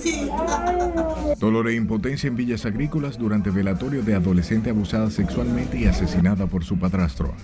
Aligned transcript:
pobrecita. 0.00 1.36
Dolor 1.38 1.68
e 1.68 1.74
impotencia 1.74 2.28
en 2.28 2.36
Villas 2.36 2.66
Agrícolas 2.66 3.18
durante 3.18 3.50
velatorio 3.50 4.02
de 4.02 4.14
adolescente 4.14 4.70
abusada 4.70 5.10
sexualmente 5.10 5.78
y 5.78 5.86
asesinada 5.86 6.46
por 6.46 6.64
su 6.64 6.78
padrastro. 6.78 7.34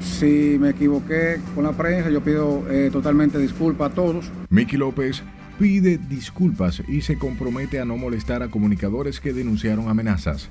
Si 0.00 0.56
me 0.60 0.70
equivoqué 0.70 1.40
con 1.54 1.64
la 1.64 1.72
prensa, 1.72 2.10
yo 2.10 2.22
pido 2.22 2.64
eh, 2.70 2.90
totalmente 2.92 3.38
disculpas 3.38 3.92
a 3.92 3.94
todos. 3.94 4.30
Miki 4.50 4.76
López 4.76 5.22
pide 5.58 5.98
disculpas 5.98 6.82
y 6.88 7.02
se 7.02 7.16
compromete 7.16 7.80
a 7.80 7.84
no 7.84 7.96
molestar 7.96 8.42
a 8.42 8.48
comunicadores 8.48 9.20
que 9.20 9.32
denunciaron 9.32 9.88
amenazas. 9.88 10.50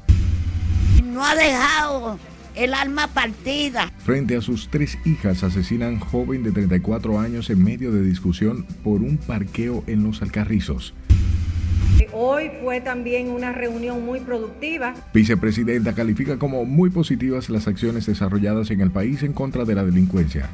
No 1.04 1.24
ha 1.24 1.36
dejado 1.36 2.18
el 2.56 2.74
alma 2.74 3.08
partida. 3.08 3.92
Frente 4.00 4.36
a 4.36 4.42
sus 4.42 4.70
tres 4.70 4.98
hijas, 5.06 5.44
asesinan 5.44 6.00
joven 6.00 6.44
de 6.44 6.52
34 6.52 7.20
años 7.20 7.50
en 7.50 7.64
medio 7.64 7.92
de 7.92 8.02
discusión 8.02 8.66
por 8.84 9.02
un 9.02 9.18
parqueo 9.18 9.84
en 9.88 10.04
los 10.04 10.22
Alcarrizos. 10.22 10.94
Hoy 12.12 12.52
fue 12.62 12.80
también 12.82 13.30
una 13.30 13.52
reunión 13.52 14.06
muy 14.06 14.20
productiva. 14.20 14.94
Vicepresidenta 15.14 15.94
califica 15.94 16.38
como 16.38 16.64
muy 16.66 16.92
positivas 16.92 17.50
las 17.50 17.68
acciones 17.68 18.06
desarrolladas 18.06 18.70
en 18.72 18.82
el 18.82 18.92
país 18.92 19.24
en 19.24 19.34
contra 19.34 19.66
de 19.66 19.74
la 19.74 19.84
delincuencia. 19.84 20.50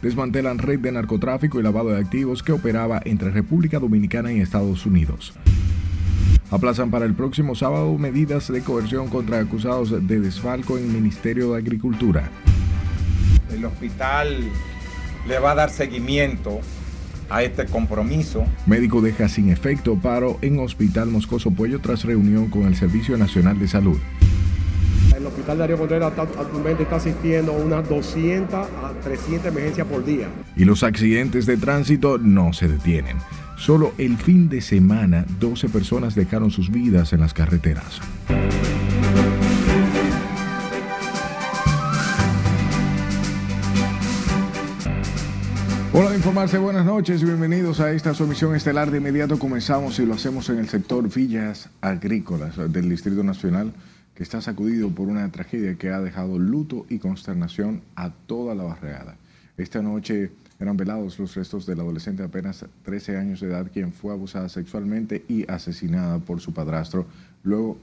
Desmantelan 0.00 0.58
red 0.58 0.78
de 0.78 0.92
narcotráfico 0.92 1.58
y 1.58 1.62
lavado 1.62 1.90
de 1.90 1.98
activos 1.98 2.42
que 2.42 2.52
operaba 2.52 3.02
entre 3.04 3.30
República 3.30 3.78
Dominicana 3.78 4.32
y 4.32 4.40
Estados 4.40 4.86
Unidos. 4.86 5.34
Aplazan 6.50 6.90
para 6.90 7.04
el 7.04 7.14
próximo 7.14 7.54
sábado 7.54 7.96
medidas 7.98 8.50
de 8.50 8.62
coerción 8.62 9.08
contra 9.08 9.38
acusados 9.38 9.90
de 9.90 10.20
desfalco 10.20 10.78
en 10.78 10.84
el 10.84 10.90
Ministerio 10.90 11.52
de 11.52 11.58
Agricultura. 11.58 12.30
El 13.52 13.64
hospital 13.66 14.44
le 15.26 15.38
va 15.38 15.52
a 15.52 15.54
dar 15.54 15.70
seguimiento 15.70 16.60
a 17.28 17.42
este 17.42 17.66
compromiso. 17.66 18.46
Médico 18.66 19.02
deja 19.02 19.28
sin 19.28 19.50
efecto 19.50 19.96
paro 19.96 20.38
en 20.40 20.58
Hospital 20.58 21.08
Moscoso 21.08 21.50
Puello 21.50 21.80
tras 21.80 22.04
reunión 22.04 22.48
con 22.48 22.66
el 22.66 22.76
Servicio 22.76 23.18
Nacional 23.18 23.58
de 23.58 23.68
Salud. 23.68 23.98
El 25.14 25.26
hospital 25.26 25.58
Darío 25.58 25.76
Contreras 25.76 26.12
actualmente 26.16 26.84
está 26.84 26.96
asistiendo 26.96 27.52
a 27.52 27.56
unas 27.56 27.86
200 27.88 28.54
a 28.54 28.92
300 29.02 29.48
emergencias 29.48 29.86
por 29.86 30.04
día. 30.04 30.28
Y 30.56 30.64
los 30.64 30.82
accidentes 30.82 31.44
de 31.44 31.56
tránsito 31.56 32.16
no 32.18 32.52
se 32.52 32.68
detienen. 32.68 33.16
Solo 33.58 33.92
el 33.98 34.16
fin 34.16 34.48
de 34.48 34.60
semana 34.60 35.26
12 35.40 35.68
personas 35.68 36.14
dejaron 36.14 36.52
sus 36.52 36.70
vidas 36.70 37.12
en 37.12 37.18
las 37.20 37.34
carreteras. 37.34 38.00
Hola 45.92 46.10
de 46.10 46.16
informarse, 46.16 46.58
buenas 46.58 46.86
noches 46.86 47.20
y 47.20 47.24
bienvenidos 47.24 47.80
a 47.80 47.90
esta 47.90 48.14
sumisión 48.14 48.54
estelar. 48.54 48.92
De 48.92 48.98
inmediato 48.98 49.40
comenzamos 49.40 49.98
y 49.98 50.06
lo 50.06 50.14
hacemos 50.14 50.48
en 50.50 50.60
el 50.60 50.68
sector 50.68 51.12
Villas 51.12 51.68
Agrícolas 51.80 52.56
del 52.72 52.88
Distrito 52.88 53.24
Nacional, 53.24 53.72
que 54.14 54.22
está 54.22 54.40
sacudido 54.40 54.90
por 54.90 55.08
una 55.08 55.28
tragedia 55.32 55.74
que 55.74 55.90
ha 55.90 56.00
dejado 56.00 56.38
luto 56.38 56.86
y 56.88 57.00
consternación 57.00 57.82
a 57.96 58.10
toda 58.10 58.54
la 58.54 58.62
barriada. 58.62 59.16
Esta 59.56 59.82
noche 59.82 60.30
eran 60.60 60.76
velados 60.76 61.18
los 61.18 61.34
restos 61.34 61.66
del 61.66 61.80
adolescente 61.80 62.22
de 62.22 62.28
apenas 62.28 62.64
13 62.82 63.16
años 63.16 63.40
de 63.40 63.48
edad, 63.48 63.70
quien 63.72 63.92
fue 63.92 64.12
abusada 64.12 64.48
sexualmente 64.48 65.24
y 65.28 65.50
asesinada 65.50 66.18
por 66.18 66.40
su 66.40 66.52
padrastro. 66.52 67.06
Luego 67.44 67.78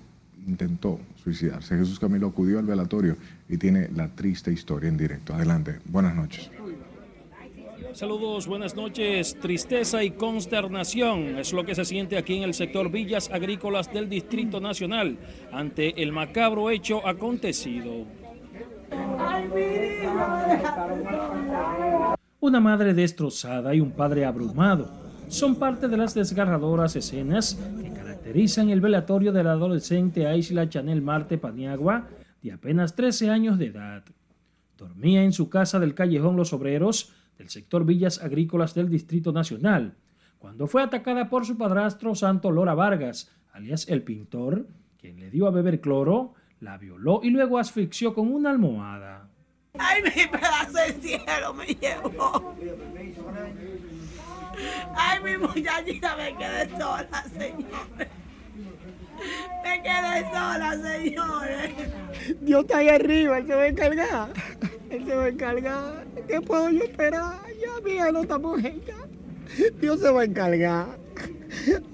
intentó 0.47 0.99
suicidarse. 1.23 1.77
Jesús 1.77 1.99
Camilo 1.99 2.27
acudió 2.27 2.59
al 2.59 2.65
velatorio 2.65 3.17
y 3.49 3.57
tiene 3.57 3.89
la 3.95 4.09
triste 4.09 4.51
historia 4.51 4.89
en 4.89 4.97
directo. 4.97 5.33
Adelante, 5.33 5.79
buenas 5.85 6.15
noches. 6.15 6.51
Saludos, 7.93 8.45
buenas 8.45 8.75
noches. 8.75 9.39
Tristeza 9.39 10.03
y 10.03 10.11
consternación 10.11 11.37
es 11.37 11.53
lo 11.53 11.63
que 11.63 11.75
se 11.75 11.85
siente 11.85 12.17
aquí 12.17 12.35
en 12.35 12.43
el 12.43 12.53
sector 12.53 12.91
Villas 12.91 13.29
Agrícolas 13.31 13.91
del 13.93 14.09
Distrito 14.09 14.59
Nacional 14.59 15.17
ante 15.51 16.01
el 16.03 16.11
macabro 16.11 16.69
hecho 16.69 17.07
acontecido. 17.07 18.05
Una 22.45 22.59
madre 22.59 22.93
destrozada 22.93 23.73
y 23.73 23.79
un 23.79 23.89
padre 23.89 24.23
abrumado 24.23 24.87
son 25.29 25.55
parte 25.55 25.87
de 25.87 25.97
las 25.97 26.13
desgarradoras 26.13 26.95
escenas 26.95 27.59
que 27.81 27.91
caracterizan 27.91 28.69
el 28.69 28.81
velatorio 28.81 29.33
del 29.33 29.47
adolescente 29.47 30.27
Aisla 30.27 30.69
Chanel 30.69 31.01
Marte 31.01 31.39
Paniagua, 31.39 32.07
de 32.43 32.51
apenas 32.51 32.95
13 32.95 33.31
años 33.31 33.57
de 33.57 33.65
edad. 33.65 34.03
Dormía 34.77 35.23
en 35.23 35.33
su 35.33 35.49
casa 35.49 35.79
del 35.79 35.95
callejón 35.95 36.35
Los 36.35 36.53
Obreros, 36.53 37.13
del 37.39 37.49
sector 37.49 37.83
Villas 37.83 38.21
Agrícolas 38.21 38.75
del 38.75 38.91
Distrito 38.91 39.31
Nacional, 39.31 39.95
cuando 40.37 40.67
fue 40.67 40.83
atacada 40.83 41.27
por 41.31 41.47
su 41.47 41.57
padrastro 41.57 42.13
Santo 42.13 42.51
Lora 42.51 42.75
Vargas, 42.75 43.35
alias 43.53 43.89
el 43.89 44.03
pintor, 44.03 44.67
quien 44.99 45.19
le 45.19 45.31
dio 45.31 45.47
a 45.47 45.51
beber 45.51 45.81
cloro, 45.81 46.35
la 46.59 46.77
violó 46.77 47.21
y 47.23 47.31
luego 47.31 47.57
asfixió 47.57 48.13
con 48.13 48.31
una 48.31 48.51
almohada. 48.51 49.24
Ay, 49.77 50.01
mi 50.03 50.27
pedazo 50.27 50.73
de 50.73 50.93
cielo 51.01 51.53
me 51.53 51.65
llevó. 51.65 52.55
Ay, 54.95 55.19
mi 55.23 55.37
muchachita 55.37 56.15
me 56.15 56.35
quedé 56.37 56.69
sola, 56.69 57.25
señores. 57.37 58.09
Me 59.63 59.81
quedé 59.83 60.21
sola, 60.31 60.77
señores. 60.81 61.71
Dios 62.41 62.61
está 62.61 62.77
ahí 62.77 62.89
arriba, 62.89 63.37
Él 63.37 63.47
se 63.47 63.55
va 63.55 63.61
a 63.61 63.67
encargar. 63.67 64.29
Él 64.89 65.05
se 65.05 65.15
va 65.15 65.23
a 65.23 65.27
encargar. 65.27 66.05
¿Qué 66.27 66.41
puedo 66.41 66.69
yo 66.69 66.83
esperar? 66.83 67.41
Ya 67.59 67.89
hija 67.91 68.11
no 68.11 68.21
está 68.21 68.37
muerta. 68.37 68.93
Dios 69.79 69.99
se 69.99 70.09
va 70.09 70.21
a 70.21 70.25
encargar. 70.25 70.87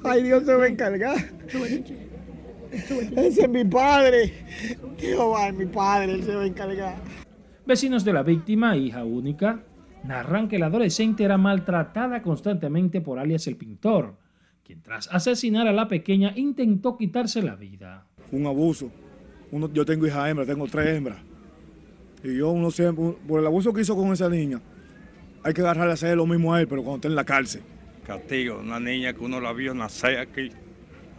Ay, 0.04 0.24
Dios 0.24 0.46
se 0.46 0.54
va 0.54 0.64
a 0.64 0.68
encargar. 0.68 1.18
Ese 2.72 3.42
es 3.42 3.50
mi 3.50 3.66
padre. 3.66 4.34
Jehová 4.98 5.50
es 5.50 5.54
mi 5.56 5.66
padre, 5.66 6.14
él 6.14 6.24
se 6.24 6.36
va 6.36 6.44
a 6.44 6.46
encargar. 6.46 6.96
Vecinos 7.72 8.04
de 8.04 8.12
la 8.12 8.22
víctima, 8.22 8.76
hija 8.76 9.06
única, 9.06 9.64
narran 10.04 10.50
que 10.50 10.60
la 10.60 10.66
adolescente 10.66 11.24
era 11.24 11.38
maltratada 11.38 12.22
constantemente 12.22 13.00
por 13.00 13.18
alias 13.18 13.48
el 13.48 13.56
pintor, 13.56 14.18
quien 14.62 14.82
tras 14.82 15.08
asesinar 15.08 15.70
a 15.70 15.72
la 15.72 15.88
pequeña 15.88 16.34
intentó 16.36 16.98
quitarse 16.98 17.42
la 17.42 17.56
vida. 17.56 18.06
Un 18.34 18.46
abuso. 18.46 18.92
Uno, 19.52 19.72
yo 19.72 19.86
tengo 19.86 20.06
hija 20.06 20.30
hembra, 20.30 20.46
tengo 20.46 20.68
tres 20.68 20.98
hembras. 20.98 21.20
Y 22.26 22.40
yo 22.40 22.52
uno 22.52 22.72
siempre, 22.72 23.16
por 23.26 23.40
el 23.40 23.48
abuso 23.48 23.72
que 23.72 23.80
hizo 23.80 23.96
con 23.96 24.12
esa 24.12 24.28
niña, 24.28 24.60
hay 25.42 25.54
que 25.54 25.62
agarrarle 25.62 25.92
a 25.92 25.94
hacer 25.94 26.18
lo 26.18 26.28
mismo 26.28 26.54
a 26.54 26.60
él, 26.60 26.68
pero 26.68 26.84
cuando 26.84 26.98
esté 26.98 27.08
en 27.08 27.16
la 27.16 27.24
cárcel. 27.24 27.62
Castigo, 28.06 28.60
una 28.60 28.82
niña 28.82 29.14
que 29.14 29.24
uno 29.24 29.40
la 29.40 29.54
vio 29.54 29.74
nacer 29.74 30.18
aquí, 30.18 30.50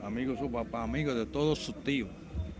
amigo 0.05 0.35
de 0.35 0.39
su 0.39 0.53
papá, 0.53 0.83
amigo 0.83 1.15
de 1.15 1.25
todos 1.25 1.61
sus 1.61 1.83
tíos, 1.83 2.11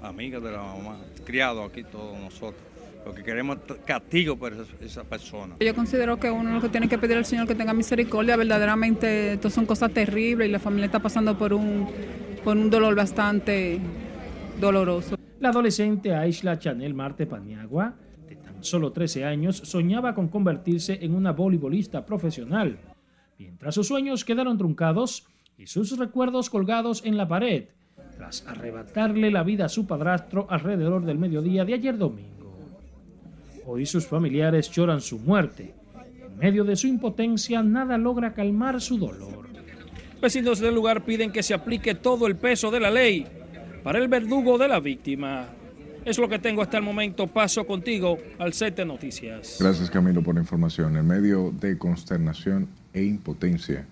amiga 0.01 0.41
de 0.41 0.51
la 0.51 0.63
mamá, 0.63 0.97
criado 1.27 1.63
aquí 1.63 1.85
todos 1.85 2.19
nosotros. 2.19 2.72
Lo 3.05 3.15
que 3.15 3.23
queremos 3.23 3.59
es 3.69 3.77
castigo 3.85 4.37
por 4.37 4.53
esa, 4.53 4.65
esa, 4.81 5.05
persona. 5.05 5.57
Yo 5.61 5.75
considero 5.75 6.19
que 6.19 6.31
uno 6.31 6.55
lo 6.55 6.61
que 6.61 6.69
tiene 6.69 6.89
que 6.89 6.99
pedir 6.99 7.17
al 7.17 7.25
Señor 7.25 7.49
que 7.49 7.55
tenga 7.55 7.75
misericordia, 7.75 8.37
verdaderamente 8.37 9.35
esto 9.35 9.51
son 9.51 9.67
cosas 9.67 9.93
terribles 9.93 10.49
y 10.49 10.53
la 10.53 10.59
familia 10.61 10.87
está 10.87 11.01
pasando 11.01 11.37
por 11.37 11.53
un, 11.53 11.89
por 12.45 12.57
un 12.57 12.71
dolor 12.71 12.95
bastante 12.95 13.81
doloroso. 14.61 15.17
La 15.41 15.49
adolescente 15.49 16.15
Aisla 16.15 16.59
Chanel 16.59 16.95
Marte 16.95 17.27
Paniagua, 17.27 17.95
de 18.29 18.37
tan 18.37 18.63
solo 18.63 18.93
13 18.93 19.25
años, 19.25 19.57
soñaba 19.57 20.15
con 20.15 20.29
convertirse 20.29 20.99
en 21.03 21.15
una 21.15 21.33
voleibolista 21.33 22.07
profesional. 22.07 22.79
Mientras 23.39 23.75
sus 23.75 23.89
sueños 23.89 24.25
quedaron 24.25 24.57
truncados 24.57 25.27
y 25.59 25.67
sus 25.67 25.99
recuerdos 25.99 26.49
colgados 26.49 27.05
en 27.05 27.17
la 27.17 27.27
pared, 27.27 27.65
tras 28.17 28.47
arrebatarle 28.47 29.33
la 29.33 29.43
vida 29.43 29.65
a 29.65 29.69
su 29.69 29.87
padrastro 29.87 30.47
alrededor 30.49 31.05
del 31.05 31.19
mediodía 31.19 31.65
de 31.65 31.75
ayer 31.75 31.99
domingo. 31.99 32.32
Hoy 33.67 33.87
sus 33.87 34.07
familiares 34.07 34.71
lloran 34.71 35.01
su 35.01 35.19
muerte. 35.19 35.75
En 36.25 36.39
medio 36.39 36.65
de 36.65 36.77
su 36.77 36.87
impotencia, 36.87 37.63
nada 37.63 37.97
logra 37.99 38.35
calmar 38.35 38.81
su 38.81 38.99
dolor. 38.99 39.49
Vecinos 40.21 40.61
del 40.61 40.75
lugar 40.75 41.05
piden 41.05 41.33
que 41.33 41.43
se 41.43 41.55
aplique 41.55 41.95
todo 41.95 42.27
el 42.27 42.37
peso 42.37 42.71
de 42.71 42.81
la 42.81 42.91
ley 42.91 43.27
para 43.83 43.99
el 43.99 44.09
verdugo 44.09 44.59
de 44.59 44.69
la 44.69 44.81
víctima. 44.81 45.49
Es 46.05 46.19
lo 46.19 46.29
que 46.29 46.39
tengo 46.39 46.63
hasta 46.63 46.79
el 46.79 46.83
momento. 46.83 47.29
Paso 47.29 47.65
contigo 47.65 48.19
al 48.39 48.53
set 48.53 48.77
de 48.77 48.85
noticias. 48.85 49.59
Gracias 49.61 49.91
Camilo 49.91 50.23
por 50.23 50.35
la 50.35 50.41
información. 50.41 50.97
En 50.97 51.07
medio 51.07 51.53
de 51.61 51.79
consternación 51.79 52.69
e 52.93 53.03
impotencia, 53.03 53.87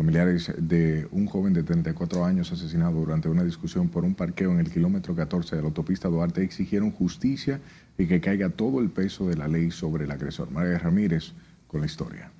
familiares 0.00 0.50
de 0.56 1.06
un 1.10 1.26
joven 1.26 1.52
de 1.52 1.62
34 1.62 2.24
años 2.24 2.50
asesinado 2.50 3.00
durante 3.00 3.28
una 3.28 3.44
discusión 3.44 3.90
por 3.90 4.02
un 4.02 4.14
parqueo 4.14 4.50
en 4.50 4.60
el 4.60 4.72
kilómetro 4.72 5.14
14 5.14 5.56
de 5.56 5.60
la 5.60 5.68
autopista 5.68 6.08
Duarte 6.08 6.42
exigieron 6.42 6.90
justicia 6.90 7.60
y 7.98 8.06
que 8.06 8.18
caiga 8.18 8.48
todo 8.48 8.80
el 8.80 8.88
peso 8.88 9.28
de 9.28 9.36
la 9.36 9.46
ley 9.46 9.70
sobre 9.70 10.04
el 10.04 10.10
agresor. 10.10 10.50
María 10.50 10.78
Ramírez 10.78 11.32
con 11.66 11.80
la 11.80 11.86
historia. 11.86 12.32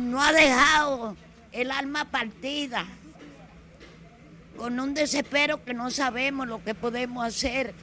No 0.00 0.22
ha 0.22 0.32
dejado 0.32 1.16
el 1.50 1.72
alma 1.72 2.04
partida, 2.12 2.86
con 4.56 4.78
un 4.78 4.94
desespero 4.94 5.64
que 5.64 5.74
no 5.74 5.90
sabemos 5.90 6.46
lo 6.46 6.62
que 6.62 6.76
podemos 6.76 7.26
hacer. 7.26 7.74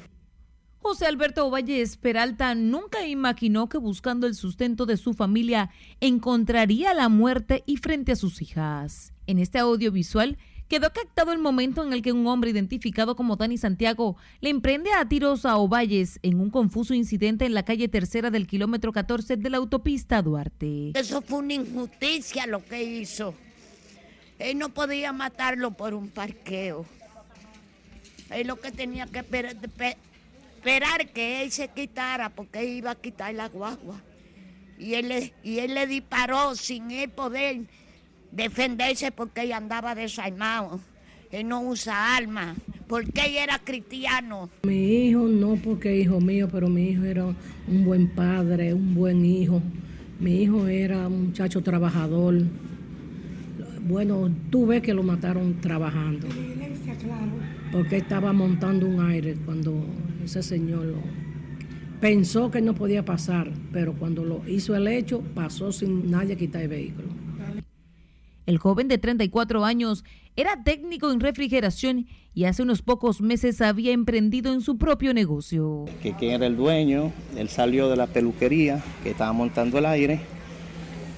José 0.83 1.05
Alberto 1.05 1.49
Valles 1.49 1.95
Peralta 1.95 2.55
nunca 2.55 3.07
imaginó 3.07 3.69
que 3.69 3.77
buscando 3.77 4.27
el 4.27 4.35
sustento 4.35 4.85
de 4.85 4.97
su 4.97 5.13
familia 5.13 5.69
encontraría 6.01 6.93
la 6.93 7.07
muerte 7.07 7.63
y 7.65 7.77
frente 7.77 8.11
a 8.11 8.17
sus 8.17 8.41
hijas. 8.41 9.13
En 9.25 9.39
este 9.39 9.59
audiovisual 9.59 10.37
quedó 10.67 10.91
captado 10.91 11.31
el 11.31 11.39
momento 11.39 11.85
en 11.85 11.93
el 11.93 12.01
que 12.01 12.11
un 12.11 12.27
hombre 12.27 12.49
identificado 12.49 13.15
como 13.15 13.37
Dani 13.37 13.57
Santiago 13.57 14.17
le 14.41 14.49
emprende 14.49 14.91
a 14.91 15.07
tiros 15.07 15.45
a 15.45 15.55
Ovalles 15.55 16.19
en 16.21 16.41
un 16.41 16.49
confuso 16.49 16.93
incidente 16.93 17.45
en 17.45 17.53
la 17.53 17.63
calle 17.63 17.87
tercera 17.87 18.29
del 18.29 18.45
kilómetro 18.45 18.91
14 18.91 19.37
de 19.37 19.49
la 19.49 19.59
autopista 19.59 20.21
Duarte. 20.21 20.91
Eso 20.95 21.21
fue 21.21 21.39
una 21.39 21.53
injusticia 21.53 22.45
lo 22.45 22.61
que 22.61 22.83
hizo. 22.83 23.33
Él 24.37 24.57
no 24.57 24.67
podía 24.67 25.13
matarlo 25.13 25.71
por 25.71 25.93
un 25.93 26.09
parqueo. 26.09 26.85
Él 28.31 28.47
lo 28.47 28.59
que 28.59 28.71
tenía 28.71 29.05
que 29.05 29.23
esperar, 30.63 31.09
que 31.09 31.43
él 31.43 31.51
se 31.51 31.67
quitara 31.67 32.29
porque 32.29 32.61
él 32.61 32.77
iba 32.77 32.91
a 32.91 32.95
quitar 32.95 33.33
la 33.33 33.49
guagua. 33.49 34.01
Y 34.79 34.93
él, 34.93 35.09
le, 35.09 35.33
y 35.43 35.59
él 35.59 35.73
le 35.73 35.87
disparó 35.87 36.55
sin 36.55 36.89
él 36.91 37.09
poder 37.09 37.61
defenderse 38.31 39.11
porque 39.11 39.41
él 39.41 39.51
andaba 39.51 39.93
desarmado. 39.93 40.79
Él 41.31 41.47
no 41.47 41.61
usa 41.61 42.15
armas, 42.15 42.55
porque 42.87 43.25
él 43.25 43.35
era 43.37 43.59
cristiano. 43.59 44.49
Mi 44.63 45.07
hijo 45.07 45.27
no 45.27 45.55
porque 45.55 45.99
hijo 45.99 46.21
mío, 46.21 46.47
pero 46.49 46.69
mi 46.69 46.91
hijo 46.91 47.03
era 47.03 47.25
un 47.25 47.83
buen 47.83 48.07
padre, 48.07 48.73
un 48.73 48.93
buen 48.93 49.25
hijo. 49.25 49.61
Mi 50.19 50.43
hijo 50.43 50.67
era 50.67 51.07
un 51.07 51.27
muchacho 51.27 51.61
trabajador. 51.61 52.41
Bueno, 53.81 54.31
tú 54.49 54.67
ves 54.67 54.81
que 54.81 54.93
lo 54.93 55.03
mataron 55.03 55.59
trabajando. 55.59 56.27
Porque 57.73 57.97
estaba 57.97 58.31
montando 58.31 58.85
un 58.85 59.03
aire 59.03 59.35
cuando 59.45 59.73
ese 60.23 60.43
señor 60.43 60.85
lo, 60.85 60.99
pensó 61.99 62.51
que 62.51 62.61
no 62.61 62.75
podía 62.75 63.03
pasar, 63.03 63.49
pero 63.71 63.93
cuando 63.93 64.23
lo 64.23 64.47
hizo 64.47 64.75
el 64.75 64.87
hecho, 64.87 65.21
pasó 65.33 65.71
sin 65.71 66.11
nadie 66.11 66.37
quitar 66.37 66.61
el 66.61 66.67
vehículo. 66.67 67.07
El 68.45 68.57
joven 68.59 68.87
de 68.89 68.99
34 68.99 69.65
años 69.65 70.03
era 70.35 70.63
técnico 70.63 71.11
en 71.11 71.19
refrigeración 71.19 72.07
y 72.35 72.43
hace 72.43 72.61
unos 72.61 72.83
pocos 72.83 73.21
meses 73.21 73.59
había 73.61 73.91
emprendido 73.91 74.53
en 74.53 74.61
su 74.61 74.77
propio 74.77 75.13
negocio. 75.13 75.85
Que 76.03 76.13
quien 76.13 76.33
era 76.33 76.45
el 76.45 76.57
dueño, 76.57 77.11
él 77.37 77.49
salió 77.49 77.89
de 77.89 77.95
la 77.95 78.05
peluquería 78.05 78.83
que 79.01 79.11
estaba 79.11 79.33
montando 79.33 79.79
el 79.79 79.87
aire 79.87 80.19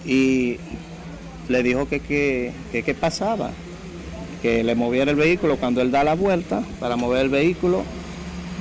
y 0.06 0.56
le 1.50 1.63
dijo 1.63 1.90
que 1.90 2.00
qué 2.72 2.94
pasaba, 2.94 3.52
que 4.45 4.63
le 4.63 4.75
moviera 4.75 5.09
el 5.09 5.18
vehículo 5.18 5.57
cuando 5.57 5.81
él 5.81 5.89
da 5.89 6.03
la 6.03 6.13
vuelta 6.13 6.62
para 6.80 6.95
mover 6.95 7.24
el 7.24 7.30
vehículo, 7.30 7.83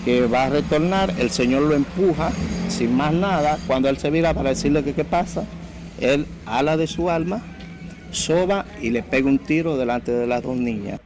que 0.06 0.26
va 0.26 0.44
a 0.44 0.48
retornar, 0.48 1.12
el 1.18 1.28
señor 1.28 1.60
lo 1.60 1.74
empuja 1.74 2.32
sin 2.68 2.96
más 2.96 3.12
nada, 3.12 3.58
cuando 3.66 3.90
él 3.90 3.98
se 3.98 4.10
mira 4.10 4.32
para 4.32 4.48
decirle 4.48 4.82
que 4.82 4.94
qué 4.94 5.04
pasa, 5.04 5.44
él 6.00 6.24
ala 6.46 6.78
de 6.78 6.86
su 6.86 7.10
alma 7.10 7.42
soba 8.12 8.64
y 8.80 8.92
le 8.92 9.02
pega 9.02 9.28
un 9.28 9.38
tiro 9.38 9.76
delante 9.76 10.10
de 10.10 10.26
las 10.26 10.42
dos 10.42 10.56
niñas. 10.56 11.00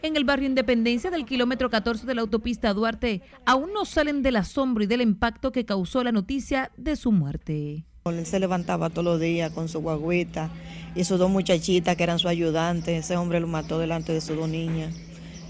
En 0.00 0.16
el 0.16 0.24
barrio 0.24 0.48
Independencia 0.48 1.10
del 1.10 1.26
kilómetro 1.26 1.68
14 1.68 2.06
de 2.06 2.14
la 2.14 2.22
autopista 2.22 2.72
Duarte, 2.72 3.20
aún 3.44 3.74
no 3.74 3.84
salen 3.84 4.22
del 4.22 4.36
asombro 4.36 4.82
y 4.82 4.86
del 4.86 5.02
impacto 5.02 5.52
que 5.52 5.66
causó 5.66 6.02
la 6.02 6.10
noticia 6.10 6.72
de 6.78 6.96
su 6.96 7.12
muerte. 7.12 7.84
Él 8.04 8.26
se 8.26 8.40
levantaba 8.40 8.90
todos 8.90 9.04
los 9.04 9.20
días 9.20 9.52
con 9.52 9.68
su 9.68 9.80
guaguita 9.80 10.50
y 10.96 11.04
sus 11.04 11.20
dos 11.20 11.30
muchachitas 11.30 11.94
que 11.96 12.02
eran 12.02 12.18
su 12.18 12.26
ayudante. 12.26 12.96
Ese 12.96 13.16
hombre 13.16 13.38
lo 13.38 13.46
mató 13.46 13.78
delante 13.78 14.12
de 14.12 14.20
sus 14.20 14.36
dos 14.36 14.48
niñas. 14.48 14.92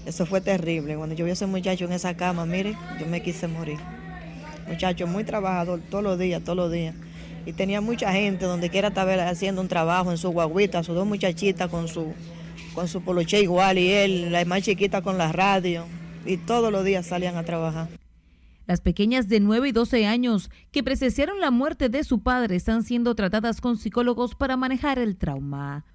Eso 0.05 0.27
fue 0.27 0.39
terrible. 0.39 0.95
Cuando 0.95 1.15
yo 1.15 1.25
vi 1.25 1.31
a 1.31 1.33
ese 1.33 1.47
muchacho 1.47 1.85
en 1.85 1.93
esa 1.93 2.15
cama, 2.15 2.45
mire, 2.45 2.77
yo 2.99 3.07
me 3.07 3.23
quise 3.23 3.47
morir. 3.47 3.79
Muchacho 4.67 5.07
muy 5.07 5.23
trabajador 5.23 5.81
todos 5.89 6.03
los 6.03 6.19
días, 6.19 6.43
todos 6.43 6.57
los 6.57 6.71
días 6.71 6.93
y 7.45 7.53
tenía 7.53 7.81
mucha 7.81 8.11
gente 8.13 8.45
donde 8.45 8.69
quiera 8.69 8.89
estar 8.89 9.09
haciendo 9.19 9.61
un 9.61 9.67
trabajo 9.67 10.11
en 10.11 10.17
su 10.17 10.29
guaguita, 10.29 10.83
sus 10.83 10.95
dos 10.95 11.05
muchachitas 11.05 11.69
con 11.69 11.87
su, 11.87 12.13
con 12.73 12.87
su 12.87 13.01
poloche 13.01 13.41
igual 13.41 13.77
y 13.77 13.91
él, 13.91 14.31
la 14.31 14.45
más 14.45 14.61
chiquita 14.61 15.01
con 15.01 15.17
la 15.17 15.31
radio 15.31 15.85
y 16.25 16.37
todos 16.37 16.71
los 16.71 16.85
días 16.85 17.05
salían 17.05 17.35
a 17.35 17.43
trabajar. 17.43 17.89
Las 18.65 18.79
pequeñas 18.79 19.27
de 19.27 19.39
9 19.39 19.69
y 19.69 19.71
12 19.73 20.05
años 20.05 20.49
que 20.71 20.83
presenciaron 20.83 21.41
la 21.41 21.51
muerte 21.51 21.89
de 21.89 22.03
su 22.03 22.21
padre 22.23 22.55
están 22.55 22.83
siendo 22.83 23.13
tratadas 23.13 23.59
con 23.59 23.77
psicólogos 23.77 24.35
para 24.35 24.55
manejar 24.55 24.99
el 24.99 25.17
trauma. 25.17 25.85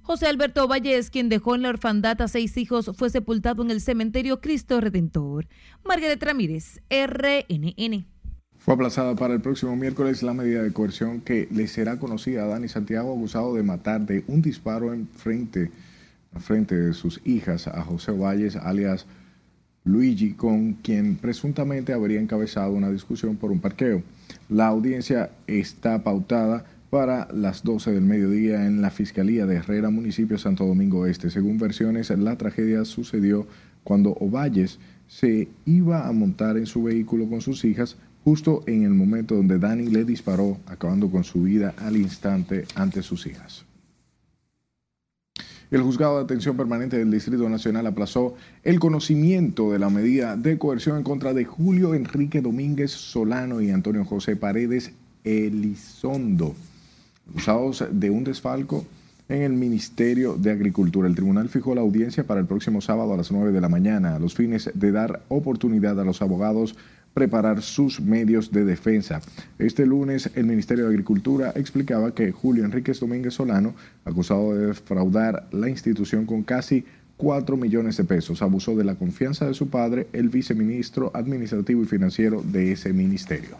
José 0.00 0.26
Alberto 0.26 0.68
Valles, 0.68 1.10
quien 1.10 1.28
dejó 1.28 1.54
en 1.54 1.62
la 1.62 1.70
orfandad 1.70 2.20
a 2.20 2.28
seis 2.28 2.56
hijos, 2.56 2.90
fue 2.94 3.10
sepultado 3.10 3.62
en 3.62 3.70
el 3.70 3.80
cementerio 3.80 4.40
Cristo 4.40 4.80
Redentor. 4.80 5.46
Margaret 5.82 6.22
Ramírez, 6.22 6.82
RNN. 6.90 8.06
Fue 8.58 8.74
aplazada 8.74 9.14
para 9.14 9.34
el 9.34 9.42
próximo 9.42 9.76
miércoles 9.76 10.22
la 10.22 10.32
medida 10.32 10.62
de 10.62 10.72
coerción 10.72 11.20
que 11.20 11.48
le 11.50 11.66
será 11.68 11.98
conocida 11.98 12.44
a 12.44 12.46
Dani 12.46 12.68
Santiago 12.68 13.14
acusado 13.14 13.54
de 13.54 13.62
matar 13.62 14.00
de 14.02 14.24
un 14.26 14.40
disparo 14.40 14.94
en 14.94 15.06
frente, 15.08 15.70
en 16.34 16.40
frente 16.40 16.74
de 16.74 16.94
sus 16.94 17.20
hijas 17.26 17.66
a 17.66 17.82
José 17.82 18.12
Valles, 18.12 18.56
alias 18.56 19.06
Luigi, 19.84 20.32
con 20.32 20.72
quien 20.74 21.16
presuntamente 21.16 21.92
habría 21.92 22.18
encabezado 22.18 22.72
una 22.72 22.90
discusión 22.90 23.36
por 23.36 23.52
un 23.52 23.60
parqueo. 23.60 24.02
La 24.48 24.66
audiencia 24.68 25.30
está 25.46 26.02
pautada 26.02 26.64
para 26.88 27.28
las 27.32 27.64
12 27.64 27.92
del 27.92 28.04
mediodía 28.04 28.66
en 28.66 28.80
la 28.80 28.90
Fiscalía 28.90 29.44
de 29.44 29.56
Herrera, 29.56 29.90
municipio 29.90 30.38
Santo 30.38 30.64
Domingo 30.64 31.06
Este. 31.06 31.28
Según 31.28 31.58
versiones, 31.58 32.08
la 32.10 32.38
tragedia 32.38 32.84
sucedió 32.86 33.46
cuando 33.82 34.12
Ovalles 34.12 34.78
se 35.06 35.48
iba 35.66 36.08
a 36.08 36.12
montar 36.12 36.56
en 36.56 36.66
su 36.66 36.82
vehículo 36.84 37.28
con 37.28 37.42
sus 37.42 37.64
hijas 37.64 37.98
justo 38.24 38.62
en 38.66 38.84
el 38.84 38.94
momento 38.94 39.34
donde 39.34 39.58
Dani 39.58 39.88
le 39.88 40.04
disparó, 40.04 40.58
acabando 40.66 41.10
con 41.10 41.24
su 41.24 41.42
vida 41.42 41.74
al 41.76 41.96
instante 41.96 42.64
ante 42.74 43.02
sus 43.02 43.26
hijas. 43.26 43.66
El 45.74 45.82
juzgado 45.82 46.18
de 46.18 46.22
atención 46.22 46.56
permanente 46.56 46.96
del 46.96 47.10
Distrito 47.10 47.48
Nacional 47.48 47.88
aplazó 47.88 48.36
el 48.62 48.78
conocimiento 48.78 49.72
de 49.72 49.80
la 49.80 49.90
medida 49.90 50.36
de 50.36 50.56
coerción 50.56 50.98
en 50.98 51.02
contra 51.02 51.34
de 51.34 51.44
Julio 51.44 51.96
Enrique 51.96 52.40
Domínguez 52.40 52.92
Solano 52.92 53.60
y 53.60 53.72
Antonio 53.72 54.04
José 54.04 54.36
Paredes 54.36 54.92
Elizondo, 55.24 56.54
acusados 57.28 57.84
de 57.90 58.08
un 58.08 58.22
desfalco 58.22 58.86
en 59.28 59.42
el 59.42 59.54
Ministerio 59.54 60.36
de 60.36 60.52
Agricultura. 60.52 61.08
El 61.08 61.16
tribunal 61.16 61.48
fijó 61.48 61.74
la 61.74 61.80
audiencia 61.80 62.24
para 62.24 62.38
el 62.38 62.46
próximo 62.46 62.80
sábado 62.80 63.12
a 63.12 63.16
las 63.16 63.32
9 63.32 63.50
de 63.50 63.60
la 63.60 63.68
mañana, 63.68 64.14
a 64.14 64.20
los 64.20 64.34
fines 64.34 64.70
de 64.74 64.92
dar 64.92 65.22
oportunidad 65.26 65.98
a 65.98 66.04
los 66.04 66.22
abogados 66.22 66.76
preparar 67.14 67.62
sus 67.62 68.00
medios 68.00 68.50
de 68.50 68.64
defensa. 68.64 69.22
Este 69.58 69.86
lunes 69.86 70.28
el 70.34 70.46
Ministerio 70.46 70.84
de 70.84 70.90
Agricultura 70.90 71.52
explicaba 71.54 72.12
que 72.12 72.32
Julio 72.32 72.64
Enríquez 72.64 73.00
Domínguez 73.00 73.34
Solano, 73.34 73.74
acusado 74.04 74.54
de 74.54 74.66
defraudar 74.66 75.46
la 75.52 75.68
institución 75.68 76.26
con 76.26 76.42
casi 76.42 76.84
4 77.16 77.56
millones 77.56 77.96
de 77.96 78.04
pesos, 78.04 78.42
abusó 78.42 78.74
de 78.74 78.84
la 78.84 78.96
confianza 78.96 79.46
de 79.46 79.54
su 79.54 79.68
padre, 79.68 80.08
el 80.12 80.28
viceministro 80.28 81.12
administrativo 81.14 81.82
y 81.82 81.86
financiero 81.86 82.42
de 82.42 82.72
ese 82.72 82.92
ministerio. 82.92 83.56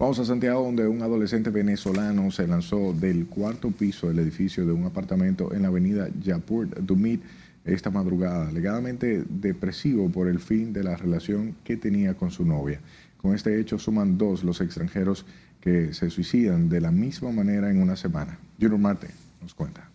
Vamos 0.00 0.18
a 0.18 0.24
Santiago, 0.24 0.64
donde 0.64 0.88
un 0.88 1.02
adolescente 1.02 1.50
venezolano 1.50 2.30
se 2.30 2.46
lanzó 2.46 2.94
del 2.94 3.26
cuarto 3.26 3.70
piso 3.70 4.08
del 4.08 4.18
edificio 4.20 4.64
de 4.64 4.72
un 4.72 4.86
apartamento 4.86 5.52
en 5.52 5.62
la 5.62 5.68
avenida 5.68 6.08
Yapur 6.22 6.68
Dumit 6.82 7.22
esta 7.64 7.90
madrugada, 7.90 8.48
alegadamente 8.48 9.24
depresivo 9.28 10.10
por 10.10 10.28
el 10.28 10.40
fin 10.40 10.72
de 10.72 10.84
la 10.84 10.96
relación 10.96 11.56
que 11.64 11.76
tenía 11.76 12.14
con 12.14 12.30
su 12.30 12.44
novia. 12.44 12.80
Con 13.16 13.34
este 13.34 13.60
hecho 13.60 13.78
suman 13.78 14.16
dos 14.16 14.44
los 14.44 14.60
extranjeros 14.60 15.26
que 15.60 15.92
se 15.92 16.08
suicidan 16.10 16.68
de 16.68 16.80
la 16.80 16.90
misma 16.90 17.32
manera 17.32 17.70
en 17.70 17.82
una 17.82 17.96
semana. 17.96 18.38
Junior 18.58 18.80
Marte 18.80 19.08
nos 19.42 19.54
cuenta. 19.54 19.90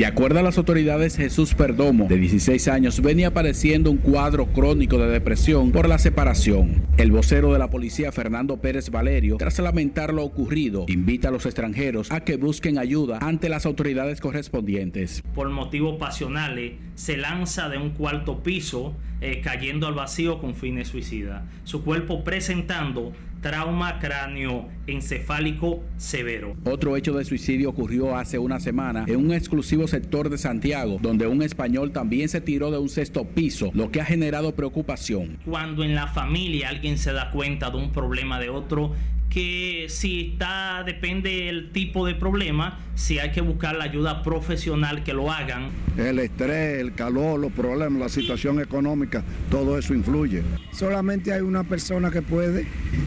De 0.00 0.06
acuerdo 0.06 0.38
a 0.38 0.42
las 0.42 0.56
autoridades, 0.56 1.18
Jesús 1.18 1.54
Perdomo, 1.54 2.06
de 2.08 2.16
16 2.16 2.68
años, 2.68 3.02
venía 3.02 3.34
padeciendo 3.34 3.90
un 3.90 3.98
cuadro 3.98 4.46
crónico 4.46 4.96
de 4.96 5.08
depresión 5.08 5.72
por 5.72 5.90
la 5.90 5.98
separación. 5.98 6.86
El 6.96 7.12
vocero 7.12 7.52
de 7.52 7.58
la 7.58 7.68
policía, 7.68 8.10
Fernando 8.10 8.56
Pérez 8.62 8.88
Valerio, 8.88 9.36
tras 9.36 9.58
lamentar 9.58 10.14
lo 10.14 10.24
ocurrido, 10.24 10.86
invita 10.88 11.28
a 11.28 11.30
los 11.30 11.44
extranjeros 11.44 12.10
a 12.12 12.20
que 12.20 12.38
busquen 12.38 12.78
ayuda 12.78 13.18
ante 13.20 13.50
las 13.50 13.66
autoridades 13.66 14.22
correspondientes. 14.22 15.22
Por 15.34 15.50
motivos 15.50 15.98
pasionales, 15.98 16.78
se 16.94 17.18
lanza 17.18 17.68
de 17.68 17.76
un 17.76 17.90
cuarto 17.90 18.42
piso, 18.42 18.96
eh, 19.20 19.42
cayendo 19.44 19.86
al 19.86 19.92
vacío 19.92 20.38
con 20.40 20.54
fines 20.54 20.88
suicidas. 20.88 21.42
Su 21.64 21.84
cuerpo 21.84 22.24
presentando 22.24 23.12
trauma 23.40 23.98
cráneo 23.98 24.68
encefálico 24.86 25.82
severo. 25.96 26.56
Otro 26.64 26.96
hecho 26.96 27.12
de 27.14 27.24
suicidio 27.24 27.70
ocurrió 27.70 28.16
hace 28.16 28.38
una 28.38 28.60
semana 28.60 29.04
en 29.06 29.16
un 29.16 29.32
exclusivo 29.32 29.88
sector 29.88 30.28
de 30.28 30.38
Santiago, 30.38 30.98
donde 31.00 31.26
un 31.26 31.42
español 31.42 31.92
también 31.92 32.28
se 32.28 32.40
tiró 32.40 32.70
de 32.70 32.78
un 32.78 32.88
sexto 32.88 33.24
piso, 33.24 33.70
lo 33.74 33.90
que 33.90 34.00
ha 34.00 34.04
generado 34.04 34.54
preocupación. 34.54 35.38
Cuando 35.44 35.84
en 35.84 35.94
la 35.94 36.06
familia 36.06 36.68
alguien 36.68 36.98
se 36.98 37.12
da 37.12 37.30
cuenta 37.30 37.70
de 37.70 37.78
un 37.78 37.92
problema 37.92 38.38
de 38.38 38.50
otro, 38.50 38.92
que 39.30 39.86
si 39.88 40.32
está, 40.32 40.82
depende 40.84 41.44
del 41.46 41.70
tipo 41.70 42.04
de 42.04 42.16
problema, 42.16 42.80
si 42.96 43.20
hay 43.20 43.30
que 43.30 43.40
buscar 43.40 43.76
la 43.76 43.84
ayuda 43.84 44.24
profesional 44.24 45.04
que 45.04 45.14
lo 45.14 45.30
hagan. 45.30 45.70
El 45.96 46.18
estrés, 46.18 46.80
el 46.80 46.94
calor, 46.94 47.38
los 47.38 47.52
problemas, 47.52 48.00
la 48.00 48.08
situación 48.08 48.60
económica, 48.60 49.22
todo 49.48 49.78
eso 49.78 49.94
influye. 49.94 50.42
Solamente 50.72 51.32
hay 51.32 51.42
una 51.42 51.62
persona 51.62 52.10
que 52.10 52.22
puede 52.22 52.66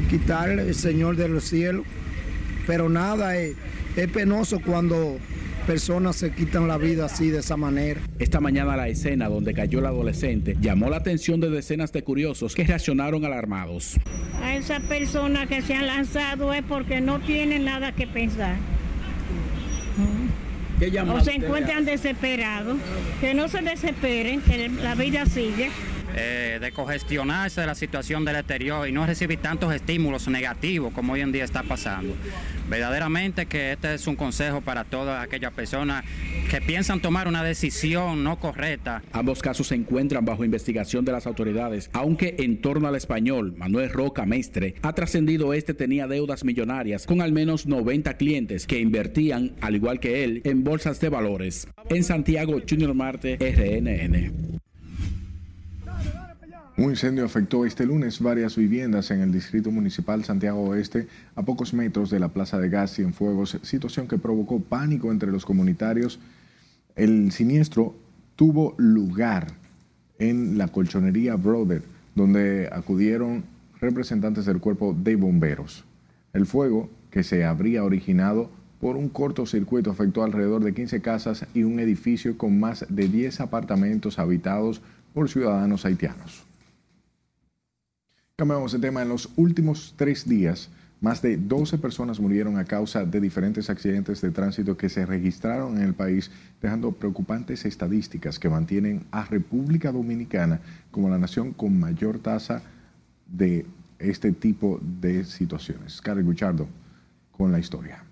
quitar 0.10 0.50
el 0.50 0.74
Señor 0.74 1.18
de 1.18 1.28
los 1.28 1.44
cielos, 1.44 1.86
pero 2.66 2.88
nada, 2.88 3.38
es, 3.38 3.58
es 3.98 4.08
penoso 4.08 4.62
cuando 4.62 5.18
personas 5.64 6.16
se 6.18 6.32
quitan 6.32 6.68
la 6.68 6.78
vida 6.78 7.06
así 7.06 7.30
de 7.30 7.40
esa 7.40 7.58
manera. 7.58 8.02
Esta 8.20 8.40
mañana 8.40 8.76
la 8.78 8.88
escena 8.88 9.30
donde 9.30 9.54
cayó 9.54 9.80
el 9.80 9.86
adolescente 9.86 10.56
llamó 10.60 10.90
la 10.90 10.98
atención 10.98 11.40
de 11.40 11.50
decenas 11.50 11.92
de 11.92 12.04
curiosos 12.04 12.56
que 12.56 12.64
reaccionaron 12.64 13.26
alarmados. 13.26 13.98
A 14.42 14.56
esas 14.56 14.82
personas 14.84 15.48
que 15.48 15.62
se 15.62 15.74
han 15.74 15.88
lanzado 15.88 16.54
es 16.54 16.64
porque 16.64 17.02
no 17.02 17.20
tienen 17.20 17.66
nada 17.66 17.94
que 17.94 18.08
pensar. 18.08 18.56
o 21.08 21.20
se 21.22 21.36
encuentran 21.36 21.86
desesperados. 21.86 22.78
Que 23.22 23.34
no 23.34 23.48
se 23.48 23.62
desesperen, 23.62 24.42
que 24.42 24.70
la 24.70 24.96
vida 24.96 25.26
sigue. 25.26 25.70
Eh, 26.16 26.60
de 26.62 26.72
cogestionarse 26.72 27.62
de 27.62 27.68
la 27.68 27.74
situación 27.74 28.24
del 28.24 28.36
exterior 28.36 28.88
y 28.88 28.92
no 28.92 29.06
recibir 29.06 29.40
tantos 29.40 29.74
estímulos 29.74 30.28
negativos 30.28 30.94
como 30.94 31.14
hoy 31.14 31.22
en 31.22 31.32
día 31.32 31.44
está 31.44 31.64
pasando. 31.64 32.14
Verdaderamente 32.70 33.48
que 33.48 33.72
este 33.72 33.96
es 33.96 34.06
un 34.06 34.16
consejo 34.16 34.62
para 34.62 34.84
todas 34.84 35.24
aquellas 35.24 35.52
personas 35.54 36.06
que 36.52 36.62
piensan 36.62 37.02
tomar 37.02 37.28
una 37.28 37.44
decisión 37.44 38.24
no 38.24 38.40
correcta. 38.40 39.02
Ambos 39.12 39.42
casos 39.42 39.68
se 39.68 39.76
encuentran 39.76 40.24
bajo 40.24 40.46
investigación 40.46 41.04
de 41.04 41.14
las 41.14 41.26
autoridades, 41.26 41.90
aunque 41.94 42.36
en 42.40 42.62
torno 42.62 42.88
al 42.88 42.96
español, 42.96 43.56
Manuel 43.58 43.90
Roca 43.90 44.26
Mestre, 44.26 44.76
ha 44.84 44.94
trascendido 44.94 45.54
este 45.54 45.74
tenía 45.74 46.08
deudas 46.08 46.44
millonarias 46.44 47.08
con 47.08 47.22
al 47.22 47.32
menos 47.32 47.66
90 47.66 48.18
clientes 48.18 48.68
que 48.68 48.80
invertían, 48.80 49.54
al 49.62 49.76
igual 49.76 50.00
que 50.00 50.24
él, 50.24 50.42
en 50.44 50.64
bolsas 50.64 51.00
de 51.00 51.10
valores. 51.10 51.68
En 51.90 52.04
Santiago, 52.04 52.62
Junior 52.70 52.94
Marte, 52.94 53.38
RNN. 53.40 54.53
Un 56.76 56.90
incendio 56.90 57.24
afectó 57.24 57.66
este 57.66 57.86
lunes 57.86 58.20
varias 58.20 58.56
viviendas 58.56 59.12
en 59.12 59.22
el 59.22 59.32
Distrito 59.32 59.70
Municipal 59.70 60.24
Santiago 60.24 60.64
Oeste, 60.64 61.08
a 61.36 61.44
pocos 61.44 61.72
metros 61.72 62.10
de 62.10 62.20
la 62.20 62.30
Plaza 62.30 62.58
de 62.58 62.68
Gas 62.68 62.98
y 62.98 63.04
en 63.04 63.14
Fuegos, 63.14 63.60
situación 63.62 64.08
que 64.08 64.18
provocó 64.18 64.60
pánico 64.60 65.12
entre 65.12 65.32
los 65.32 65.46
comunitarios. 65.46 66.20
El 66.96 67.32
siniestro 67.32 67.96
tuvo 68.36 68.74
lugar 68.78 69.50
en 70.18 70.58
la 70.58 70.68
colchonería 70.68 71.36
Brother, 71.36 71.84
donde 72.16 72.68
acudieron 72.72 73.44
representantes 73.80 74.46
del 74.46 74.60
cuerpo 74.60 74.96
de 74.98 75.16
bomberos. 75.16 75.86
El 76.34 76.48
fuego, 76.48 76.90
que 77.12 77.22
se 77.22 77.46
habría 77.46 77.84
originado 77.84 78.50
por 78.82 78.98
un 78.98 79.10
cortocircuito, 79.10 79.92
afectó 79.92 80.24
alrededor 80.24 80.64
de 80.64 80.74
15 80.74 81.02
casas 81.02 81.46
y 81.54 81.62
un 81.62 81.80
edificio 81.80 82.36
con 82.36 82.60
más 82.60 82.84
de 82.90 83.08
10 83.08 83.42
apartamentos 83.42 84.18
habitados 84.18 84.82
por 85.14 85.30
ciudadanos 85.30 85.86
haitianos. 85.86 86.48
Cambiamos 88.36 88.72
de 88.72 88.80
tema. 88.80 89.04
En 89.04 89.10
los 89.10 89.30
últimos 89.36 89.94
tres 89.96 90.28
días, 90.28 90.72
más 91.02 91.22
de 91.22 91.38
12 91.38 91.78
personas 91.78 92.20
murieron 92.20 92.58
a 92.58 92.66
causa 92.66 93.06
de 93.06 93.22
diferentes 93.22 93.70
accidentes 93.70 94.22
de 94.22 94.32
tránsito 94.32 94.76
que 94.76 94.90
se 94.90 95.06
registraron 95.06 95.78
en 95.78 95.84
el 95.84 95.94
país, 95.94 96.32
dejando 96.60 96.92
preocupantes 96.94 97.64
estadísticas 97.64 98.40
que 98.40 98.50
mantienen 98.50 99.06
a 99.12 99.24
República 99.26 99.92
Dominicana 99.92 100.62
como 100.90 101.12
la 101.12 101.20
nación 101.20 101.54
con 101.54 101.80
mayor 101.80 102.18
tasa 102.18 102.64
de 103.28 103.68
este 104.00 104.32
tipo 104.32 104.80
de 104.82 105.26
situaciones. 105.26 106.02
Carlos 106.02 106.26
Guchardo 106.26 106.68
con 107.32 107.52
la 107.52 107.60
historia. 107.60 108.04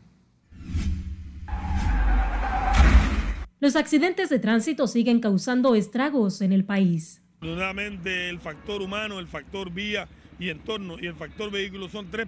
Los 3.60 3.75
accidentes 3.75 4.30
de 4.30 4.38
tránsito 4.38 4.86
siguen 4.86 5.20
causando 5.20 5.74
estragos 5.74 6.42
en 6.42 6.51
el 6.51 6.63
país. 6.63 7.21
Nuevamente 7.41 8.29
el 8.29 8.39
factor 8.39 8.83
humano, 8.83 9.17
el 9.17 9.27
factor 9.27 9.71
vía 9.71 10.07
y 10.39 10.50
entorno 10.50 10.98
y 11.00 11.07
el 11.07 11.15
factor 11.15 11.50
vehículo 11.50 11.89
son 11.89 12.12
tres, 12.12 12.27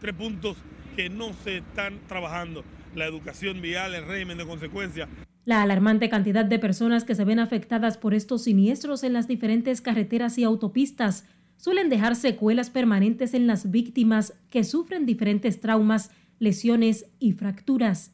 tres 0.00 0.14
puntos 0.14 0.56
que 0.96 1.08
no 1.08 1.32
se 1.32 1.58
están 1.58 2.00
trabajando. 2.08 2.64
La 2.96 3.06
educación 3.06 3.62
vial, 3.62 3.94
el 3.94 4.04
régimen 4.04 4.38
de 4.38 4.44
consecuencias. 4.44 5.08
La 5.44 5.62
alarmante 5.62 6.08
cantidad 6.08 6.44
de 6.44 6.58
personas 6.58 7.04
que 7.04 7.14
se 7.14 7.24
ven 7.24 7.38
afectadas 7.38 7.98
por 7.98 8.14
estos 8.14 8.42
siniestros 8.42 9.04
en 9.04 9.12
las 9.12 9.28
diferentes 9.28 9.80
carreteras 9.80 10.36
y 10.38 10.44
autopistas 10.44 11.24
suelen 11.56 11.88
dejar 11.88 12.16
secuelas 12.16 12.68
permanentes 12.68 13.34
en 13.34 13.46
las 13.46 13.70
víctimas 13.70 14.34
que 14.50 14.64
sufren 14.64 15.06
diferentes 15.06 15.60
traumas, 15.60 16.10
lesiones 16.40 17.06
y 17.20 17.32
fracturas. 17.32 18.12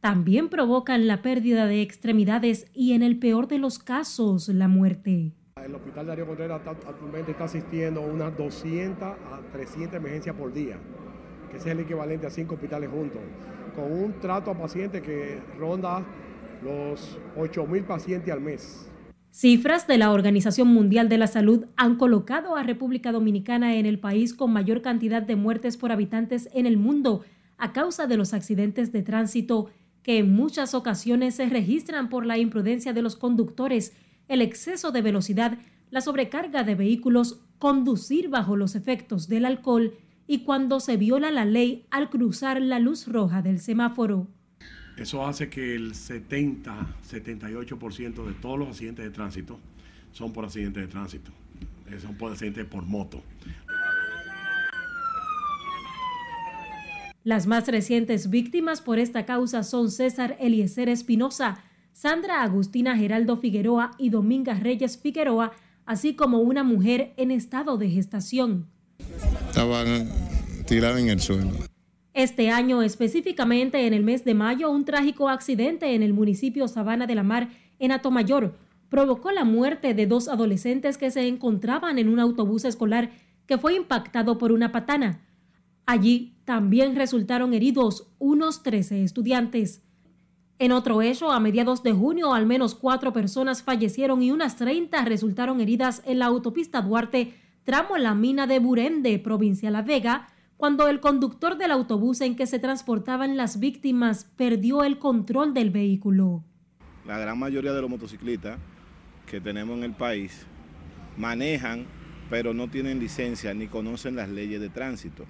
También 0.00 0.48
provocan 0.48 1.08
la 1.08 1.22
pérdida 1.22 1.66
de 1.66 1.82
extremidades 1.82 2.70
y 2.72 2.92
en 2.92 3.02
el 3.02 3.18
peor 3.18 3.48
de 3.48 3.58
los 3.58 3.80
casos 3.80 4.46
la 4.48 4.68
muerte. 4.68 5.32
El 5.64 5.74
hospital 5.74 6.06
Darío 6.06 6.26
Contreras 6.26 6.60
actualmente 6.66 7.32
está 7.32 7.44
asistiendo 7.44 8.02
a 8.02 8.06
unas 8.06 8.36
200 8.36 9.02
a 9.02 9.40
300 9.52 9.96
emergencias 9.96 10.36
por 10.36 10.52
día, 10.52 10.76
que 11.50 11.56
es 11.56 11.64
el 11.64 11.80
equivalente 11.80 12.26
a 12.26 12.30
cinco 12.30 12.54
hospitales 12.54 12.90
juntos, 12.90 13.22
con 13.74 13.90
un 13.90 14.12
trato 14.20 14.50
a 14.50 14.54
pacientes 14.54 15.02
que 15.02 15.40
ronda 15.58 16.04
los 16.62 17.18
8.000 17.36 17.84
pacientes 17.84 18.32
al 18.32 18.42
mes. 18.42 18.88
Cifras 19.30 19.86
de 19.86 19.96
la 19.96 20.12
Organización 20.12 20.68
Mundial 20.68 21.08
de 21.08 21.16
la 21.16 21.26
Salud 21.26 21.64
han 21.76 21.96
colocado 21.96 22.54
a 22.54 22.62
República 22.62 23.10
Dominicana 23.10 23.76
en 23.76 23.86
el 23.86 23.98
país 23.98 24.34
con 24.34 24.52
mayor 24.52 24.82
cantidad 24.82 25.22
de 25.22 25.36
muertes 25.36 25.78
por 25.78 25.90
habitantes 25.90 26.50
en 26.52 26.66
el 26.66 26.76
mundo 26.76 27.22
a 27.56 27.72
causa 27.72 28.06
de 28.06 28.18
los 28.18 28.34
accidentes 28.34 28.92
de 28.92 29.02
tránsito 29.02 29.70
que 30.02 30.18
en 30.18 30.32
muchas 30.32 30.74
ocasiones 30.74 31.34
se 31.34 31.48
registran 31.48 32.08
por 32.10 32.26
la 32.26 32.38
imprudencia 32.38 32.92
de 32.92 33.02
los 33.02 33.16
conductores 33.16 33.94
el 34.28 34.42
exceso 34.42 34.92
de 34.92 35.02
velocidad, 35.02 35.58
la 35.90 36.00
sobrecarga 36.00 36.62
de 36.64 36.74
vehículos, 36.74 37.40
conducir 37.58 38.28
bajo 38.28 38.56
los 38.56 38.74
efectos 38.74 39.28
del 39.28 39.44
alcohol 39.44 39.94
y 40.26 40.40
cuando 40.40 40.80
se 40.80 40.96
viola 40.96 41.30
la 41.30 41.44
ley 41.44 41.86
al 41.90 42.10
cruzar 42.10 42.60
la 42.60 42.80
luz 42.80 43.06
roja 43.06 43.42
del 43.42 43.60
semáforo. 43.60 44.26
Eso 44.96 45.24
hace 45.26 45.50
que 45.50 45.74
el 45.74 45.92
70-78% 45.92 48.26
de 48.26 48.32
todos 48.34 48.58
los 48.58 48.68
accidentes 48.68 49.04
de 49.04 49.10
tránsito 49.10 49.58
son 50.12 50.32
por 50.32 50.46
accidentes 50.46 50.82
de 50.82 50.88
tránsito, 50.88 51.30
eh, 51.86 52.00
son 52.00 52.16
por 52.16 52.32
accidentes 52.32 52.64
por 52.64 52.84
moto. 52.84 53.22
Las 57.24 57.46
más 57.46 57.68
recientes 57.68 58.30
víctimas 58.30 58.80
por 58.80 58.98
esta 58.98 59.26
causa 59.26 59.62
son 59.64 59.90
César 59.90 60.38
Eliezer 60.40 60.88
Espinosa, 60.88 61.62
Sandra 61.96 62.42
Agustina 62.42 62.94
Geraldo 62.94 63.38
Figueroa 63.38 63.92
y 63.96 64.10
Dominga 64.10 64.52
Reyes 64.52 64.98
Figueroa, 64.98 65.52
así 65.86 66.14
como 66.14 66.40
una 66.40 66.62
mujer 66.62 67.14
en 67.16 67.30
estado 67.30 67.78
de 67.78 67.88
gestación. 67.88 68.66
Estaban 69.48 70.06
tirados 70.66 71.00
en 71.00 71.08
el 71.08 71.20
suelo. 71.20 71.52
Este 72.12 72.50
año, 72.50 72.82
específicamente 72.82 73.86
en 73.86 73.94
el 73.94 74.04
mes 74.04 74.26
de 74.26 74.34
mayo, 74.34 74.70
un 74.70 74.84
trágico 74.84 75.30
accidente 75.30 75.94
en 75.94 76.02
el 76.02 76.12
municipio 76.12 76.68
Sabana 76.68 77.06
de 77.06 77.14
la 77.14 77.22
Mar, 77.22 77.48
en 77.78 77.92
Atomayor, 77.92 78.58
provocó 78.90 79.30
la 79.30 79.46
muerte 79.46 79.94
de 79.94 80.06
dos 80.06 80.28
adolescentes 80.28 80.98
que 80.98 81.10
se 81.10 81.26
encontraban 81.26 81.98
en 81.98 82.10
un 82.10 82.20
autobús 82.20 82.66
escolar 82.66 83.10
que 83.46 83.56
fue 83.56 83.74
impactado 83.74 84.36
por 84.36 84.52
una 84.52 84.70
patana. 84.70 85.22
Allí 85.86 86.36
también 86.44 86.94
resultaron 86.94 87.54
heridos 87.54 88.12
unos 88.18 88.62
13 88.62 89.02
estudiantes. 89.02 89.85
En 90.58 90.72
otro 90.72 91.02
hecho, 91.02 91.32
a 91.32 91.38
mediados 91.38 91.82
de 91.82 91.92
junio, 91.92 92.32
al 92.32 92.46
menos 92.46 92.74
cuatro 92.74 93.12
personas 93.12 93.62
fallecieron 93.62 94.22
y 94.22 94.32
unas 94.32 94.56
30 94.56 95.04
resultaron 95.04 95.60
heridas 95.60 96.02
en 96.06 96.18
la 96.18 96.26
autopista 96.26 96.80
Duarte, 96.80 97.34
tramo 97.64 97.98
la 97.98 98.14
mina 98.14 98.46
de 98.46 98.58
Burende, 98.58 99.18
provincia 99.18 99.70
La 99.70 99.82
Vega, 99.82 100.28
cuando 100.56 100.88
el 100.88 101.00
conductor 101.00 101.58
del 101.58 101.72
autobús 101.72 102.22
en 102.22 102.36
que 102.36 102.46
se 102.46 102.58
transportaban 102.58 103.36
las 103.36 103.60
víctimas 103.60 104.24
perdió 104.36 104.82
el 104.82 104.98
control 104.98 105.52
del 105.52 105.68
vehículo. 105.68 106.42
La 107.06 107.18
gran 107.18 107.38
mayoría 107.38 107.74
de 107.74 107.82
los 107.82 107.90
motociclistas 107.90 108.58
que 109.26 109.42
tenemos 109.42 109.76
en 109.76 109.84
el 109.84 109.92
país 109.92 110.46
manejan, 111.18 111.84
pero 112.30 112.54
no 112.54 112.68
tienen 112.68 112.98
licencia 112.98 113.52
ni 113.52 113.66
conocen 113.66 114.16
las 114.16 114.30
leyes 114.30 114.62
de 114.62 114.70
tránsito. 114.70 115.26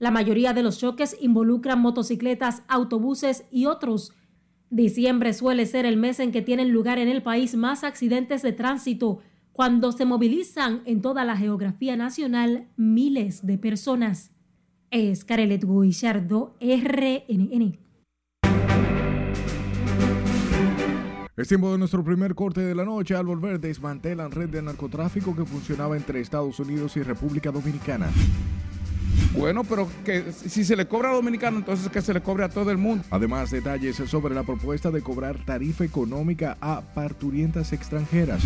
La 0.00 0.10
mayoría 0.10 0.52
de 0.52 0.62
los 0.62 0.78
choques 0.78 1.16
involucran 1.20 1.80
motocicletas, 1.80 2.62
autobuses 2.68 3.44
y 3.50 3.66
otros 3.66 4.12
Diciembre 4.70 5.32
suele 5.32 5.66
ser 5.66 5.84
el 5.84 5.96
mes 5.96 6.20
en 6.20 6.30
que 6.30 6.42
tienen 6.42 6.70
lugar 6.70 7.00
en 7.00 7.08
el 7.08 7.24
país 7.24 7.56
más 7.56 7.82
accidentes 7.82 8.40
de 8.42 8.52
tránsito, 8.52 9.18
cuando 9.50 9.90
se 9.90 10.04
movilizan 10.04 10.82
en 10.84 11.02
toda 11.02 11.24
la 11.24 11.36
geografía 11.36 11.96
nacional 11.96 12.68
miles 12.76 13.44
de 13.44 13.58
personas. 13.58 14.30
Es 14.92 15.24
Carelet 15.24 15.64
Guillardo, 15.64 16.56
RNN. 16.60 17.80
Es 21.36 21.48
tiempo 21.48 21.72
de 21.72 21.78
nuestro 21.78 22.04
primer 22.04 22.36
corte 22.36 22.60
de 22.60 22.74
la 22.76 22.84
noche. 22.84 23.16
Al 23.16 23.26
volver, 23.26 23.58
desmantelan 23.58 24.30
red 24.30 24.50
de 24.50 24.62
narcotráfico 24.62 25.34
que 25.34 25.44
funcionaba 25.44 25.96
entre 25.96 26.20
Estados 26.20 26.60
Unidos 26.60 26.96
y 26.96 27.02
República 27.02 27.50
Dominicana. 27.50 28.08
Bueno, 29.36 29.64
pero 29.64 29.88
que 30.04 30.32
si 30.32 30.64
se 30.64 30.76
le 30.76 30.86
cobra 30.86 31.10
a 31.10 31.14
dominicano, 31.14 31.58
entonces 31.58 31.88
que 31.88 32.02
se 32.02 32.12
le 32.12 32.20
cobre 32.20 32.44
a 32.44 32.48
todo 32.48 32.70
el 32.70 32.78
mundo. 32.78 33.04
Además, 33.10 33.50
detalles 33.50 33.96
sobre 33.96 34.34
la 34.34 34.42
propuesta 34.42 34.90
de 34.90 35.02
cobrar 35.02 35.44
tarifa 35.44 35.84
económica 35.84 36.56
a 36.60 36.80
parturientas 36.80 37.72
extranjeras. 37.72 38.42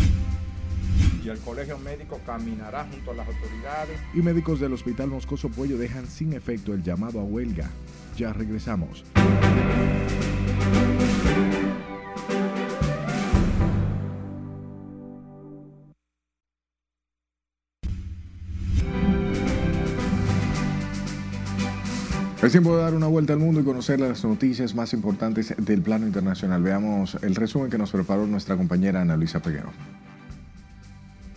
Y 1.24 1.28
el 1.30 1.38
colegio 1.38 1.78
médico 1.78 2.20
caminará 2.26 2.86
junto 2.90 3.12
a 3.12 3.14
las 3.14 3.26
autoridades. 3.26 3.98
Y 4.12 4.18
médicos 4.18 4.60
del 4.60 4.74
Hospital 4.74 5.08
Moscoso 5.08 5.48
Puello 5.48 5.78
dejan 5.78 6.06
sin 6.06 6.34
efecto 6.34 6.74
el 6.74 6.82
llamado 6.82 7.18
a 7.18 7.24
huelga. 7.24 7.70
Ya 8.18 8.32
regresamos. 8.34 9.04
Es 22.44 22.52
tiempo 22.52 22.76
de 22.76 22.82
dar 22.82 22.92
una 22.92 23.06
vuelta 23.06 23.32
al 23.32 23.38
mundo 23.38 23.62
y 23.62 23.64
conocer 23.64 23.98
las 24.00 24.22
noticias 24.22 24.74
más 24.74 24.92
importantes 24.92 25.54
del 25.56 25.80
plano 25.80 26.06
internacional. 26.06 26.62
Veamos 26.62 27.16
el 27.22 27.36
resumen 27.36 27.70
que 27.70 27.78
nos 27.78 27.90
preparó 27.90 28.26
nuestra 28.26 28.54
compañera 28.54 29.00
Ana 29.00 29.16
Luisa 29.16 29.40
Peguero. 29.40 29.72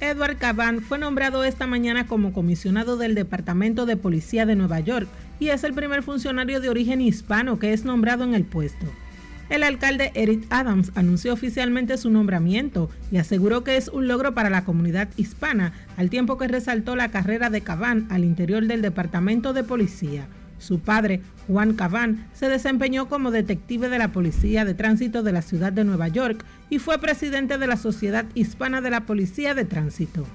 Edward 0.02 0.38
Caban 0.38 0.82
fue 0.82 1.00
nombrado 1.00 1.46
esta 1.46 1.66
mañana 1.66 2.08
como 2.08 2.34
comisionado 2.34 2.98
del 2.98 3.16
Departamento 3.16 3.86
de 3.86 3.96
Policía 3.96 4.46
de 4.46 4.58
Nueva 4.58 4.82
York 4.82 5.08
y 5.40 5.48
es 5.48 5.64
el 5.64 5.74
primer 5.74 6.04
funcionario 6.04 6.60
de 6.60 6.68
origen 6.68 7.00
hispano 7.00 7.58
que 7.58 7.72
es 7.72 7.86
nombrado 7.86 8.26
en 8.26 8.36
el 8.36 8.44
puesto. 8.44 8.86
El 9.50 9.64
alcalde 9.64 10.12
Eric 10.14 10.46
Adams 10.50 10.92
anunció 10.96 11.32
oficialmente 11.32 11.96
su 11.96 12.10
nombramiento 12.10 12.90
y 13.12 13.18
aseguró 13.18 13.64
que 13.64 13.78
es 13.78 13.88
un 13.88 14.10
logro 14.10 14.34
para 14.34 14.50
la 14.50 14.66
comunidad 14.66 15.08
hispana, 15.16 15.72
al 15.96 16.10
tiempo 16.10 16.38
que 16.38 16.50
resaltó 16.50 16.98
la 16.98 17.12
carrera 17.12 17.50
de 17.50 17.62
Caban 17.62 18.08
al 18.10 18.26
interior 18.26 18.66
del 18.66 18.82
Departamento 18.82 19.54
de 19.54 19.64
Policía. 19.64 20.28
Su 20.60 20.80
padre, 20.80 21.22
Juan 21.48 21.74
Cabán, 21.74 22.28
se 22.34 22.50
desempeñó 22.50 23.08
como 23.08 23.32
detective 23.32 23.90
de 23.90 24.00
la 24.00 24.12
Policía 24.12 24.66
de 24.66 24.74
Tránsito 24.74 25.24
de 25.24 25.32
la 25.32 25.42
ciudad 25.42 25.72
de 25.72 25.84
Nueva 25.84 26.08
York 26.08 26.44
y 26.70 26.80
fue 26.80 27.00
presidente 27.00 27.58
de 27.58 27.68
la 27.68 27.78
Sociedad 27.78 28.26
Hispana 28.34 28.82
de 28.82 28.90
la 28.90 29.02
Policía 29.02 29.54
de 29.54 29.66
Tránsito. 29.66 30.26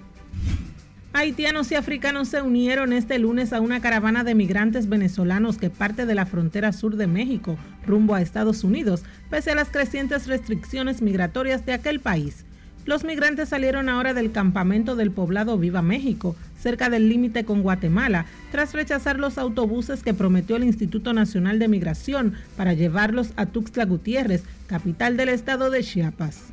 Haitianos 1.14 1.71
y 1.71 1.75
africanos 1.75 2.29
se 2.29 2.41
unieron 2.41 2.95
este 2.95 3.19
lunes 3.19 3.52
a 3.52 3.61
una 3.61 3.83
caravana 3.83 4.25
de 4.25 4.35
migrantes 4.35 4.88
venezolanos 4.88 5.59
que 5.59 5.69
parte 5.69 6.07
de 6.07 6.14
la 6.14 6.25
frontera 6.25 6.73
sur 6.73 6.97
de 6.97 7.07
México 7.07 7.59
rumbo 7.87 8.14
a 8.14 8.23
Estados 8.23 8.64
Unidos, 8.64 9.02
pese 9.29 9.50
a 9.50 9.55
las 9.55 9.69
crecientes 9.69 10.26
restricciones 10.26 11.02
migratorias 11.02 11.67
de 11.67 11.75
aquel 11.75 12.00
país. 12.00 12.47
Los 12.85 13.05
migrantes 13.05 13.49
salieron 13.49 13.89
ahora 13.89 14.12
del 14.12 14.33
campamento 14.33 14.97
del 14.97 15.12
poblado 15.12 15.57
Viva 15.57 15.83
México, 15.83 16.35
cerca 16.59 16.91
del 16.91 17.09
límite 17.09 17.45
con 17.45 17.62
Guatemala, 17.62 18.27
tras 18.51 18.73
rechazar 18.73 19.21
los 19.21 19.39
autobuses 19.39 20.03
que 20.03 20.15
prometió 20.15 20.57
el 20.57 20.65
Instituto 20.65 21.12
Nacional 21.12 21.61
de 21.61 21.69
Migración 21.69 22.35
para 22.57 22.73
llevarlos 22.73 23.33
a 23.37 23.47
Tuxtla 23.47 23.85
Gutiérrez, 23.85 24.43
capital 24.67 25.17
del 25.17 25.29
estado 25.29 25.71
de 25.71 25.85
Chiapas. 25.85 26.53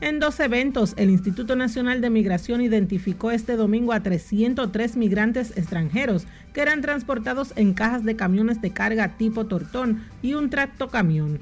En 0.00 0.20
dos 0.20 0.40
eventos, 0.40 0.94
el 0.96 1.10
Instituto 1.10 1.54
Nacional 1.54 2.00
de 2.00 2.10
Migración 2.10 2.60
identificó 2.60 3.30
este 3.30 3.56
domingo 3.56 3.92
a 3.92 4.00
303 4.00 4.96
migrantes 4.96 5.56
extranjeros 5.56 6.26
que 6.52 6.60
eran 6.62 6.80
transportados 6.80 7.52
en 7.56 7.74
cajas 7.74 8.04
de 8.04 8.16
camiones 8.16 8.60
de 8.60 8.72
carga 8.72 9.16
tipo 9.16 9.46
tortón 9.46 10.04
y 10.22 10.34
un 10.34 10.50
tracto 10.50 10.88
camión. 10.88 11.38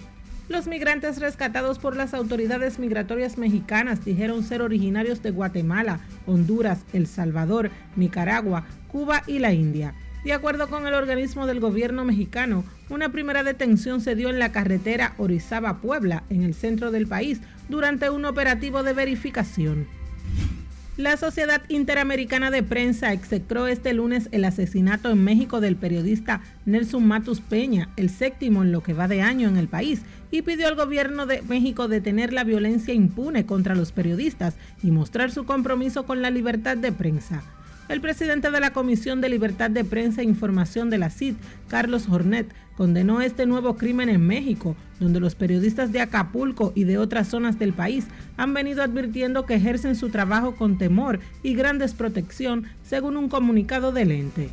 Los 0.48 0.66
migrantes 0.66 1.20
rescatados 1.20 1.78
por 1.78 1.96
las 1.96 2.12
autoridades 2.12 2.78
migratorias 2.78 3.38
mexicanas 3.38 4.04
dijeron 4.04 4.42
ser 4.42 4.60
originarios 4.60 5.22
de 5.22 5.30
Guatemala, 5.30 6.00
Honduras, 6.26 6.84
El 6.92 7.06
Salvador, 7.06 7.70
Nicaragua, 7.96 8.66
Cuba 8.88 9.22
y 9.26 9.38
la 9.38 9.54
India. 9.54 9.94
De 10.22 10.34
acuerdo 10.34 10.68
con 10.68 10.86
el 10.86 10.94
organismo 10.94 11.46
del 11.46 11.60
gobierno 11.60 12.04
mexicano, 12.04 12.64
una 12.90 13.10
primera 13.10 13.42
detención 13.42 14.02
se 14.02 14.14
dio 14.14 14.28
en 14.28 14.38
la 14.38 14.52
carretera 14.52 15.14
Orizaba-Puebla, 15.16 16.24
en 16.28 16.42
el 16.42 16.54
centro 16.54 16.90
del 16.90 17.06
país, 17.06 17.40
durante 17.70 18.10
un 18.10 18.26
operativo 18.26 18.82
de 18.82 18.92
verificación. 18.92 19.86
La 20.96 21.16
Sociedad 21.16 21.60
Interamericana 21.68 22.52
de 22.52 22.62
Prensa 22.62 23.12
execró 23.12 23.66
este 23.66 23.92
lunes 23.94 24.28
el 24.30 24.44
asesinato 24.44 25.10
en 25.10 25.24
México 25.24 25.60
del 25.60 25.74
periodista 25.74 26.40
Nelson 26.66 27.04
Matus 27.04 27.40
Peña, 27.40 27.88
el 27.96 28.10
séptimo 28.10 28.62
en 28.62 28.70
lo 28.70 28.80
que 28.80 28.92
va 28.92 29.08
de 29.08 29.20
año 29.20 29.48
en 29.48 29.56
el 29.56 29.66
país, 29.66 30.02
y 30.34 30.42
pidió 30.42 30.66
al 30.66 30.74
gobierno 30.74 31.26
de 31.26 31.42
México 31.42 31.86
detener 31.86 32.32
la 32.32 32.42
violencia 32.42 32.92
impune 32.92 33.46
contra 33.46 33.76
los 33.76 33.92
periodistas 33.92 34.56
y 34.82 34.90
mostrar 34.90 35.30
su 35.30 35.44
compromiso 35.44 36.06
con 36.06 36.22
la 36.22 36.30
libertad 36.30 36.76
de 36.76 36.90
prensa. 36.90 37.44
El 37.88 38.00
presidente 38.00 38.50
de 38.50 38.58
la 38.58 38.72
Comisión 38.72 39.20
de 39.20 39.28
Libertad 39.28 39.70
de 39.70 39.84
Prensa 39.84 40.22
e 40.22 40.24
Información 40.24 40.90
de 40.90 40.98
la 40.98 41.10
CID, 41.10 41.36
Carlos 41.68 42.08
Hornet, 42.08 42.52
condenó 42.76 43.20
este 43.20 43.46
nuevo 43.46 43.76
crimen 43.76 44.08
en 44.08 44.26
México, 44.26 44.74
donde 44.98 45.20
los 45.20 45.36
periodistas 45.36 45.92
de 45.92 46.00
Acapulco 46.00 46.72
y 46.74 46.82
de 46.82 46.98
otras 46.98 47.28
zonas 47.28 47.60
del 47.60 47.72
país 47.72 48.08
han 48.36 48.54
venido 48.54 48.82
advirtiendo 48.82 49.46
que 49.46 49.54
ejercen 49.54 49.94
su 49.94 50.08
trabajo 50.08 50.56
con 50.56 50.78
temor 50.78 51.20
y 51.44 51.54
gran 51.54 51.78
desprotección, 51.78 52.64
según 52.82 53.16
un 53.16 53.28
comunicado 53.28 53.92
del 53.92 54.10
ente. 54.10 54.50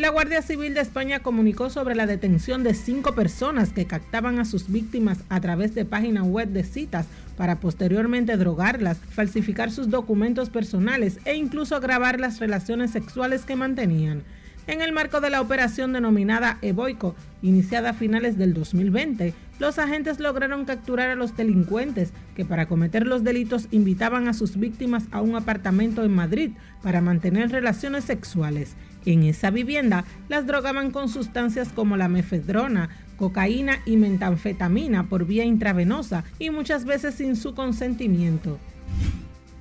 La 0.00 0.08
Guardia 0.08 0.40
Civil 0.40 0.72
de 0.72 0.80
España 0.80 1.20
comunicó 1.20 1.68
sobre 1.68 1.94
la 1.94 2.06
detención 2.06 2.62
de 2.62 2.72
cinco 2.72 3.14
personas 3.14 3.74
que 3.74 3.84
captaban 3.84 4.38
a 4.38 4.46
sus 4.46 4.72
víctimas 4.72 5.18
a 5.28 5.42
través 5.42 5.74
de 5.74 5.84
páginas 5.84 6.26
web 6.26 6.48
de 6.48 6.64
citas 6.64 7.04
para 7.36 7.60
posteriormente 7.60 8.38
drogarlas, 8.38 8.96
falsificar 8.96 9.70
sus 9.70 9.90
documentos 9.90 10.48
personales 10.48 11.18
e 11.26 11.34
incluso 11.34 11.78
grabar 11.80 12.18
las 12.18 12.40
relaciones 12.40 12.92
sexuales 12.92 13.44
que 13.44 13.56
mantenían. 13.56 14.22
En 14.66 14.80
el 14.80 14.92
marco 14.92 15.20
de 15.20 15.28
la 15.28 15.42
operación 15.42 15.92
denominada 15.92 16.56
Eboico, 16.62 17.14
iniciada 17.42 17.90
a 17.90 17.94
finales 17.94 18.38
del 18.38 18.54
2020, 18.54 19.34
los 19.58 19.78
agentes 19.78 20.18
lograron 20.18 20.64
capturar 20.64 21.10
a 21.10 21.14
los 21.14 21.36
delincuentes 21.36 22.14
que 22.34 22.46
para 22.46 22.68
cometer 22.68 23.06
los 23.06 23.22
delitos 23.22 23.68
invitaban 23.70 24.28
a 24.28 24.32
sus 24.32 24.56
víctimas 24.56 25.04
a 25.10 25.20
un 25.20 25.36
apartamento 25.36 26.04
en 26.04 26.14
Madrid 26.14 26.52
para 26.82 27.02
mantener 27.02 27.50
relaciones 27.50 28.04
sexuales. 28.04 28.76
En 29.06 29.22
esa 29.22 29.50
vivienda 29.50 30.04
las 30.28 30.46
drogaban 30.46 30.90
con 30.90 31.08
sustancias 31.08 31.70
como 31.74 31.96
la 31.96 32.08
mefedrona, 32.08 32.90
cocaína 33.16 33.80
y 33.86 33.96
metanfetamina 33.96 35.08
por 35.08 35.26
vía 35.26 35.44
intravenosa 35.44 36.24
y 36.38 36.50
muchas 36.50 36.84
veces 36.84 37.14
sin 37.14 37.36
su 37.36 37.54
consentimiento. 37.54 38.58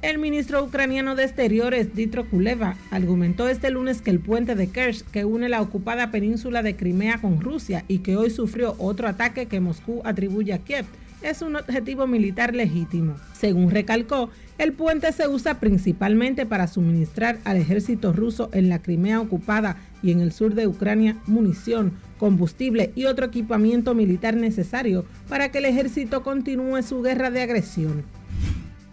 El 0.01 0.17
ministro 0.17 0.63
ucraniano 0.63 1.15
de 1.15 1.25
Exteriores, 1.25 1.93
Ditro 1.93 2.25
Kuleva, 2.25 2.77
argumentó 2.89 3.49
este 3.49 3.69
lunes 3.69 4.01
que 4.01 4.11
el 4.11 4.21
puente 4.21 4.55
de 4.55 4.69
Kerch, 4.69 5.03
que 5.11 5.25
une 5.25 5.49
la 5.49 5.61
ocupada 5.61 6.09
península 6.09 6.63
de 6.63 6.77
Crimea 6.77 7.19
con 7.19 7.41
Rusia 7.41 7.83
y 7.89 7.99
que 7.99 8.15
hoy 8.15 8.29
sufrió 8.29 8.75
otro 8.77 9.09
ataque 9.09 9.47
que 9.47 9.59
Moscú 9.59 10.01
atribuye 10.05 10.53
a 10.53 10.59
Kiev, 10.59 10.85
es 11.21 11.41
un 11.41 11.55
objetivo 11.55 12.07
militar 12.07 12.55
legítimo. 12.55 13.15
Según 13.33 13.71
recalcó, 13.71 14.29
el 14.57 14.73
puente 14.73 15.11
se 15.11 15.27
usa 15.27 15.59
principalmente 15.59 16.45
para 16.45 16.67
suministrar 16.67 17.39
al 17.43 17.57
ejército 17.57 18.13
ruso 18.13 18.49
en 18.53 18.69
la 18.69 18.81
Crimea 18.81 19.19
ocupada 19.19 19.77
y 20.01 20.11
en 20.11 20.19
el 20.19 20.31
sur 20.31 20.53
de 20.53 20.67
Ucrania 20.67 21.17
munición, 21.27 21.93
combustible 22.17 22.91
y 22.95 23.05
otro 23.05 23.27
equipamiento 23.27 23.95
militar 23.95 24.35
necesario 24.35 25.05
para 25.27 25.49
que 25.49 25.59
el 25.59 25.65
ejército 25.65 26.23
continúe 26.23 26.81
su 26.83 27.01
guerra 27.01 27.31
de 27.31 27.41
agresión. 27.41 28.03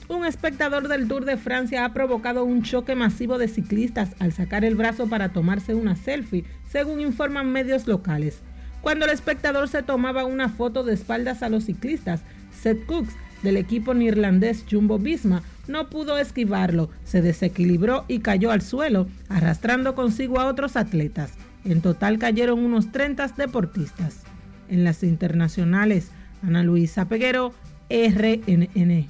Un 0.08 0.24
espectador 0.24 0.86
del 0.86 1.08
Tour 1.08 1.24
de 1.24 1.36
Francia 1.36 1.84
ha 1.84 1.92
provocado 1.92 2.44
un 2.44 2.62
choque 2.62 2.94
masivo 2.94 3.38
de 3.38 3.48
ciclistas 3.48 4.10
al 4.20 4.32
sacar 4.32 4.64
el 4.64 4.76
brazo 4.76 5.08
para 5.08 5.30
tomarse 5.30 5.74
una 5.74 5.96
selfie, 5.96 6.44
según 6.70 7.00
informan 7.00 7.50
medios 7.50 7.88
locales. 7.88 8.40
Cuando 8.86 9.04
el 9.06 9.10
espectador 9.10 9.66
se 9.66 9.82
tomaba 9.82 10.24
una 10.26 10.48
foto 10.48 10.84
de 10.84 10.94
espaldas 10.94 11.42
a 11.42 11.48
los 11.48 11.64
ciclistas, 11.64 12.20
Seth 12.52 12.86
Cooks, 12.86 13.14
del 13.42 13.56
equipo 13.56 13.94
neerlandés 13.94 14.64
Jumbo 14.70 14.96
Visma, 14.96 15.42
no 15.66 15.90
pudo 15.90 16.18
esquivarlo, 16.18 16.88
se 17.02 17.20
desequilibró 17.20 18.04
y 18.06 18.20
cayó 18.20 18.52
al 18.52 18.62
suelo, 18.62 19.08
arrastrando 19.28 19.96
consigo 19.96 20.38
a 20.38 20.46
otros 20.46 20.76
atletas. 20.76 21.32
En 21.64 21.80
total 21.80 22.20
cayeron 22.20 22.60
unos 22.60 22.92
30 22.92 23.26
deportistas. 23.36 24.20
En 24.68 24.84
las 24.84 25.02
internacionales, 25.02 26.12
Ana 26.44 26.62
Luisa 26.62 27.08
Peguero, 27.08 27.54
RNN. 27.90 29.08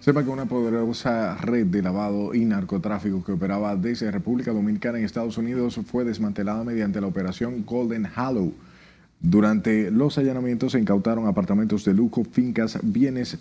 Sepa 0.00 0.24
que 0.24 0.30
una 0.30 0.46
poderosa 0.46 1.36
red 1.36 1.66
de 1.66 1.82
lavado 1.82 2.34
y 2.34 2.44
narcotráfico 2.44 3.22
que 3.22 3.30
operaba 3.30 3.76
desde 3.76 4.10
República 4.10 4.50
Dominicana 4.50 4.98
en 4.98 5.04
Estados 5.04 5.38
Unidos 5.38 5.78
fue 5.86 6.04
desmantelada 6.04 6.64
mediante 6.64 7.00
la 7.00 7.06
operación 7.06 7.64
Golden 7.64 8.08
Hollow. 8.16 8.54
Durante 9.20 9.90
los 9.90 10.16
allanamientos 10.16 10.72
se 10.72 10.80
incautaron 10.80 11.26
apartamentos 11.26 11.84
de 11.84 11.92
lujo, 11.92 12.24
fincas, 12.24 12.78
bienes 12.82 13.38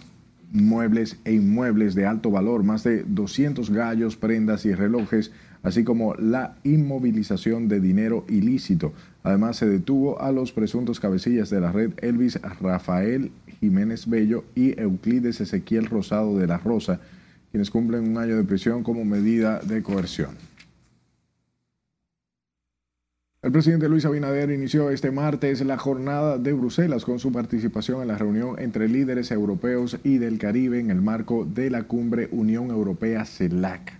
muebles 0.51 1.17
e 1.25 1.33
inmuebles 1.33 1.93
de 1.93 2.05
alto 2.05 2.31
valor, 2.31 2.63
más 2.63 2.83
de 2.83 3.03
200 3.03 3.69
gallos, 3.69 4.15
prendas 4.15 4.65
y 4.65 4.73
relojes, 4.73 5.31
así 5.61 5.83
como 5.83 6.15
la 6.15 6.55
inmovilización 6.63 7.67
de 7.67 7.79
dinero 7.79 8.25
ilícito. 8.27 8.93
Además, 9.23 9.57
se 9.57 9.67
detuvo 9.67 10.21
a 10.21 10.31
los 10.31 10.51
presuntos 10.51 10.99
cabecillas 10.99 11.49
de 11.49 11.61
la 11.61 11.71
red 11.71 11.91
Elvis 11.97 12.39
Rafael 12.61 13.31
Jiménez 13.59 14.07
Bello 14.07 14.45
y 14.55 14.79
Euclides 14.79 15.41
Ezequiel 15.41 15.87
Rosado 15.87 16.37
de 16.37 16.47
la 16.47 16.57
Rosa, 16.57 16.99
quienes 17.51 17.69
cumplen 17.69 18.09
un 18.09 18.17
año 18.17 18.37
de 18.37 18.43
prisión 18.43 18.83
como 18.83 19.03
medida 19.05 19.59
de 19.59 19.83
coerción. 19.83 20.31
El 23.47 23.53
presidente 23.53 23.87
Luis 23.87 24.03
Abinader 24.03 24.51
inició 24.51 24.89
este 24.89 25.09
martes 25.09 25.61
la 25.61 25.77
jornada 25.77 26.37
de 26.37 26.51
Bruselas 26.51 27.05
con 27.05 27.17
su 27.17 27.31
participación 27.31 28.01
en 28.01 28.09
la 28.09 28.17
reunión 28.17 28.59
entre 28.59 28.89
líderes 28.89 29.31
europeos 29.31 29.97
y 30.03 30.17
del 30.17 30.37
Caribe 30.37 30.81
en 30.81 30.91
el 30.91 31.01
marco 31.01 31.45
de 31.45 31.69
la 31.69 31.83
cumbre 31.83 32.27
Unión 32.33 32.71
Europea-CELAC. 32.71 33.93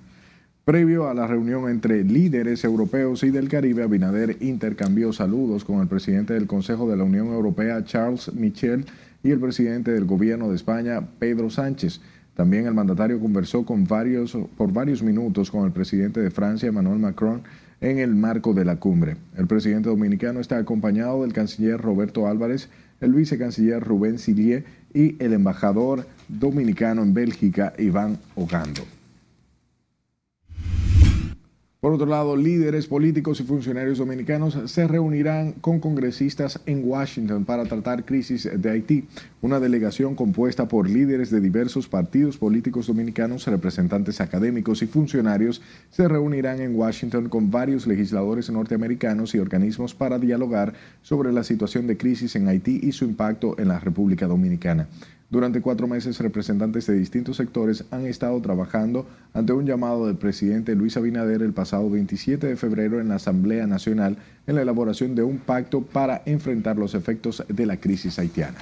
Previo 0.65 1.07
a 1.07 1.13
la 1.13 1.27
reunión 1.27 1.69
entre 1.69 2.03
líderes 2.03 2.65
europeos 2.65 3.23
y 3.23 3.29
del 3.29 3.47
Caribe, 3.47 3.83
Abinader 3.83 4.35
intercambió 4.41 5.13
saludos 5.13 5.63
con 5.63 5.79
el 5.79 5.87
presidente 5.87 6.33
del 6.33 6.45
Consejo 6.45 6.89
de 6.89 6.97
la 6.97 7.05
Unión 7.05 7.27
Europea, 7.27 7.85
Charles 7.85 8.33
Michel, 8.33 8.83
y 9.23 9.31
el 9.31 9.39
presidente 9.39 9.91
del 9.91 10.03
Gobierno 10.03 10.49
de 10.49 10.57
España, 10.57 10.99
Pedro 11.19 11.49
Sánchez. 11.49 12.01
También 12.35 12.67
el 12.67 12.73
mandatario 12.73 13.17
conversó 13.17 13.63
con 13.63 13.87
varios, 13.87 14.37
por 14.57 14.73
varios 14.73 15.01
minutos 15.01 15.49
con 15.49 15.65
el 15.65 15.71
presidente 15.71 16.19
de 16.19 16.31
Francia, 16.31 16.67
Emmanuel 16.67 16.99
Macron, 16.99 17.43
en 17.81 17.99
el 17.99 18.15
marco 18.15 18.53
de 18.53 18.65
la 18.65 18.77
cumbre. 18.77 19.17
El 19.37 19.47
presidente 19.47 19.89
dominicano 19.89 20.39
está 20.39 20.57
acompañado 20.57 21.21
del 21.21 21.33
canciller 21.33 21.79
Roberto 21.79 22.27
Álvarez, 22.27 22.69
el 23.01 23.13
vicecanciller 23.13 23.83
Rubén 23.83 24.17
Silier 24.17 24.65
y 24.93 25.21
el 25.23 25.33
embajador 25.33 26.07
dominicano 26.27 27.03
en 27.03 27.13
Bélgica, 27.13 27.73
Iván 27.77 28.17
Ogando. 28.35 28.96
Por 31.79 31.93
otro 31.93 32.07
lado, 32.07 32.35
líderes 32.35 32.87
políticos 32.87 33.39
y 33.39 33.43
funcionarios 33.43 33.99
dominicanos 33.99 34.57
se 34.65 34.87
reunirán 34.87 35.51
con 35.51 35.79
congresistas 35.79 36.59
en 36.65 36.81
Washington 36.83 37.45
para 37.45 37.65
tratar 37.65 38.03
crisis 38.03 38.49
de 38.51 38.71
Haití. 38.71 39.05
Una 39.43 39.59
delegación 39.59 40.15
compuesta 40.15 40.67
por 40.67 40.89
líderes 40.89 41.29
de 41.29 41.39
diversos 41.39 41.87
partidos 41.87 42.35
políticos 42.37 42.87
dominicanos, 42.87 43.45
representantes 43.45 44.21
académicos 44.21 44.81
y 44.81 44.87
funcionarios 44.87 45.61
se 45.91 46.07
reunirán 46.07 46.61
en 46.61 46.75
Washington 46.75 47.29
con 47.29 47.51
varios 47.51 47.85
legisladores 47.85 48.49
norteamericanos 48.49 49.35
y 49.35 49.39
organismos 49.39 49.93
para 49.93 50.17
dialogar 50.17 50.73
sobre 51.03 51.31
la 51.31 51.43
situación 51.43 51.85
de 51.85 51.95
crisis 51.95 52.35
en 52.35 52.47
Haití 52.47 52.79
y 52.81 52.91
su 52.91 53.05
impacto 53.05 53.53
en 53.59 53.67
la 53.67 53.79
República 53.79 54.25
Dominicana. 54.25 54.87
Durante 55.29 55.59
cuatro 55.59 55.87
meses, 55.87 56.19
representantes 56.19 56.87
de 56.87 56.93
distintos 56.93 57.35
sectores 57.35 57.83
han 57.91 58.05
estado 58.05 58.41
trabajando 58.41 59.05
ante 59.33 59.51
un 59.51 59.65
llamado 59.65 60.07
del 60.07 60.15
presidente 60.15 60.73
Luis 60.73 60.95
Abinader 60.95 61.41
el 61.41 61.51
pasado 61.51 61.89
27 61.89 62.47
de 62.47 62.55
febrero 62.55 63.01
en 63.01 63.09
la 63.09 63.15
Asamblea 63.15 63.67
Nacional 63.67 64.17
en 64.47 64.55
la 64.55 64.61
elaboración 64.61 65.15
de 65.15 65.23
un 65.23 65.39
pacto 65.39 65.81
para 65.81 66.21
enfrentar 66.25 66.77
los 66.77 66.95
efectos 66.95 67.43
de 67.49 67.65
la 67.65 67.75
crisis 67.75 68.17
haitiana. 68.19 68.59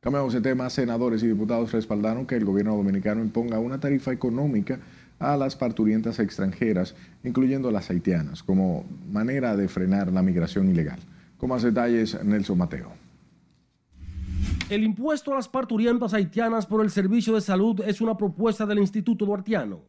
Cambiamos 0.00 0.32
de 0.32 0.40
tema. 0.40 0.70
Senadores 0.70 1.22
y 1.22 1.26
diputados 1.26 1.72
respaldaron 1.72 2.24
que 2.24 2.36
el 2.36 2.46
gobierno 2.46 2.74
dominicano 2.74 3.20
imponga 3.20 3.58
una 3.58 3.80
tarifa 3.80 4.12
económica 4.12 4.78
a 5.18 5.36
las 5.36 5.56
parturientas 5.56 6.18
extranjeras, 6.18 6.94
incluyendo 7.22 7.70
las 7.70 7.90
haitianas, 7.90 8.42
como 8.42 8.86
manera 9.12 9.54
de 9.56 9.68
frenar 9.68 10.10
la 10.10 10.22
migración 10.22 10.70
ilegal. 10.70 11.00
Con 11.36 11.50
más 11.50 11.62
detalles, 11.62 12.24
Nelson 12.24 12.56
Mateo. 12.56 12.99
El 14.70 14.84
impuesto 14.84 15.32
a 15.32 15.34
las 15.34 15.48
parturientas 15.48 16.14
haitianas 16.14 16.64
por 16.64 16.84
el 16.84 16.90
servicio 16.92 17.34
de 17.34 17.40
salud 17.40 17.80
es 17.84 18.00
una 18.00 18.16
propuesta 18.16 18.64
del 18.64 18.78
Instituto 18.78 19.26
Duartiano. 19.26 19.82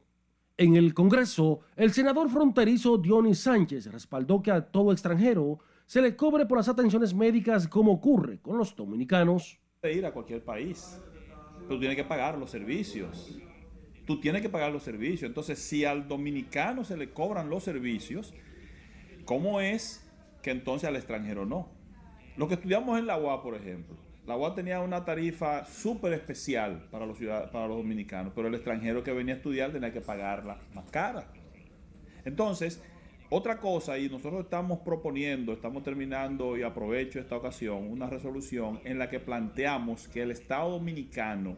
En 0.58 0.76
el 0.76 0.96
Congreso, 0.96 1.60
el 1.76 1.92
senador 1.92 2.32
fronterizo 2.32 2.98
Dionis 2.98 3.42
Sánchez 3.42 3.92
respaldó 3.92 4.42
que 4.42 4.50
a 4.50 4.66
todo 4.66 4.92
extranjero 4.92 5.60
se 5.86 6.02
le 6.02 6.16
cobre 6.16 6.48
por 6.48 6.58
las 6.58 6.68
atenciones 6.68 7.14
médicas 7.14 7.68
como 7.68 7.92
ocurre 7.92 8.40
con 8.40 8.58
los 8.58 8.76
dominicanos. 8.76 9.60
ir 9.84 10.04
a 10.04 10.12
cualquier 10.12 10.44
país, 10.44 11.00
pero 11.68 11.80
tiene 11.80 11.96
que 11.96 12.04
pagar 12.04 12.40
los 12.40 12.50
servicios. 12.50 13.38
Tú 14.08 14.20
tienes 14.20 14.42
que 14.42 14.50
pagar 14.50 14.72
los 14.72 14.82
servicios. 14.82 15.30
Entonces, 15.30 15.60
si 15.60 15.86
al 15.86 16.08
dominicano 16.08 16.84
se 16.84 16.98
le 16.98 17.14
cobran 17.14 17.52
los 17.52 17.64
servicios, 17.64 18.34
¿cómo 19.26 19.62
es 19.62 20.10
que 20.42 20.50
entonces 20.50 20.90
al 20.90 20.96
extranjero 20.96 21.46
no? 21.46 21.70
Lo 22.36 22.48
que 22.48 22.56
estudiamos 22.56 22.98
en 22.98 23.06
la 23.06 23.20
UA, 23.20 23.44
por 23.44 23.54
ejemplo, 23.54 24.11
la 24.26 24.38
UAS 24.38 24.56
tenía 24.56 24.80
una 24.82 25.04
tarifa 25.04 25.66
súper 25.66 26.14
especial 26.14 26.88
para 26.92 27.06
los, 27.06 27.18
para 27.18 27.68
los 27.68 27.78
dominicanos, 27.78 28.34
pero 28.36 28.48
el 28.48 28.56
extranjero 28.56 29.04
que 29.04 29.12
venía 29.12 29.34
a 29.34 29.38
estudiar 29.38 29.72
tenía 29.72 29.92
que 29.92 30.02
pagarla 30.02 30.60
más 30.74 30.90
cara. 30.92 31.28
Entonces, 32.24 32.82
otra 33.30 33.60
cosa, 33.60 33.98
y 33.98 34.10
nosotros 34.10 34.44
estamos 34.44 34.80
proponiendo, 34.80 35.54
estamos 35.54 35.84
terminando 35.84 36.58
y 36.58 36.64
aprovecho 36.64 37.20
esta 37.20 37.38
ocasión, 37.38 37.90
una 37.90 38.08
resolución 38.08 38.80
en 38.84 39.00
la 39.00 39.10
que 39.10 39.20
planteamos 39.20 40.08
que 40.08 40.22
el 40.22 40.32
Estado 40.32 40.72
dominicano 40.72 41.56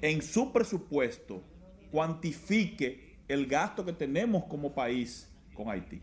en 0.00 0.22
su 0.22 0.52
presupuesto 0.52 1.42
cuantifique 1.90 3.18
el 3.28 3.46
gasto 3.46 3.84
que 3.84 3.92
tenemos 3.92 4.44
como 4.44 4.74
país 4.74 5.30
con 5.54 5.68
Haití. 5.68 6.02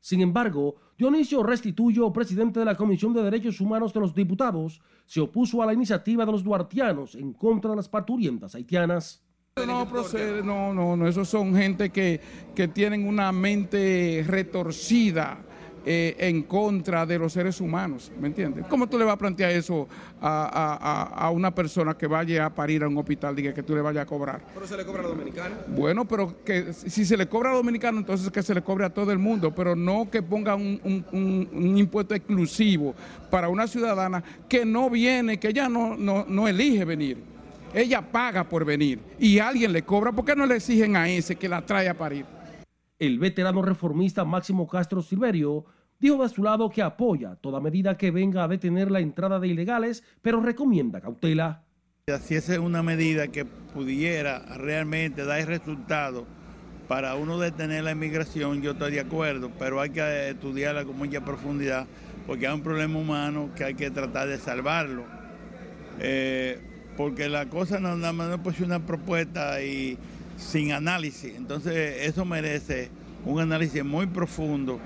Sin 0.00 0.20
embargo, 0.22 0.76
Dionisio 0.96 1.42
Restituyo, 1.42 2.12
presidente 2.12 2.58
de 2.58 2.64
la 2.64 2.76
Comisión 2.76 3.12
de 3.12 3.22
Derechos 3.22 3.60
Humanos 3.60 3.92
de 3.92 4.00
los 4.00 4.14
Diputados, 4.14 4.80
se 5.04 5.20
opuso 5.20 5.62
a 5.62 5.66
la 5.66 5.74
iniciativa 5.74 6.24
de 6.24 6.32
los 6.32 6.42
duartianos 6.42 7.14
en 7.14 7.32
contra 7.32 7.70
de 7.70 7.76
las 7.76 7.88
parturientas 7.88 8.54
haitianas. 8.54 9.22
No 9.56 9.86
procede, 9.88 10.42
no, 10.42 10.72
no, 10.72 10.96
no, 10.96 11.06
esos 11.06 11.28
son 11.28 11.54
gente 11.54 11.90
que, 11.90 12.20
que 12.54 12.68
tienen 12.68 13.06
una 13.06 13.30
mente 13.30 14.24
retorcida 14.26 15.44
eh, 15.86 16.14
en 16.18 16.42
contra 16.42 17.06
de 17.06 17.18
los 17.18 17.32
seres 17.32 17.60
humanos, 17.60 18.12
¿me 18.20 18.28
entiendes? 18.28 18.66
¿Cómo 18.68 18.86
tú 18.86 18.98
le 18.98 19.04
vas 19.04 19.14
a 19.14 19.18
plantear 19.18 19.50
eso 19.52 19.88
a, 20.20 21.30
una 21.32 21.54
persona 21.54 21.94
que 21.94 22.06
vaya 22.06 22.44
a 22.44 22.54
parir 22.54 22.82
a 22.82 22.88
un 22.88 22.98
hospital 22.98 23.38
y 23.38 23.52
que 23.52 23.62
tú 23.62 23.74
le 23.74 23.80
vayas 23.80 24.02
a 24.02 24.06
cobrar? 24.06 24.42
¿Pero 24.52 24.66
se 24.66 24.76
le 24.76 24.84
cobra 24.84 25.00
a 25.00 25.02
los 25.04 25.12
dominicanos? 25.12 25.58
Bueno, 25.68 26.06
pero 26.06 26.44
que 26.44 26.74
si 26.74 27.06
se 27.06 27.16
le 27.16 27.26
cobra 27.28 27.50
a 27.50 27.52
los 27.52 27.60
dominicanos, 27.60 28.00
entonces 28.00 28.30
que 28.30 28.42
se 28.42 28.54
le 28.54 28.62
cobre 28.62 28.84
a 28.84 28.90
todo 28.90 29.10
el 29.10 29.18
mundo, 29.18 29.54
pero 29.54 29.74
no 29.74 30.10
que 30.10 30.22
ponga 30.22 30.54
un, 30.54 30.80
un, 31.12 31.76
impuesto 31.78 32.14
exclusivo 32.14 32.94
para 33.30 33.48
una 33.48 33.66
ciudadana 33.66 34.22
que 34.48 34.66
no 34.66 34.90
viene, 34.90 35.38
que 35.38 35.48
ella 35.48 35.68
no, 35.68 35.96
no, 35.96 36.26
no 36.28 36.46
elige 36.46 36.84
venir. 36.84 37.30
Ella 37.72 38.02
paga 38.02 38.44
por 38.44 38.64
venir 38.64 38.98
y 39.18 39.38
alguien 39.38 39.72
le 39.72 39.82
cobra. 39.82 40.12
¿Por 40.12 40.24
qué 40.24 40.34
no 40.34 40.44
le 40.44 40.56
exigen 40.56 40.96
a 40.96 41.08
ese 41.08 41.36
que 41.36 41.48
la 41.48 41.64
trae 41.64 41.88
a 41.88 41.94
parir? 41.94 42.26
El 43.00 43.18
veterano 43.18 43.62
reformista 43.62 44.26
Máximo 44.26 44.68
Castro 44.68 45.00
Silverio 45.00 45.64
dijo 45.98 46.22
de 46.22 46.28
su 46.28 46.42
lado 46.42 46.68
que 46.68 46.82
apoya 46.82 47.34
toda 47.36 47.58
medida 47.58 47.96
que 47.96 48.10
venga 48.10 48.44
a 48.44 48.48
detener 48.48 48.90
la 48.90 49.00
entrada 49.00 49.40
de 49.40 49.48
ilegales, 49.48 50.04
pero 50.20 50.42
recomienda 50.42 51.00
cautela. 51.00 51.64
Si 52.20 52.34
esa 52.34 52.52
es 52.52 52.58
una 52.58 52.82
medida 52.82 53.28
que 53.28 53.46
pudiera 53.46 54.40
realmente 54.54 55.24
dar 55.24 55.46
resultado 55.46 56.26
para 56.88 57.14
uno 57.14 57.38
detener 57.38 57.84
la 57.84 57.92
inmigración, 57.92 58.60
yo 58.60 58.72
estoy 58.72 58.92
de 58.92 59.00
acuerdo, 59.00 59.50
pero 59.58 59.80
hay 59.80 59.88
que 59.88 60.28
estudiarla 60.28 60.84
con 60.84 60.98
mucha 60.98 61.24
profundidad 61.24 61.86
porque 62.26 62.46
hay 62.46 62.54
un 62.54 62.62
problema 62.62 62.98
humano 62.98 63.48
que 63.56 63.64
hay 63.64 63.74
que 63.74 63.90
tratar 63.90 64.28
de 64.28 64.36
salvarlo. 64.36 65.04
Eh, 66.00 66.60
porque 66.98 67.30
la 67.30 67.46
cosa 67.46 67.80
no 67.80 67.96
nada 67.96 68.12
más 68.12 68.40
pues 68.44 68.60
una 68.60 68.84
propuesta 68.84 69.62
y 69.62 69.96
sin 70.40 70.72
análisis. 70.72 71.34
Entonces 71.36 72.06
eso 72.08 72.24
merece 72.24 72.90
un 73.24 73.40
análisis 73.40 73.84
muy 73.84 74.06
profundo, 74.06 74.80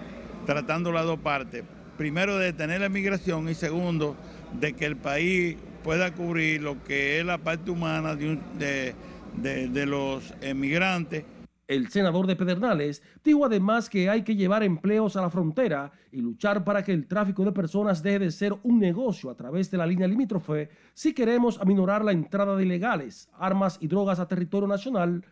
tratando 0.45 0.93
las 0.93 1.07
dos 1.07 1.19
partes. 1.21 1.65
Primero 1.97 2.37
de 2.37 2.47
detener 2.47 2.81
la 2.81 2.89
migración 2.89 3.49
y 3.49 3.55
segundo 3.55 4.17
de 4.61 4.75
que 4.75 4.85
el 4.85 4.97
país 4.97 5.57
pueda 5.85 6.13
cubrir 6.13 6.63
lo 6.63 6.83
que 6.83 7.21
es 7.21 7.27
la 7.27 7.39
parte 7.39 7.71
humana 7.71 8.17
de, 8.17 8.95
de 9.37 9.87
los 9.87 10.35
emigrantes. 10.41 11.25
El 11.67 11.89
senador 11.89 12.27
de 12.27 12.37
Pedernales 12.37 13.03
dijo 13.25 13.47
además 13.47 13.89
que 13.89 14.11
hay 14.11 14.23
que 14.23 14.37
llevar 14.37 14.63
empleos 14.63 15.17
a 15.17 15.23
la 15.23 15.31
frontera 15.31 15.93
y 16.13 16.21
luchar 16.21 16.63
para 16.63 16.83
que 16.85 16.93
el 16.93 17.07
tráfico 17.07 17.43
de 17.43 17.53
personas 17.53 18.03
deje 18.03 18.19
de 18.19 18.31
ser 18.31 18.55
un 18.65 18.79
negocio 18.79 19.31
a 19.31 19.35
través 19.35 19.71
de 19.71 19.79
la 19.79 19.87
línea 19.87 20.07
limítrofe 20.07 20.69
si 20.93 21.15
queremos 21.15 21.59
aminorar 21.59 22.05
la 22.05 22.13
entrada 22.13 22.55
de 22.55 22.65
ilegales, 22.65 23.31
armas 23.39 23.79
y 23.81 23.87
drogas 23.87 24.21
a 24.21 24.29
territorio 24.29 24.69
nacional 24.69 25.25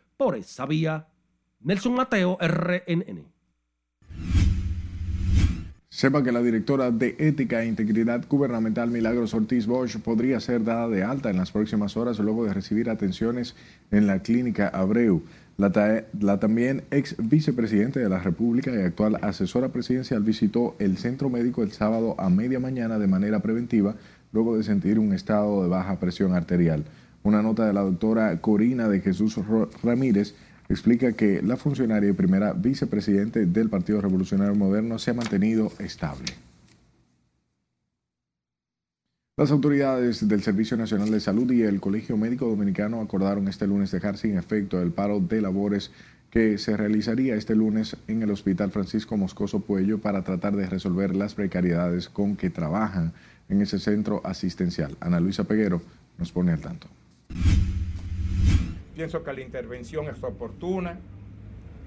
vía. 0.69 1.07
Nelson 1.61 1.95
Mateo, 1.95 2.39
RNN. 2.41 3.33
Sepa 5.89 6.23
que 6.23 6.33
la 6.33 6.43
directora 6.43 6.91
de 6.91 7.17
Ética 7.19 7.63
e 7.63 7.67
Integridad 7.67 8.25
Gubernamental 8.27 8.91
Milagros 8.91 9.35
Ortiz 9.35 9.67
Bosch 9.67 9.99
podría 9.99 10.41
ser 10.41 10.65
dada 10.65 10.89
de 10.89 11.05
alta 11.05 11.29
en 11.29 11.37
las 11.37 11.53
próximas 11.53 11.99
horas 11.99 12.19
luego 12.19 12.47
de 12.47 12.55
recibir 12.55 12.89
atenciones 12.89 13.55
en 13.91 14.07
la 14.07 14.21
clínica 14.21 14.69
Abreu. 14.69 15.23
La, 15.59 15.71
la, 16.19 16.41
también 16.41 16.83
ex 16.91 17.15
vicepresidente 17.19 18.01
de 18.01 18.09
la 18.09 18.21
República 18.21 18.73
y 18.73 18.81
actual 18.81 19.19
asesora 19.21 19.69
presidencial 19.69 20.23
visitó 20.23 20.77
el 20.79 20.97
centro 20.97 21.29
médico 21.29 21.63
el 21.63 21.73
sábado 21.73 22.17
a 22.19 22.31
media 22.31 22.59
mañana 22.59 22.99
de 22.99 23.07
manera 23.07 23.41
preventiva 23.41 23.95
luego 24.33 24.57
de 24.57 24.65
sentir 24.65 24.99
un 24.99 25.13
estado 25.13 25.63
de 25.63 25.69
baja 25.69 26.01
presión 26.01 26.35
arterial. 26.35 26.85
Una 27.25 27.43
nota 27.43 27.67
de 27.67 27.73
la 27.73 27.83
doctora 27.83 28.41
Corina 28.41 28.89
de 28.89 29.01
Jesús 29.01 29.37
Ramírez 29.83 30.35
explica 30.69 31.13
que 31.13 31.43
la 31.43 31.57
funcionaria 31.57 32.11
y 32.11 32.15
primera 32.15 32.53
vicepresidente 32.53 33.47
del 33.47 33.69
Partido 33.69 34.01
Revolucionario 34.01 34.55
Moderno 34.55 34.99
se 34.99 35.11
ha 35.11 35.15
mantenido 35.15 35.71
estable. 35.79 36.27
Las 39.37 39.51
autoridades 39.51 40.29
del 40.29 40.43
Servicio 40.43 40.77
Nacional 40.77 41.11
de 41.11 41.21
Salud 41.21 41.51
y 41.53 41.63
el 41.63 41.81
Colegio 41.81 42.17
Médico 42.17 42.47
Dominicano 42.47 43.01
acordaron 43.01 43.49
este 43.49 43.67
lunes 43.67 43.91
dejar 43.91 44.19
sin 44.19 44.37
efecto 44.37 44.81
el 44.83 44.91
paro 44.93 45.21
de 45.21 45.41
labores 45.41 45.91
que 46.31 46.59
se 46.59 46.77
realizaría 46.77 47.35
este 47.35 47.55
lunes 47.55 47.97
en 48.09 48.23
el 48.23 48.31
Hospital 48.31 48.71
Francisco 48.71 49.17
Moscoso 49.17 49.61
Puello 49.61 49.99
para 49.99 50.23
tratar 50.23 50.57
de 50.57 50.67
resolver 50.67 51.15
las 51.15 51.35
precariedades 51.35 52.09
con 52.09 52.37
que 52.37 52.51
trabajan 52.51 53.13
en 53.49 53.63
ese 53.63 53.79
centro 53.79 54.21
asistencial. 54.25 54.97
Ana 55.01 55.21
Luisa 55.21 55.45
Peguero 55.45 55.83
nos 56.19 56.33
pone 56.33 56.53
al 56.53 56.61
tanto. 56.61 56.89
Pienso 58.95 59.25
que 59.25 59.33
la 59.33 59.41
intervención 59.41 60.09
es 60.09 60.23
oportuna 60.23 60.99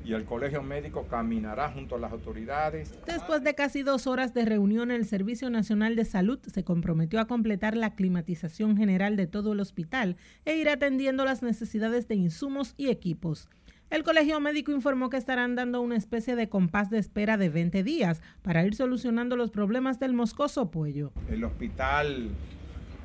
y 0.05 0.13
el 0.13 0.25
Colegio 0.25 0.61
Médico 0.61 1.07
caminará 1.07 1.71
junto 1.71 1.95
a 1.95 1.99
las 1.99 2.11
autoridades. 2.11 2.93
Después 3.07 3.43
de 3.43 3.55
casi 3.55 3.81
dos 3.81 4.05
horas 4.05 4.33
de 4.33 4.45
reunión, 4.45 4.91
el 4.91 5.05
Servicio 5.05 5.49
Nacional 5.49 5.95
de 5.95 6.05
Salud 6.05 6.39
se 6.45 6.63
comprometió 6.63 7.19
a 7.19 7.25
completar 7.25 7.75
la 7.75 7.95
climatización 7.95 8.77
general 8.77 9.17
de 9.17 9.25
todo 9.25 9.53
el 9.53 9.59
hospital 9.59 10.17
e 10.45 10.55
ir 10.57 10.69
atendiendo 10.69 11.25
las 11.25 11.41
necesidades 11.41 12.07
de 12.07 12.15
insumos 12.15 12.75
y 12.77 12.89
equipos. 12.89 13.49
El 13.89 14.03
Colegio 14.03 14.39
Médico 14.39 14.71
informó 14.71 15.09
que 15.09 15.17
estarán 15.17 15.55
dando 15.55 15.81
una 15.81 15.95
especie 15.95 16.35
de 16.35 16.49
compás 16.49 16.89
de 16.89 16.99
espera 16.99 17.37
de 17.37 17.49
20 17.49 17.83
días 17.83 18.21
para 18.41 18.65
ir 18.65 18.75
solucionando 18.75 19.35
los 19.35 19.51
problemas 19.51 19.99
del 19.99 20.13
moscoso 20.13 20.69
puello. 20.69 21.11
El 21.29 21.43
hospital 21.43 22.29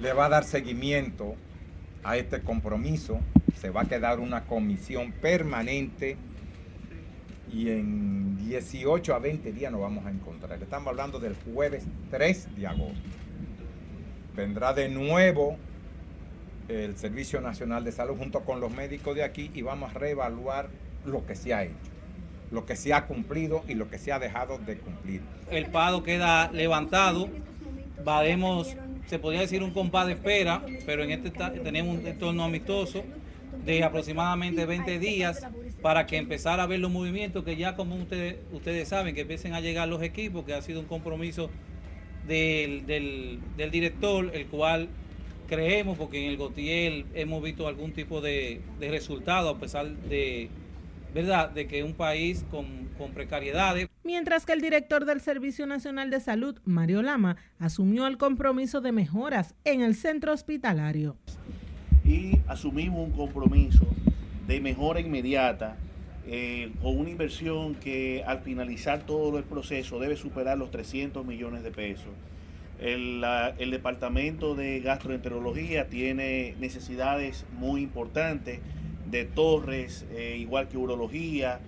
le 0.01 0.13
va 0.13 0.27
a 0.27 0.29
dar 0.31 0.45
seguimiento 0.45 1.35
a 2.03 2.17
este 2.17 2.41
compromiso. 2.43 3.21
Se 3.57 3.71
va 3.71 3.83
a 3.83 3.85
quedar 3.85 4.21
una 4.21 4.45
comisión 4.45 5.13
permanente 5.13 6.17
y 7.53 7.71
en 7.71 8.37
18 8.39 9.15
a 9.15 9.19
20 9.19 9.53
días 9.53 9.73
nos 9.73 9.81
vamos 9.81 10.07
a 10.07 10.11
encontrar. 10.11 10.63
Estamos 10.63 10.89
hablando 10.89 11.19
del 11.19 11.35
jueves 11.35 11.85
3 12.11 12.57
de 12.57 12.67
agosto. 12.67 13.01
Vendrá 14.35 14.73
de 14.73 14.89
nuevo 14.89 15.57
el 16.69 16.97
Servicio 16.97 17.41
Nacional 17.41 17.85
de 17.85 17.93
Salud 17.93 18.17
junto 18.17 18.41
con 18.41 18.61
los 18.61 18.73
médicos 18.73 19.17
de 19.17 19.25
aquí 19.25 19.51
y 19.55 19.63
vamos 19.63 19.91
a 19.91 19.99
reevaluar 19.99 20.69
lo 21.05 21.27
que 21.27 21.35
se 21.35 21.53
ha 21.53 21.65
hecho, 21.65 21.75
lo 22.51 22.65
que 22.65 22.77
se 22.77 22.95
ha 22.95 23.07
cumplido 23.07 23.65
y 23.67 23.75
lo 23.75 23.91
que 23.91 23.99
se 23.99 24.13
ha 24.13 24.19
dejado 24.19 24.59
de 24.59 24.79
cumplir. 24.79 25.23
El 25.51 25.67
pado 25.67 26.03
queda 26.05 26.51
levantado, 26.53 27.29
varemos, 28.05 28.77
se 29.11 29.19
podría 29.19 29.41
decir 29.41 29.61
un 29.65 29.73
compás 29.73 30.07
de 30.07 30.13
espera, 30.13 30.65
pero 30.87 31.03
en 31.03 31.11
este 31.11 31.33
tenemos 31.65 31.99
un 31.99 32.07
entorno 32.07 32.45
amistoso 32.45 33.03
de 33.65 33.83
aproximadamente 33.83 34.65
20 34.65 35.01
días 35.01 35.45
para 35.83 36.07
que 36.07 36.17
empezara 36.17 36.63
a 36.63 36.67
ver 36.69 36.79
los 36.79 36.93
movimientos 36.93 37.45
que 37.45 37.57
ya 37.57 37.75
como 37.75 37.97
ustedes, 37.97 38.37
ustedes 38.53 38.87
saben, 38.87 39.17
que 39.17 39.23
empiecen 39.23 39.55
a 39.55 39.61
llegar 39.61 39.89
los 39.89 40.01
equipos, 40.01 40.45
que 40.45 40.55
ha 40.55 40.63
sido 40.63 40.79
un 40.79 40.87
compromiso 40.87 41.51
del, 42.29 42.87
del, 42.87 43.71
director, 43.73 44.31
el 44.33 44.47
cual 44.47 44.89
creemos, 45.49 45.99
porque 45.99 46.25
en 46.25 46.31
el 46.31 46.37
Gotiel 46.37 47.07
hemos 47.13 47.43
visto 47.43 47.67
algún 47.67 47.91
tipo 47.91 48.21
de, 48.21 48.61
de 48.79 48.91
resultado, 48.93 49.49
a 49.49 49.59
pesar 49.59 49.89
de, 49.89 50.51
¿verdad?, 51.15 51.51
de 51.51 51.67
que 51.67 51.83
un 51.83 51.95
país 51.95 52.45
con, 52.51 52.89
con 52.97 53.13
precariedades. 53.13 53.89
Mientras 54.05 54.47
que 54.47 54.53
el 54.53 54.61
director 54.61 55.05
del 55.05 55.21
Servicio 55.21 55.67
Nacional 55.67 56.11
de 56.11 56.21
Salud, 56.21 56.59
Mario 56.65 57.03
Lama, 57.03 57.37
asumió 57.59 58.07
el 58.07 58.17
compromiso 58.19 58.81
de 58.81 58.93
mejoras 58.93 59.55
en 59.65 59.83
el 59.83 59.95
centro 59.95 60.33
hospitalario. 60.33 61.17
Y 62.05 62.39
asumimos 62.49 63.09
un 63.09 63.13
compromiso 63.13 63.87
de 64.47 64.61
mejora 64.61 65.01
inmediata 65.01 65.77
eh, 66.27 66.73
con 66.83 66.99
una 66.99 67.11
inversión 67.11 67.75
que 67.75 68.23
al 68.27 68.41
finalizar 68.41 69.01
todo 69.07 69.39
el 69.39 69.45
proceso 69.45 69.99
debe 69.99 70.17
superar 70.17 70.59
los 70.59 70.71
300 70.71 71.25
millones 71.25 71.63
de 71.63 71.71
pesos 71.71 72.13
el, 72.81 73.23
el, 73.59 73.71
departamento 73.71 74.55
de 74.55 74.81
gastroenterología 74.81 75.89
tiene 75.89 76.55
necesidades 76.59 77.45
muy 77.59 77.83
importantes 77.83 78.61
de 79.11 79.25
torres, 79.25 80.07
eh, 80.13 80.37
igual 80.39 80.69
que 80.69 80.79
urología, 80.79 81.61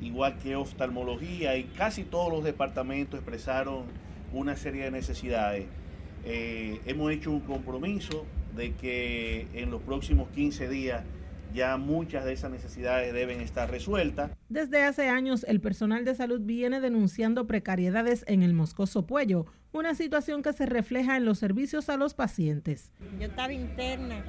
igual 0.00 0.38
que 0.38 0.56
oftalmología, 0.56 1.56
y 1.56 1.64
casi 1.64 2.04
todos 2.04 2.32
los 2.32 2.44
departamentos 2.44 3.18
expresaron 3.20 3.84
una 4.32 4.56
serie 4.56 4.84
de 4.84 4.90
necesidades. 4.90 5.66
Eh, 6.24 6.80
hemos 6.86 7.12
hecho 7.12 7.30
un 7.30 7.40
compromiso 7.40 8.24
de 8.54 8.72
que 8.72 9.46
en 9.54 9.70
los 9.70 9.82
próximos 9.82 10.28
15 10.30 10.68
días 10.68 11.04
ya 11.54 11.76
muchas 11.76 12.24
de 12.24 12.32
esas 12.32 12.50
necesidades 12.50 13.14
deben 13.14 13.40
estar 13.40 13.70
resueltas. 13.70 14.32
Desde 14.48 14.82
hace 14.82 15.08
años, 15.08 15.44
el 15.48 15.60
personal 15.60 16.04
de 16.04 16.14
salud 16.14 16.40
viene 16.42 16.80
denunciando 16.80 17.46
precariedades 17.46 18.24
en 18.26 18.42
el 18.42 18.52
Moscoso 18.52 19.06
Puello, 19.06 19.46
una 19.72 19.94
situación 19.94 20.42
que 20.42 20.52
se 20.52 20.66
refleja 20.66 21.16
en 21.16 21.24
los 21.24 21.38
servicios 21.38 21.88
a 21.88 21.96
los 21.96 22.14
pacientes. 22.14 22.92
Yo 23.18 23.26
estaba 23.26 23.52
interna 23.52 24.24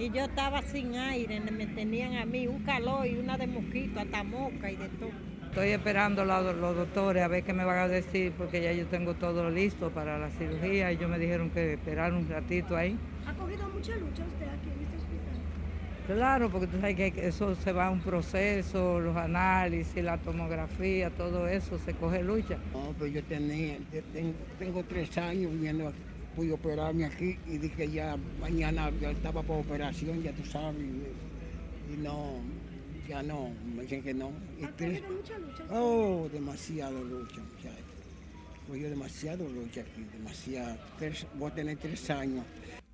y 0.00 0.10
yo 0.10 0.24
estaba 0.24 0.62
sin 0.62 0.94
aire, 0.94 1.40
me 1.40 1.66
tenían 1.66 2.16
a 2.16 2.24
mí 2.24 2.46
un 2.46 2.60
calor 2.60 3.06
y 3.06 3.16
una 3.16 3.36
de 3.36 3.46
mosquito, 3.46 4.00
hasta 4.00 4.24
moca 4.24 4.70
y 4.70 4.76
de 4.76 4.88
todo. 4.88 5.10
Estoy 5.44 5.68
esperando 5.70 6.22
a 6.22 6.40
los 6.40 6.76
doctores 6.76 7.22
a 7.22 7.28
ver 7.28 7.42
qué 7.42 7.52
me 7.52 7.64
van 7.64 7.78
a 7.78 7.88
decir 7.88 8.32
porque 8.38 8.62
ya 8.62 8.72
yo 8.72 8.86
tengo 8.86 9.14
todo 9.14 9.50
listo 9.50 9.90
para 9.90 10.18
la 10.18 10.30
cirugía 10.30 10.90
y 10.90 10.96
ellos 10.96 11.10
me 11.10 11.18
dijeron 11.18 11.50
que 11.50 11.74
esperar 11.74 12.14
un 12.14 12.26
ratito 12.28 12.76
ahí. 12.76 12.96
¿Ha 13.26 13.34
cogido 13.34 13.68
mucha 13.68 13.94
lucha 13.96 14.24
usted 14.24 14.46
aquí 14.46 14.68
en 14.74 14.84
este 14.84 14.96
hospital? 14.96 16.16
Claro, 16.16 16.50
porque 16.50 16.66
tú 16.68 16.80
sabes 16.80 16.96
que 16.96 17.26
eso 17.26 17.54
se 17.56 17.72
va 17.72 17.88
a 17.88 17.90
un 17.90 18.00
proceso, 18.00 19.00
los 19.00 19.16
análisis, 19.16 20.02
la 20.02 20.16
tomografía, 20.18 21.10
todo 21.10 21.46
eso 21.46 21.78
se 21.78 21.92
coge 21.92 22.22
lucha. 22.22 22.56
No, 22.72 22.94
pues 22.96 23.12
yo 23.12 23.22
tenía, 23.24 23.76
tengo, 24.58 24.82
tres 24.84 25.18
años 25.18 25.52
viendo 25.60 25.88
aquí 25.88 25.98
pude 26.40 26.52
operarme 26.52 27.04
aquí 27.04 27.36
y 27.46 27.58
dije 27.58 27.90
ya 27.90 28.16
mañana 28.40 28.90
ya 28.98 29.10
estaba 29.10 29.42
por 29.42 29.58
operación, 29.58 30.22
ya 30.22 30.32
tú 30.32 30.42
sabes, 30.46 30.80
y 30.80 31.96
no, 31.98 32.36
ya 33.06 33.22
no, 33.22 33.50
me 33.74 33.82
dicen 33.82 34.02
que 34.02 34.14
no. 34.14 34.28
¿Ha 34.62 35.10
mucha 35.10 35.38
lucha? 35.38 35.64
Oh, 35.70 36.30
demasiado 36.32 37.04
lucha, 37.04 37.42
muchachos. 37.42 37.84
Fue 38.66 38.78
demasiado 38.78 39.46
lucha 39.50 39.82
aquí, 39.82 40.06
demasiado. 40.14 40.78
voy 41.34 41.50
a 41.50 41.54
tener 41.54 41.76
tres 41.76 42.08
años. 42.08 42.46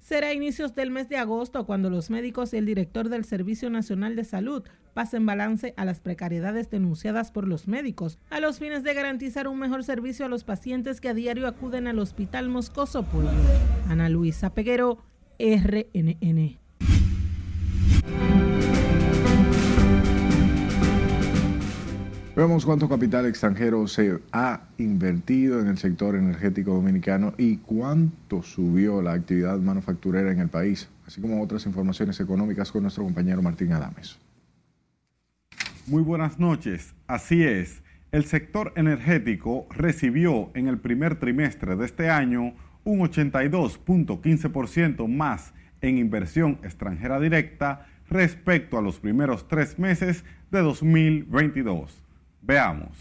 Será 0.06 0.28
a 0.28 0.32
inicios 0.32 0.76
del 0.76 0.92
mes 0.92 1.08
de 1.08 1.16
agosto 1.16 1.66
cuando 1.66 1.90
los 1.90 2.10
médicos 2.10 2.54
y 2.54 2.58
el 2.58 2.64
director 2.64 3.08
del 3.08 3.24
Servicio 3.24 3.70
Nacional 3.70 4.14
de 4.14 4.22
Salud 4.22 4.62
pasen 4.94 5.26
balance 5.26 5.74
a 5.76 5.84
las 5.84 5.98
precariedades 5.98 6.70
denunciadas 6.70 7.32
por 7.32 7.48
los 7.48 7.66
médicos, 7.66 8.20
a 8.30 8.38
los 8.38 8.60
fines 8.60 8.84
de 8.84 8.94
garantizar 8.94 9.48
un 9.48 9.58
mejor 9.58 9.82
servicio 9.82 10.24
a 10.24 10.28
los 10.28 10.44
pacientes 10.44 11.00
que 11.00 11.08
a 11.08 11.14
diario 11.14 11.48
acuden 11.48 11.88
al 11.88 11.98
Hospital 11.98 12.48
Moscoso 12.48 13.02
Pueblo. 13.02 13.32
Ana 13.88 14.08
Luisa 14.08 14.54
Peguero, 14.54 14.98
RNN. 15.40 16.65
Vemos 22.36 22.64
cuánto 22.66 22.86
capital 22.86 23.24
extranjero 23.24 23.88
se 23.88 24.18
ha 24.30 24.68
invertido 24.76 25.58
en 25.58 25.68
el 25.68 25.78
sector 25.78 26.16
energético 26.16 26.74
dominicano 26.74 27.32
y 27.38 27.56
cuánto 27.56 28.42
subió 28.42 29.00
la 29.00 29.14
actividad 29.14 29.56
manufacturera 29.56 30.30
en 30.30 30.40
el 30.40 30.50
país, 30.50 30.86
así 31.06 31.22
como 31.22 31.42
otras 31.42 31.64
informaciones 31.64 32.20
económicas 32.20 32.70
con 32.70 32.82
nuestro 32.82 33.04
compañero 33.04 33.40
Martín 33.40 33.72
Adames. 33.72 34.18
Muy 35.86 36.02
buenas 36.02 36.38
noches. 36.38 36.94
Así 37.06 37.42
es, 37.42 37.82
el 38.12 38.26
sector 38.26 38.74
energético 38.76 39.66
recibió 39.70 40.50
en 40.52 40.68
el 40.68 40.76
primer 40.76 41.18
trimestre 41.18 41.74
de 41.74 41.86
este 41.86 42.10
año 42.10 42.52
un 42.84 42.98
82.15% 42.98 45.08
más 45.08 45.54
en 45.80 45.96
inversión 45.96 46.58
extranjera 46.62 47.18
directa 47.18 47.86
respecto 48.10 48.76
a 48.76 48.82
los 48.82 49.00
primeros 49.00 49.48
tres 49.48 49.78
meses 49.78 50.22
de 50.50 50.60
2022. 50.60 52.02
Veamos. 52.46 52.96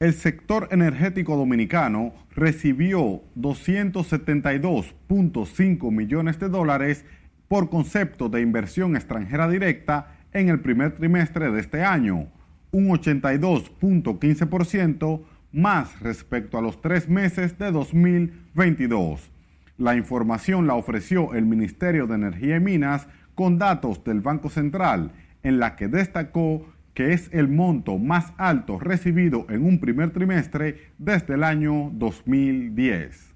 El 0.00 0.12
sector 0.14 0.68
energético 0.72 1.36
dominicano 1.36 2.12
recibió 2.34 3.22
272.5 3.36 5.92
millones 5.92 6.40
de 6.40 6.48
dólares 6.48 7.04
por 7.46 7.70
concepto 7.70 8.28
de 8.28 8.40
inversión 8.40 8.96
extranjera 8.96 9.48
directa 9.48 10.16
en 10.32 10.48
el 10.48 10.58
primer 10.60 10.96
trimestre 10.96 11.52
de 11.52 11.60
este 11.60 11.84
año, 11.84 12.26
un 12.72 12.88
82.15% 12.88 15.22
más 15.52 16.00
respecto 16.00 16.58
a 16.58 16.62
los 16.62 16.80
tres 16.80 17.08
meses 17.08 17.56
de 17.58 17.70
2022. 17.70 19.30
La 19.78 19.94
información 19.94 20.66
la 20.66 20.74
ofreció 20.74 21.34
el 21.34 21.46
Ministerio 21.46 22.08
de 22.08 22.16
Energía 22.16 22.56
y 22.56 22.60
Minas 22.60 23.06
con 23.36 23.58
datos 23.58 24.02
del 24.02 24.20
Banco 24.20 24.50
Central, 24.50 25.12
en 25.42 25.58
la 25.60 25.76
que 25.76 25.88
destacó 25.88 26.66
que 27.00 27.14
es 27.14 27.30
el 27.32 27.48
monto 27.48 27.96
más 27.96 28.34
alto 28.36 28.78
recibido 28.78 29.46
en 29.48 29.64
un 29.64 29.80
primer 29.80 30.10
trimestre 30.10 30.92
desde 30.98 31.32
el 31.32 31.44
año 31.44 31.90
2010. 31.94 33.34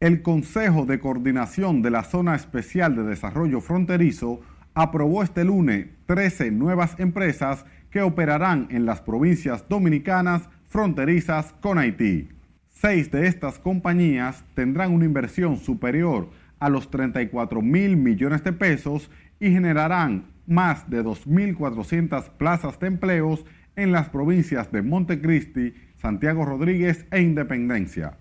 El 0.00 0.20
Consejo 0.20 0.84
de 0.84 1.00
Coordinación 1.00 1.80
de 1.80 1.90
la 1.90 2.04
Zona 2.04 2.34
Especial 2.34 2.94
de 2.94 3.04
Desarrollo 3.04 3.62
Fronterizo 3.62 4.42
aprobó 4.74 5.22
este 5.22 5.46
lunes 5.46 5.86
13 6.04 6.50
nuevas 6.50 7.00
empresas 7.00 7.64
que 7.88 8.02
operarán 8.02 8.68
en 8.70 8.84
las 8.84 9.00
provincias 9.00 9.66
dominicanas 9.66 10.50
fronterizas 10.66 11.54
con 11.62 11.78
Haití. 11.78 12.28
Seis 12.68 13.10
de 13.10 13.28
estas 13.28 13.58
compañías 13.58 14.44
tendrán 14.52 14.92
una 14.92 15.06
inversión 15.06 15.56
superior 15.56 16.28
a 16.58 16.68
los 16.68 16.90
34 16.90 17.62
mil 17.62 17.96
millones 17.96 18.44
de 18.44 18.52
pesos 18.52 19.10
y 19.40 19.50
generarán 19.52 20.35
más 20.46 20.88
de 20.90 21.04
2.400 21.04 22.30
plazas 22.30 22.78
de 22.78 22.86
empleos 22.86 23.44
en 23.76 23.92
las 23.92 24.08
provincias 24.08 24.72
de 24.72 24.82
Montecristi, 24.82 25.74
Santiago 25.96 26.44
Rodríguez 26.44 27.06
e 27.10 27.20
Independencia. 27.20 28.18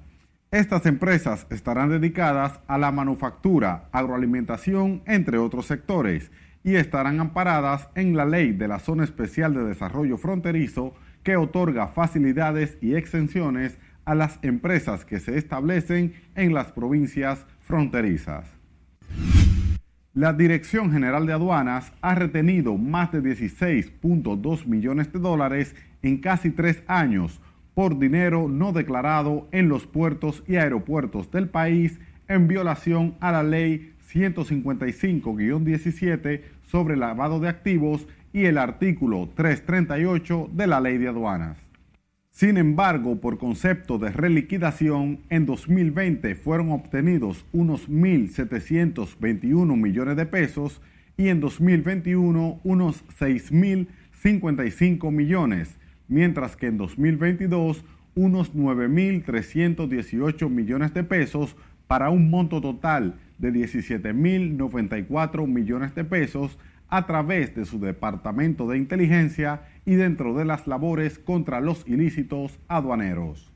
Estas 0.51 0.85
empresas 0.85 1.47
estarán 1.49 1.89
dedicadas 1.89 2.59
a 2.67 2.77
la 2.77 2.91
manufactura, 2.91 3.89
agroalimentación, 3.91 5.01
entre 5.05 5.37
otros 5.37 5.65
sectores, 5.65 6.31
y 6.63 6.75
estarán 6.75 7.19
amparadas 7.19 7.89
en 7.95 8.15
la 8.15 8.25
ley 8.25 8.53
de 8.53 8.67
la 8.67 8.79
Zona 8.79 9.03
Especial 9.03 9.53
de 9.53 9.63
Desarrollo 9.63 10.17
Fronterizo 10.17 10.95
que 11.23 11.37
otorga 11.37 11.87
facilidades 11.87 12.77
y 12.81 12.95
exenciones 12.95 13.77
a 14.05 14.15
las 14.15 14.39
empresas 14.43 15.05
que 15.05 15.19
se 15.19 15.37
establecen 15.37 16.13
en 16.35 16.53
las 16.53 16.71
provincias 16.71 17.45
fronterizas. 17.61 18.54
La 20.15 20.31
Dirección 20.31 20.91
General 20.93 21.25
de 21.25 21.33
Aduanas 21.33 21.91
ha 22.01 22.15
retenido 22.15 22.77
más 22.77 23.11
de 23.11 23.21
16.2 23.21 24.65
millones 24.65 25.11
de 25.11 25.19
dólares 25.19 25.75
en 26.03 26.19
casi 26.19 26.51
tres 26.51 26.83
años 26.87 27.41
por 27.73 27.99
dinero 27.99 28.47
no 28.47 28.71
declarado 28.71 29.49
en 29.51 29.67
los 29.67 29.85
puertos 29.85 30.41
y 30.47 30.55
aeropuertos 30.55 31.29
del 31.31 31.49
país 31.49 31.99
en 32.29 32.47
violación 32.47 33.15
a 33.19 33.33
la 33.33 33.43
ley 33.43 33.93
155-17 34.09 36.43
sobre 36.63 36.95
lavado 36.95 37.41
de 37.41 37.49
activos 37.49 38.07
y 38.31 38.45
el 38.45 38.57
artículo 38.57 39.27
338 39.35 40.49
de 40.53 40.67
la 40.67 40.79
ley 40.79 40.97
de 40.97 41.09
aduanas. 41.09 41.64
Sin 42.35 42.57
embargo, 42.57 43.21
por 43.21 43.37
concepto 43.37 43.97
de 43.97 44.11
reliquidación, 44.11 45.21
en 45.29 45.45
2020 45.45 46.35
fueron 46.35 46.69
obtenidos 46.73 47.45
unos 47.53 47.89
1.721 47.89 49.81
millones 49.81 50.17
de 50.17 50.25
pesos 50.25 50.81
y 51.15 51.29
en 51.29 51.39
2021 51.39 52.59
unos 52.61 53.05
6.055 53.21 55.11
millones, 55.13 55.77
mientras 56.09 56.57
que 56.57 56.67
en 56.67 56.77
2022 56.77 57.85
unos 58.15 58.53
9.318 58.53 60.49
millones 60.49 60.93
de 60.93 61.05
pesos 61.05 61.55
para 61.87 62.09
un 62.09 62.29
monto 62.29 62.59
total 62.59 63.15
de 63.37 63.53
17.094 63.53 65.47
millones 65.47 65.95
de 65.95 66.03
pesos 66.03 66.59
a 66.89 67.05
través 67.05 67.55
de 67.55 67.65
su 67.65 67.79
Departamento 67.79 68.67
de 68.67 68.77
Inteligencia 68.77 69.63
y 69.85 69.95
dentro 69.95 70.35
de 70.35 70.45
las 70.45 70.67
labores 70.67 71.19
contra 71.19 71.61
los 71.61 71.87
ilícitos 71.87 72.59
aduaneros. 72.67 73.51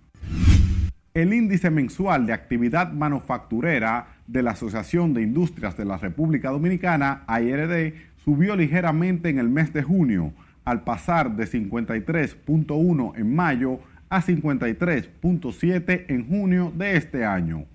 El 1.13 1.33
índice 1.33 1.69
mensual 1.69 2.25
de 2.25 2.33
actividad 2.33 2.93
manufacturera 2.93 4.19
de 4.27 4.43
la 4.43 4.51
Asociación 4.51 5.13
de 5.13 5.23
Industrias 5.23 5.75
de 5.75 5.85
la 5.85 5.97
República 5.97 6.49
Dominicana, 6.49 7.23
ARD, 7.27 7.93
subió 8.23 8.55
ligeramente 8.55 9.29
en 9.29 9.39
el 9.39 9.49
mes 9.49 9.73
de 9.73 9.81
junio, 9.81 10.33
al 10.65 10.83
pasar 10.83 11.35
de 11.35 11.45
53.1 11.45 13.17
en 13.17 13.35
mayo 13.35 13.79
a 14.09 14.21
53.7 14.21 16.05
en 16.07 16.27
junio 16.27 16.71
de 16.75 16.95
este 16.95 17.25
año. 17.25 17.65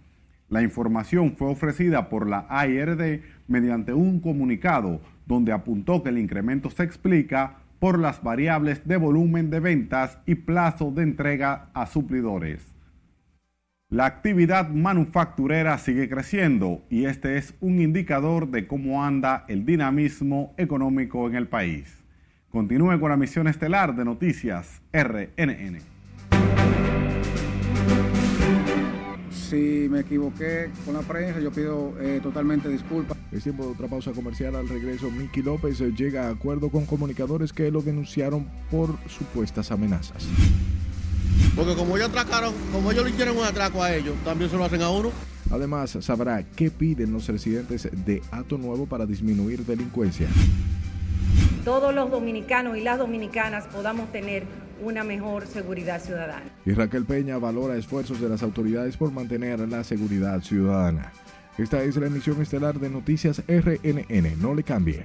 La 0.49 0.63
información 0.63 1.37
fue 1.37 1.49
ofrecida 1.49 2.09
por 2.09 2.29
la 2.29 2.41
ARD 2.49 3.21
mediante 3.49 3.93
un 3.93 4.21
comunicado 4.21 5.01
donde 5.27 5.53
apuntó 5.53 6.03
que 6.03 6.11
el 6.11 6.19
incremento 6.19 6.71
se 6.71 6.83
explica 6.83 7.59
por 7.79 7.99
las 7.99 8.23
variables 8.23 8.87
de 8.87 8.97
volumen 8.97 9.51
de 9.51 9.61
ventas 9.61 10.19
y 10.27 10.37
plazo 10.37 10.91
de 10.91 11.03
entrega 11.03 11.71
a 11.75 11.87
suplidores. 11.87 12.75
La 13.91 14.07
actividad 14.07 14.71
manufacturera 14.71 15.79
sigue 15.79 16.09
creciendo 16.09 16.83
y 16.91 17.05
este 17.05 17.37
es 17.37 17.55
un 17.61 17.81
indicador 17.81 18.49
de 18.51 18.67
cómo 18.67 19.05
anda 19.05 19.45
el 19.49 19.65
dinamismo 19.65 20.55
económico 20.57 21.29
en 21.29 21.37
el 21.37 21.47
país. 21.47 22.03
Continúe 22.49 22.99
con 22.99 23.11
la 23.11 23.17
misión 23.17 23.47
estelar 23.47 23.95
de 23.95 24.05
noticias 24.05 24.83
RNN. 24.93 25.94
Si 29.55 29.89
me 29.89 30.01
equivoqué 30.01 30.69
con 30.85 30.95
la 30.95 31.03
prensa, 31.03 31.39
yo 31.39 31.53
pido 31.53 31.95
eh, 32.01 32.19
totalmente 32.21 32.69
disculpas. 32.69 33.17
Es 33.31 33.45
tiempo 33.45 33.65
de 33.65 33.71
otra 33.71 33.87
pausa 33.87 34.11
comercial. 34.11 34.57
Al 34.57 34.69
regreso, 34.69 35.13
Miki 35.13 35.43
López 35.43 35.81
eh, 35.81 35.93
llega 35.97 36.27
a 36.27 36.31
acuerdo 36.31 36.71
con 36.71 36.87
comunicadores 36.87 37.53
que 37.53 37.71
lo 37.71 37.81
denunciaron 37.81 38.49
por 38.69 38.99
supuestas 39.09 39.71
amenazas. 39.71 40.27
Porque 41.55 41.77
como 41.77 41.97
ellos 41.97 42.09
atracaron, 42.09 42.53
como 42.73 42.91
ellos 42.91 43.05
le 43.05 43.11
hicieron 43.11 43.37
un 43.37 43.45
atraco 43.45 43.81
a 43.81 43.95
ellos, 43.95 44.17
también 44.25 44.51
se 44.51 44.57
lo 44.57 44.65
hacen 44.65 44.83
a 44.83 44.91
uno. 44.91 45.13
Además, 45.53 45.99
sabrá 46.01 46.43
qué 46.43 46.73
piden 46.73 47.13
los 47.13 47.29
residentes 47.29 47.89
de 48.05 48.23
Ato 48.33 48.59
Nuevo 48.59 48.87
para 48.87 49.07
disminuir 49.07 49.65
delincuencia. 49.65 50.27
Todos 51.65 51.95
los 51.95 52.11
dominicanos 52.11 52.77
y 52.77 52.81
las 52.81 52.99
dominicanas 52.99 53.67
podamos 53.67 54.11
tener 54.11 54.64
una 54.81 55.05
mejor 55.05 55.47
seguridad 55.47 56.01
ciudadana. 56.01 56.51
Y 56.65 56.73
Raquel 56.73 57.05
Peña 57.05 57.39
valora 57.39 57.77
esfuerzos 57.77 58.21
de 58.21 58.29
las 58.29 58.43
autoridades 58.43 58.97
por 58.97 59.13
mantener 59.13 59.61
la 59.61 59.85
seguridad 59.85 60.41
ciudadana. 60.41 61.13
Esta 61.57 61.83
es 61.83 61.97
la 61.97 62.07
emisión 62.07 62.43
estelar 62.43 62.81
de 62.81 62.91
Noticias 62.91 63.43
RNN. 63.47 64.41
No 64.41 64.55
le 64.55 64.65
cambie. 64.65 65.05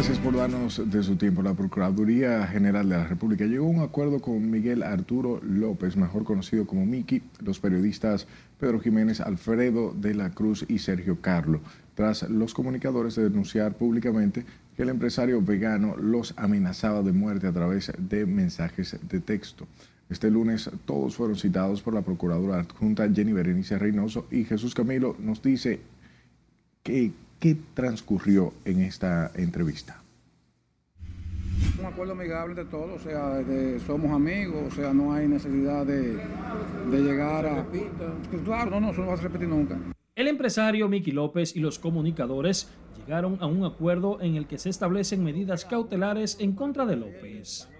Gracias 0.00 0.18
por 0.20 0.34
darnos 0.34 0.90
de 0.90 1.02
su 1.02 1.16
tiempo. 1.16 1.42
La 1.42 1.52
Procuraduría 1.52 2.46
General 2.46 2.88
de 2.88 2.96
la 2.96 3.06
República 3.06 3.44
llegó 3.44 3.66
a 3.66 3.68
un 3.68 3.80
acuerdo 3.80 4.18
con 4.18 4.50
Miguel 4.50 4.82
Arturo 4.82 5.42
López, 5.42 5.94
mejor 5.94 6.24
conocido 6.24 6.66
como 6.66 6.86
Miki, 6.86 7.20
los 7.40 7.60
periodistas 7.60 8.26
Pedro 8.58 8.80
Jiménez, 8.80 9.20
Alfredo 9.20 9.92
de 9.92 10.14
la 10.14 10.30
Cruz 10.30 10.64
y 10.66 10.78
Sergio 10.78 11.20
Carlo, 11.20 11.60
tras 11.94 12.22
los 12.30 12.54
comunicadores 12.54 13.14
de 13.16 13.24
denunciar 13.24 13.76
públicamente 13.76 14.46
que 14.74 14.84
el 14.84 14.88
empresario 14.88 15.42
vegano 15.42 15.94
los 15.98 16.32
amenazaba 16.38 17.02
de 17.02 17.12
muerte 17.12 17.46
a 17.46 17.52
través 17.52 17.92
de 17.98 18.24
mensajes 18.24 18.96
de 19.06 19.20
texto. 19.20 19.66
Este 20.08 20.30
lunes 20.30 20.70
todos 20.86 21.14
fueron 21.14 21.36
citados 21.36 21.82
por 21.82 21.92
la 21.92 22.00
Procuradora 22.00 22.60
Adjunta 22.60 23.06
Jenny 23.12 23.34
Berenice 23.34 23.78
Reynoso 23.78 24.26
y 24.30 24.44
Jesús 24.44 24.74
Camilo 24.74 25.14
nos 25.18 25.42
dice 25.42 25.80
que 26.82 27.12
¿Qué 27.40 27.56
transcurrió 27.72 28.52
en 28.66 28.82
esta 28.82 29.32
entrevista? 29.34 30.02
Un 31.78 31.86
acuerdo 31.86 32.12
amigable 32.12 32.54
de 32.54 32.66
todos, 32.66 33.00
o 33.00 33.02
sea, 33.02 33.36
de, 33.36 33.80
somos 33.80 34.10
amigos, 34.10 34.70
o 34.70 34.70
sea, 34.70 34.92
no 34.92 35.14
hay 35.14 35.26
necesidad 35.26 35.86
de, 35.86 36.16
de 36.90 37.00
llegar 37.00 37.46
a... 37.46 37.66
Claro, 38.44 38.72
no, 38.72 38.80
no, 38.80 38.90
eso 38.90 39.00
no 39.00 39.06
va 39.06 39.14
a 39.14 39.16
repetir 39.16 39.48
nunca. 39.48 39.78
El 40.14 40.28
empresario 40.28 40.86
Miki 40.86 41.12
López 41.12 41.56
y 41.56 41.60
los 41.60 41.78
comunicadores 41.78 42.68
llegaron 42.98 43.38
a 43.40 43.46
un 43.46 43.64
acuerdo 43.64 44.20
en 44.20 44.34
el 44.36 44.46
que 44.46 44.58
se 44.58 44.68
establecen 44.68 45.24
medidas 45.24 45.64
cautelares 45.64 46.36
en 46.40 46.52
contra 46.52 46.84
de 46.84 46.96
López. 46.96 47.70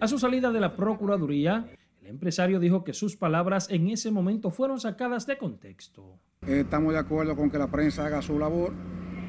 A 0.00 0.08
su 0.08 0.18
salida 0.18 0.50
de 0.52 0.60
la 0.60 0.74
Procuraduría, 0.74 1.68
el 2.02 2.08
empresario 2.08 2.58
dijo 2.58 2.82
que 2.82 2.94
sus 2.94 3.16
palabras 3.16 3.68
en 3.70 3.88
ese 3.88 4.10
momento 4.10 4.50
fueron 4.50 4.80
sacadas 4.80 5.24
de 5.26 5.38
contexto. 5.38 6.18
Estamos 6.44 6.92
de 6.92 6.98
acuerdo 6.98 7.36
con 7.36 7.48
que 7.48 7.58
la 7.58 7.68
prensa 7.68 8.04
haga 8.04 8.20
su 8.20 8.40
labor. 8.40 8.72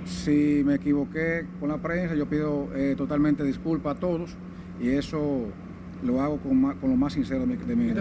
Si 0.05 0.63
me 0.65 0.75
equivoqué 0.75 1.47
con 1.59 1.69
la 1.69 1.77
prensa, 1.77 2.15
yo 2.15 2.27
pido 2.27 2.75
eh, 2.75 2.95
totalmente 2.97 3.43
disculpas 3.43 3.97
a 3.97 3.99
todos 3.99 4.35
y 4.81 4.89
eso 4.89 5.45
lo 6.01 6.19
hago 6.19 6.39
con, 6.39 6.61
lo 6.81 6.95
más 6.95 7.13
sincero 7.13 7.41
de 7.41 7.45
mi, 7.45 7.55
de 7.57 7.75
mi 7.75 7.93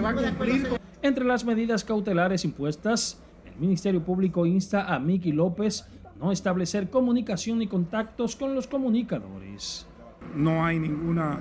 Entre 1.03 1.25
las 1.25 1.45
medidas 1.45 1.85
cautelares 1.85 2.45
impuestas, 2.47 3.23
el 3.45 3.61
Ministerio 3.61 4.03
Público 4.03 4.47
insta 4.47 4.93
a 4.93 4.99
Miki 4.99 5.33
López 5.33 5.87
no 6.19 6.33
establecer 6.33 6.89
comunicación 6.89 7.59
ni 7.59 7.67
contactos 7.67 8.37
con 8.37 8.55
los 8.55 8.67
comunicadores. 8.67 9.87
No 10.37 10.65
hay 10.65 10.79
ninguna 10.79 11.39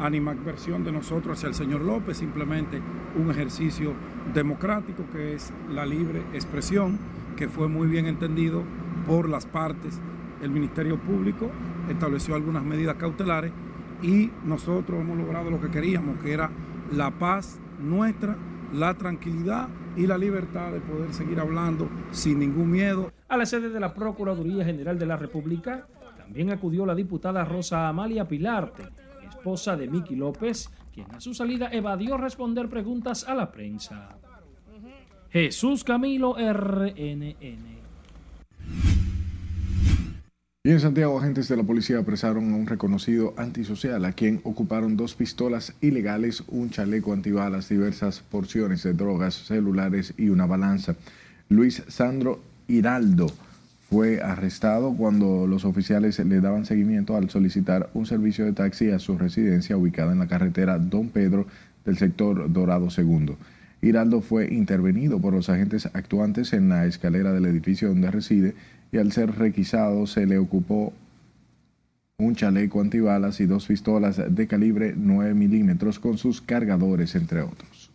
animadversión 0.00 0.84
de 0.84 0.92
nosotros 0.92 1.38
hacia 1.38 1.48
el 1.48 1.54
señor 1.54 1.80
López, 1.82 2.18
simplemente 2.18 2.80
un 3.16 3.30
ejercicio 3.30 3.94
democrático 4.32 5.04
que 5.12 5.34
es 5.34 5.52
la 5.70 5.84
libre 5.84 6.22
expresión, 6.32 6.98
que 7.36 7.48
fue 7.48 7.68
muy 7.68 7.88
bien 7.88 8.06
entendido 8.06 8.62
por 9.06 9.28
las 9.28 9.46
partes. 9.46 10.00
El 10.42 10.50
Ministerio 10.50 10.98
Público 10.98 11.50
estableció 11.88 12.34
algunas 12.34 12.64
medidas 12.64 12.96
cautelares 12.96 13.52
y 14.02 14.30
nosotros 14.44 15.00
hemos 15.00 15.18
logrado 15.18 15.50
lo 15.50 15.60
que 15.60 15.68
queríamos, 15.68 16.18
que 16.18 16.32
era 16.32 16.50
la 16.94 17.10
paz 17.10 17.58
nuestra, 17.80 18.36
la 18.72 18.94
tranquilidad 18.94 19.68
y 19.96 20.06
la 20.06 20.16
libertad 20.16 20.72
de 20.72 20.80
poder 20.80 21.12
seguir 21.12 21.40
hablando 21.40 21.88
sin 22.12 22.38
ningún 22.38 22.70
miedo. 22.70 23.10
A 23.28 23.36
la 23.36 23.46
sede 23.46 23.68
de 23.68 23.80
la 23.80 23.94
Procuraduría 23.94 24.64
General 24.64 24.98
de 24.98 25.06
la 25.06 25.16
República 25.16 25.86
también 26.28 26.50
acudió 26.50 26.84
la 26.84 26.94
diputada 26.94 27.42
Rosa 27.42 27.88
Amalia 27.88 28.28
Pilarte, 28.28 28.82
esposa 29.26 29.78
de 29.78 29.88
Miki 29.88 30.14
López, 30.14 30.68
quien 30.92 31.10
a 31.14 31.20
su 31.20 31.32
salida 31.32 31.70
evadió 31.72 32.18
responder 32.18 32.68
preguntas 32.68 33.24
a 33.26 33.34
la 33.34 33.50
prensa. 33.50 34.10
Jesús 35.30 35.84
Camilo 35.84 36.36
RNN. 36.36 37.34
Y 40.64 40.70
en 40.70 40.80
Santiago, 40.80 41.18
agentes 41.18 41.48
de 41.48 41.56
la 41.56 41.62
policía 41.62 41.98
apresaron 41.98 42.52
a 42.52 42.56
un 42.56 42.66
reconocido 42.66 43.32
antisocial 43.38 44.04
a 44.04 44.12
quien 44.12 44.42
ocuparon 44.44 44.98
dos 44.98 45.14
pistolas 45.14 45.74
ilegales, 45.80 46.44
un 46.48 46.68
chaleco 46.68 47.14
antibalas, 47.14 47.70
diversas 47.70 48.20
porciones 48.20 48.82
de 48.82 48.92
drogas, 48.92 49.32
celulares 49.34 50.12
y 50.18 50.28
una 50.28 50.44
balanza. 50.44 50.94
Luis 51.48 51.82
Sandro 51.88 52.40
Hiraldo 52.66 53.28
fue 53.88 54.20
arrestado 54.20 54.92
cuando 54.94 55.46
los 55.46 55.64
oficiales 55.64 56.18
le 56.18 56.40
daban 56.40 56.66
seguimiento 56.66 57.16
al 57.16 57.30
solicitar 57.30 57.88
un 57.94 58.04
servicio 58.04 58.44
de 58.44 58.52
taxi 58.52 58.90
a 58.90 58.98
su 58.98 59.16
residencia 59.16 59.78
ubicada 59.78 60.12
en 60.12 60.18
la 60.18 60.28
carretera 60.28 60.78
Don 60.78 61.08
Pedro 61.08 61.46
del 61.86 61.96
sector 61.96 62.52
Dorado 62.52 62.88
II. 62.94 63.36
Hiraldo 63.80 64.20
fue 64.20 64.52
intervenido 64.52 65.20
por 65.20 65.32
los 65.32 65.48
agentes 65.48 65.86
actuantes 65.94 66.52
en 66.52 66.68
la 66.68 66.84
escalera 66.84 67.32
del 67.32 67.46
edificio 67.46 67.88
donde 67.88 68.10
reside 68.10 68.54
y 68.92 68.98
al 68.98 69.12
ser 69.12 69.36
requisado 69.36 70.06
se 70.06 70.26
le 70.26 70.36
ocupó 70.36 70.92
un 72.18 72.34
chaleco 72.34 72.82
antibalas 72.82 73.40
y 73.40 73.46
dos 73.46 73.66
pistolas 73.66 74.20
de 74.28 74.46
calibre 74.46 74.92
9 74.96 75.32
milímetros 75.32 75.98
con 75.98 76.18
sus 76.18 76.42
cargadores, 76.42 77.14
entre 77.14 77.40
otros. 77.40 77.87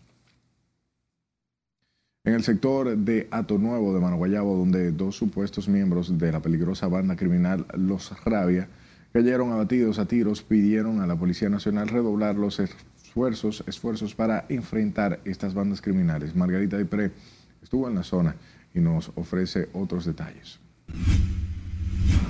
En 2.26 2.36
el 2.36 2.44
sector 2.46 2.96
de 2.96 3.28
Ato 3.32 3.58
Nuevo 3.58 3.94
de 3.94 4.00
Manoguayabo, 4.00 4.56
donde 4.56 4.94
dos 4.94 5.18
supuestos 5.18 5.68
miembros 5.68 6.18
de 6.18 6.32
la 6.32 6.40
peligrosa 6.40 6.88
banda 6.88 7.18
criminal 7.18 7.66
Los 7.74 8.14
Rabia 8.24 8.70
cayeron 9.12 9.52
abatidos 9.52 10.00
a 10.00 10.06
tiros, 10.06 10.42
pidieron 10.42 11.02
a 11.02 11.06
la 11.06 11.18
Policía 11.18 11.50
Nacional 11.50 11.90
redoblar 11.90 12.36
los 12.36 12.62
esfuerzos, 12.62 13.66
esfuerzos 13.68 14.16
para 14.16 14.46
enfrentar 14.48 15.20
estas 15.26 15.54
bandas 15.54 15.82
criminales. 15.82 16.34
Margarita 16.34 16.78
Dipré 16.78 17.12
estuvo 17.62 17.90
en 17.90 17.96
la 17.96 18.04
zona 18.04 18.38
y 18.74 18.80
nos 18.80 19.12
ofrece 19.16 19.68
otros 19.74 20.06
detalles. 20.06 20.62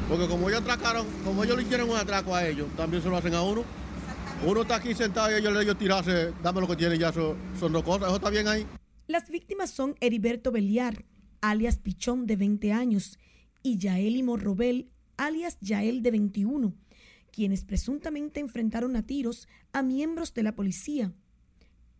Porque 0.09 0.27
como 0.27 0.49
ellos 0.49 0.61
atracaron, 0.61 1.05
como 1.23 1.43
ellos 1.43 1.55
le 1.57 1.63
hicieron 1.65 1.91
un 1.91 1.97
atraco 1.97 2.35
a 2.35 2.47
ellos, 2.47 2.67
también 2.75 3.03
se 3.03 3.09
lo 3.09 3.17
hacen 3.17 3.35
a 3.35 3.43
uno. 3.43 3.63
Uno 4.43 4.63
está 4.63 4.77
aquí 4.77 4.95
sentado 4.95 5.29
y 5.29 5.35
ellos 5.35 5.53
le 5.53 5.61
ellos 5.61 5.77
tirarse, 5.77 6.33
dame 6.41 6.61
lo 6.61 6.67
que 6.67 6.77
tiene, 6.77 6.97
ya 6.97 7.13
son, 7.13 7.37
son 7.59 7.71
dos 7.71 7.83
cosas, 7.83 8.07
eso 8.07 8.15
está 8.15 8.31
bien 8.31 8.47
ahí. 8.47 8.65
Las 9.06 9.30
víctimas 9.30 9.70
son 9.70 9.95
Heriberto 9.99 10.49
Beliar, 10.49 11.04
alias 11.41 11.78
Pichón, 11.78 12.26
de 12.26 12.38
20 12.38 12.72
años, 12.72 13.20
y 13.62 13.78
Yaeli 13.78 14.24
Morrobel, 14.24 14.91
alias 15.18 15.58
Yael, 15.60 16.01
de 16.01 16.12
21, 16.12 16.74
quienes 17.30 17.66
presuntamente 17.66 18.39
enfrentaron 18.39 18.95
a 18.95 19.06
tiros 19.06 19.49
a 19.74 19.84
miembros 19.84 20.34
de 20.34 20.43
la 20.43 20.56
policía. 20.56 21.12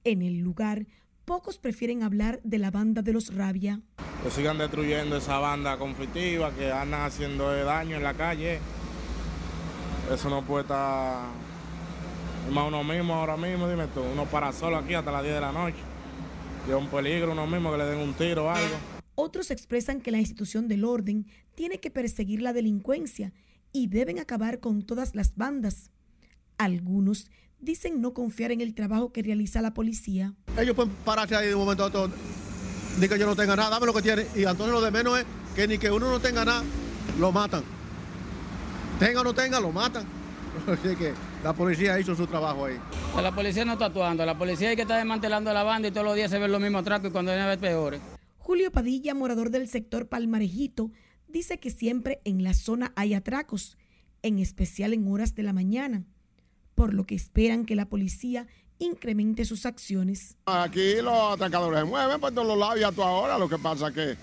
En 0.06 0.22
el 0.22 0.40
lugar, 0.40 0.88
pocos 1.26 1.58
prefieren 1.58 2.04
hablar 2.04 2.40
de 2.46 2.58
la 2.58 2.72
banda 2.72 3.02
de 3.02 3.12
los 3.12 3.36
Rabia. 3.36 3.82
Que 4.24 4.32
sigan 4.32 4.58
destruyendo 4.58 5.18
esa 5.18 5.40
banda 5.40 5.78
conflictiva, 5.78 6.56
que 6.56 6.72
andan 6.72 7.02
haciendo 7.02 7.52
daño 7.66 7.98
en 7.98 8.04
la 8.04 8.14
calle. 8.14 8.60
Eso 10.10 10.30
no 10.30 10.42
puede 10.46 10.62
estar... 10.62 11.28
Más 12.50 12.68
uno 12.68 12.84
mismo 12.86 13.14
ahora 13.14 13.36
mismo, 13.36 13.70
dime 13.70 13.88
tú, 13.88 14.02
uno 14.02 14.26
para 14.26 14.54
solo 14.54 14.78
aquí 14.78 14.94
hasta 14.94 15.12
las 15.12 15.24
10 15.24 15.36
de 15.36 15.42
la 15.42 15.52
noche. 15.52 15.93
Y 16.68 16.72
es 16.72 16.76
un 16.76 16.88
peligro 16.88 17.32
uno 17.32 17.46
mismo 17.46 17.72
que 17.72 17.78
le 17.78 17.86
den 17.86 18.00
un 18.00 18.14
tiro 18.14 18.46
o 18.46 18.50
algo. 18.50 18.76
Otros 19.16 19.52
expresan 19.52 20.02
que 20.02 20.12
la 20.12 20.20
institución 20.20 20.68
del 20.68 20.86
orden 20.86 21.28
tiene 21.56 21.80
que 21.80 21.92
perseguir 21.92 22.42
la 22.42 22.54
delincuencia 22.54 23.34
y 23.72 23.88
deben 23.88 24.20
acabar 24.20 24.60
con 24.60 24.82
todas 24.82 25.16
las 25.16 25.36
bandas. 25.36 25.92
Algunos 26.58 27.30
dicen 27.60 28.02
no 28.02 28.14
confiar 28.14 28.52
en 28.52 28.62
el 28.62 28.74
trabajo 28.74 29.12
que 29.12 29.22
realiza 29.22 29.62
la 29.62 29.74
policía. 29.74 30.34
Ellos 30.58 30.76
pueden 30.76 30.92
pararse 31.06 31.36
ahí 31.36 31.48
de 31.48 31.56
un 31.56 31.62
momento 31.62 31.84
a 31.84 31.88
otro, 31.88 32.10
ni 33.00 33.08
que 33.08 33.20
yo 33.20 33.26
no 33.26 33.36
tenga 33.36 33.56
nada, 33.56 33.70
dame 33.70 33.86
lo 33.86 33.94
que 33.94 34.02
tiene. 34.02 34.26
Y 34.36 34.44
entonces 34.44 34.70
lo 34.70 34.82
de 34.82 34.92
menos 34.92 35.20
es 35.20 35.26
que 35.56 35.68
ni 35.68 35.78
que 35.78 35.92
uno 35.92 36.10
no 36.10 36.20
tenga 36.20 36.46
nada, 36.46 36.64
lo 37.20 37.32
matan. 37.32 37.64
Tenga 39.00 39.22
o 39.22 39.24
no 39.24 39.34
tenga, 39.34 39.60
lo 39.60 39.72
matan. 39.72 40.06
Así 40.68 40.96
que 40.96 41.14
la 41.44 41.54
policía 41.54 42.00
hizo 42.00 42.16
su 42.16 42.26
trabajo 42.26 42.66
ahí. 42.66 42.80
La 43.22 43.34
policía 43.34 43.66
no 43.66 43.74
está 43.74 43.86
actuando, 43.88 44.26
la 44.26 44.38
policía 44.38 44.70
hay 44.70 44.76
que 44.76 44.84
está 44.84 44.98
desmantelando 44.98 45.54
la 45.54 45.64
banda 45.64 45.90
y 45.90 45.92
todos 45.92 46.06
los 46.06 46.16
días 46.16 46.32
se 46.32 46.40
ven 46.40 46.52
los 46.52 46.62
mismos 46.62 46.82
atracos 46.82 47.10
y 47.10 47.12
cuando 47.12 47.32
viene 47.32 47.44
a 47.44 47.48
ver 47.48 47.60
peores. 47.60 48.02
Julio 48.38 48.72
Padilla, 48.72 49.14
morador 49.14 49.50
del 49.50 49.68
sector 49.68 50.08
Palmarejito, 50.08 50.92
dice 51.28 51.60
que 51.60 51.70
siempre 51.70 52.22
en 52.24 52.44
la 52.44 52.54
zona 52.54 52.94
hay 52.96 53.14
atracos, 53.14 53.78
en 54.22 54.40
especial 54.40 54.94
en 54.94 55.08
horas 55.12 55.36
de 55.36 55.44
la 55.44 55.54
mañana, 55.54 56.06
por 56.76 56.94
lo 56.94 57.06
que 57.06 57.16
esperan 57.16 57.66
que 57.66 57.76
la 57.76 57.90
policía 57.90 58.48
incremente 58.80 59.46
sus 59.46 59.66
acciones. 59.66 60.38
Aquí 60.46 60.96
los 61.02 61.34
atracadores 61.34 61.80
se 61.80 61.86
mueven 61.86 62.20
por 62.20 62.34
todos 62.34 62.48
los 62.48 62.58
lados 62.58 62.80
y 62.80 62.84
a 62.84 62.92
toda 62.92 63.12
hora, 63.12 63.38
lo 63.38 63.50
que 63.50 63.58
pasa 63.58 63.92
que 63.92 64.16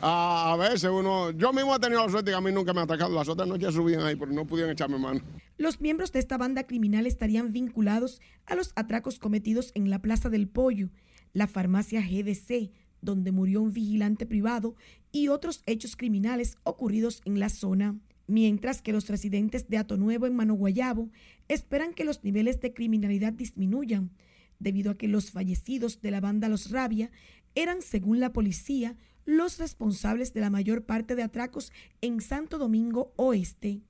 a, 0.00 0.52
a 0.52 0.56
veces 0.56 0.90
uno, 0.90 1.30
yo 1.32 1.52
mismo 1.52 1.74
he 1.74 1.78
tenido 1.78 2.04
la 2.04 2.10
suerte 2.10 2.30
que 2.30 2.36
a 2.36 2.40
mí 2.40 2.52
nunca 2.52 2.72
me 2.72 2.80
han 2.80 2.84
atacado, 2.84 3.14
las 3.14 3.28
otras 3.28 3.48
noches 3.48 3.74
subían 3.74 4.02
ahí, 4.02 4.16
pero 4.16 4.32
no 4.32 4.46
pudieron 4.46 4.72
echarme 4.72 4.98
mano. 4.98 5.20
Los 5.58 5.80
miembros 5.80 6.10
de 6.12 6.20
esta 6.20 6.38
banda 6.38 6.64
criminal 6.64 7.06
estarían 7.06 7.52
vinculados 7.52 8.20
a 8.46 8.54
los 8.54 8.72
atracos 8.76 9.18
cometidos 9.18 9.72
en 9.74 9.90
la 9.90 10.00
Plaza 10.00 10.30
del 10.30 10.48
Pollo, 10.48 10.88
la 11.32 11.46
farmacia 11.46 12.00
GDC, 12.00 12.70
donde 13.02 13.32
murió 13.32 13.62
un 13.62 13.72
vigilante 13.72 14.26
privado, 14.26 14.74
y 15.12 15.28
otros 15.28 15.62
hechos 15.66 15.96
criminales 15.96 16.56
ocurridos 16.62 17.20
en 17.24 17.38
la 17.38 17.48
zona. 17.48 17.98
Mientras 18.26 18.80
que 18.80 18.92
los 18.92 19.08
residentes 19.08 19.68
de 19.68 19.76
Ato 19.76 19.96
Nuevo 19.96 20.26
en 20.26 20.36
Mano 20.36 20.54
Guayabo 20.54 21.10
esperan 21.48 21.94
que 21.94 22.04
los 22.04 22.22
niveles 22.22 22.60
de 22.60 22.72
criminalidad 22.72 23.32
disminuyan, 23.32 24.12
debido 24.60 24.92
a 24.92 24.96
que 24.96 25.08
los 25.08 25.30
fallecidos 25.30 26.00
de 26.00 26.10
la 26.10 26.20
banda 26.20 26.48
Los 26.48 26.70
Rabia 26.70 27.10
eran, 27.54 27.82
según 27.82 28.20
la 28.20 28.32
policía, 28.32 28.96
los 29.30 29.58
responsables 29.58 30.34
de 30.34 30.40
la 30.40 30.50
mayor 30.50 30.82
parte 30.82 31.14
de 31.14 31.22
atracos 31.22 31.72
en 32.00 32.20
Santo 32.20 32.58
Domingo 32.58 33.12
Oeste. 33.16 33.80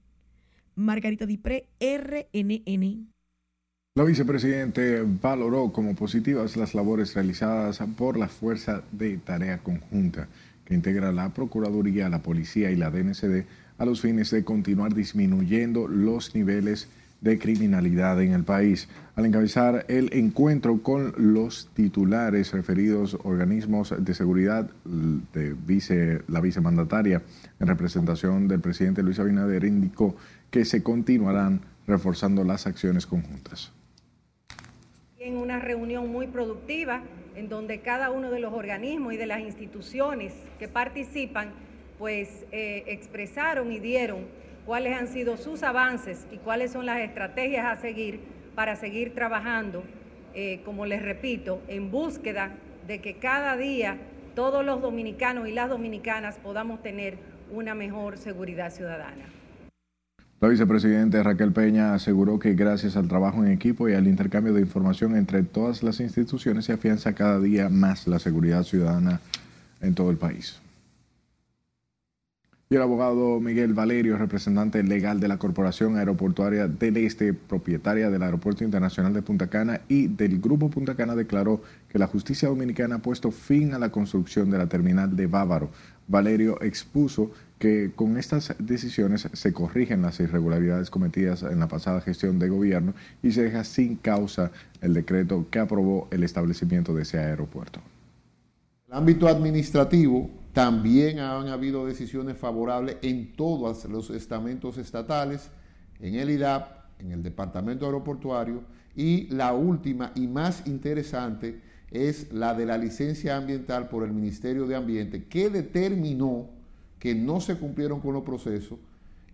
Margarita 0.75 1.27
Dipré, 1.27 1.69
RNN. 1.81 3.09
La 3.95 4.05
vicepresidente 4.05 5.03
valoró 5.03 5.73
como 5.73 5.97
positivas 5.97 6.57
las 6.57 6.75
labores 6.75 7.15
realizadas 7.15 7.81
por 7.97 8.19
la 8.19 8.29
Fuerza 8.29 8.83
de 8.93 9.17
Tarea 9.17 9.59
Conjunta, 9.59 10.29
que 10.65 10.75
integra 10.75 11.11
la 11.11 11.31
Procuraduría, 11.31 12.09
la 12.09 12.23
Policía 12.23 12.71
y 12.71 12.77
la 12.77 12.91
DNCD 12.91 13.47
a 13.79 13.85
los 13.87 14.03
fines 14.03 14.31
de 14.31 14.45
continuar 14.45 14.95
disminuyendo 14.95 15.89
los 15.89 16.35
niveles 16.35 16.89
de 17.21 17.39
criminalidad 17.39 18.21
en 18.23 18.33
el 18.33 18.45
país. 18.45 18.89
Al 19.17 19.27
encabezar 19.27 19.85
el 19.89 20.13
encuentro 20.13 20.83
con 20.83 21.13
los 21.17 21.69
titulares 21.75 22.53
referidos 22.53 23.19
organismos 23.25 23.95
de 23.99 24.15
seguridad 24.15 24.71
de 24.85 26.23
la 26.29 26.41
vicemandataria 26.41 27.23
en 27.59 27.67
representación 27.67 28.49
del 28.49 28.61
presidente 28.61 29.03
Luis 29.03 29.19
Abinader 29.19 29.65
indicó 29.65 30.17
que 30.51 30.65
se 30.65 30.83
continuarán 30.83 31.61
reforzando 31.87 32.45
las 32.45 32.67
acciones 32.67 33.07
conjuntas. 33.07 33.73
En 35.19 35.37
una 35.37 35.59
reunión 35.59 36.11
muy 36.11 36.27
productiva 36.27 37.03
en 37.37 37.49
donde 37.49 37.81
cada 37.81 38.11
uno 38.11 38.31
de 38.31 38.41
los 38.41 38.55
organismos 38.55 39.13
y 39.13 39.17
de 39.17 39.27
las 39.27 39.41
instituciones 39.41 40.33
que 40.59 40.69
participan 40.69 41.51
pues 41.99 42.47
eh, 42.51 42.85
expresaron 42.87 43.71
y 43.71 43.79
dieron 43.79 44.25
cuáles 44.67 44.97
han 44.99 45.09
sido 45.09 45.37
sus 45.37 45.63
avances 45.63 46.27
y 46.31 46.37
cuáles 46.37 46.73
son 46.73 46.87
las 46.87 47.01
estrategias 47.01 47.67
a 47.67 47.81
seguir 47.81 48.21
para 48.55 48.77
seguir 48.77 49.15
trabajando, 49.15 49.83
eh, 50.35 50.61
como 50.65 50.87
les 50.87 51.03
repito, 51.03 51.61
en 51.69 51.91
búsqueda 51.91 52.53
de 52.87 53.01
que 53.01 53.15
cada 53.15 53.57
día 53.57 53.99
todos 54.35 54.65
los 54.65 54.83
dominicanos 54.83 55.49
y 55.49 55.53
las 55.53 55.69
dominicanas 55.69 56.39
podamos 56.39 56.83
tener 56.83 57.19
una 57.53 57.75
mejor 57.75 58.19
seguridad 58.19 58.71
ciudadana. 58.71 59.25
La 60.41 60.49
vicepresidenta 60.49 61.23
Raquel 61.23 61.53
Peña 61.53 61.93
aseguró 61.93 62.39
que 62.39 62.55
gracias 62.55 62.97
al 62.97 63.09
trabajo 63.09 63.45
en 63.45 63.53
equipo 63.53 63.89
y 63.89 63.95
al 63.95 64.09
intercambio 64.09 64.55
de 64.55 64.63
información 64.63 65.15
entre 65.15 65.43
todas 65.43 65.83
las 65.83 66.01
instituciones 66.01 66.65
se 66.65 66.73
afianza 66.73 67.13
cada 67.15 67.39
día 67.41 67.69
más 67.69 68.07
la 68.07 68.19
seguridad 68.19 68.63
ciudadana 68.63 69.21
en 69.83 69.95
todo 69.95 70.11
el 70.11 70.17
país. 70.17 70.61
Y 72.73 72.77
el 72.77 72.83
abogado 72.83 73.41
Miguel 73.41 73.75
Valerio, 73.75 74.17
representante 74.17 74.81
legal 74.85 75.19
de 75.19 75.27
la 75.27 75.39
Corporación 75.39 75.97
Aeroportuaria 75.97 76.69
del 76.69 76.99
Este, 76.99 77.35
propietaria 77.35 78.11
del 78.11 78.23
Aeropuerto 78.23 78.63
Internacional 78.63 79.13
de 79.13 79.23
Punta 79.23 79.49
Cana 79.49 79.81
y 79.89 80.07
del 80.07 80.41
Grupo 80.41 80.71
Punta 80.71 80.95
Cana, 80.95 81.17
declaró 81.17 81.63
que 81.89 81.99
la 81.99 82.07
justicia 82.07 82.49
dominicana 82.49 82.95
ha 82.95 82.99
puesto 83.03 83.33
fin 83.33 83.75
a 83.75 83.81
la 83.81 83.91
construcción 83.91 84.51
de 84.51 84.59
la 84.59 84.69
terminal 84.69 85.17
de 85.17 85.27
Bávaro. 85.27 85.71
Valerio 86.07 86.63
expuso 86.63 87.33
que 87.59 87.91
con 87.97 88.17
estas 88.17 88.55
decisiones 88.61 89.29
se 89.33 89.53
corrigen 89.53 90.03
las 90.03 90.21
irregularidades 90.21 90.91
cometidas 90.91 91.43
en 91.43 91.59
la 91.59 91.67
pasada 91.67 92.01
gestión 92.01 92.39
de 92.39 92.51
gobierno 92.51 92.95
y 93.21 93.33
se 93.33 93.43
deja 93.43 93.65
sin 93.65 93.97
causa 93.97 94.53
el 94.81 94.95
decreto 94.95 95.45
que 95.51 95.59
aprobó 95.59 96.07
el 96.13 96.23
establecimiento 96.23 96.95
de 96.95 97.03
ese 97.03 97.19
aeropuerto. 97.19 97.81
El 98.87 98.95
ámbito 98.95 99.27
administrativo 99.27 100.31
también 100.53 101.21
han 101.21 101.49
habido 101.49 101.87
decisiones 101.87 102.37
favorables 102.37 102.97
en 103.03 103.37
todos 103.37 103.85
los 103.85 104.11
estamentos 104.11 104.79
estatales, 104.79 105.51
en 106.01 106.17
el 106.17 106.31
IDAP, 106.31 107.01
en 107.01 107.13
el 107.13 107.23
Departamento 107.23 107.87
Aeroportuario 107.87 108.63
y 108.97 109.29
la 109.29 109.53
última 109.53 110.13
y 110.15 110.27
más 110.27 110.67
interesante 110.67 111.61
es 111.91 112.33
la 112.33 112.55
de 112.55 112.67
la 112.67 112.79
licencia 112.79 113.37
ambiental 113.37 113.89
por 113.89 114.05
el 114.05 114.13
Ministerio 114.13 114.67
de 114.67 114.77
Ambiente, 114.77 115.25
que 115.25 115.51
determinó 115.51 116.49
que 116.99 117.15
no 117.15 117.41
se 117.41 117.57
cumplieron 117.57 118.01
con 118.01 118.15
los 118.15 118.23
procesos 118.23 118.79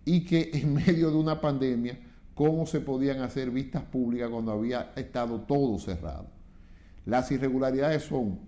y 0.05 0.23
que 0.23 0.51
en 0.53 0.73
medio 0.73 1.11
de 1.11 1.17
una 1.17 1.41
pandemia, 1.41 1.99
cómo 2.33 2.65
se 2.67 2.79
podían 2.79 3.21
hacer 3.21 3.49
vistas 3.49 3.83
públicas 3.83 4.29
cuando 4.29 4.51
había 4.51 4.91
estado 4.95 5.41
todo 5.41 5.79
cerrado. 5.79 6.27
Las 7.05 7.31
irregularidades 7.31 8.03
son 8.03 8.39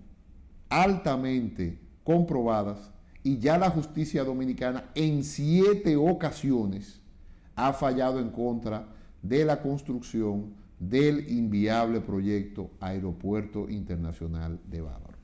altamente 0.68 1.89
comprobadas 2.10 2.90
y 3.22 3.38
ya 3.38 3.56
la 3.56 3.70
justicia 3.70 4.24
dominicana 4.24 4.86
en 4.96 5.22
siete 5.22 5.94
ocasiones 5.96 7.00
ha 7.54 7.72
fallado 7.72 8.18
en 8.18 8.30
contra 8.30 8.88
de 9.22 9.44
la 9.44 9.62
construcción 9.62 10.54
del 10.80 11.30
inviable 11.30 12.00
proyecto 12.00 12.72
Aeropuerto 12.80 13.68
Internacional 13.70 14.58
de 14.68 14.80
Bávaro. 14.80 15.18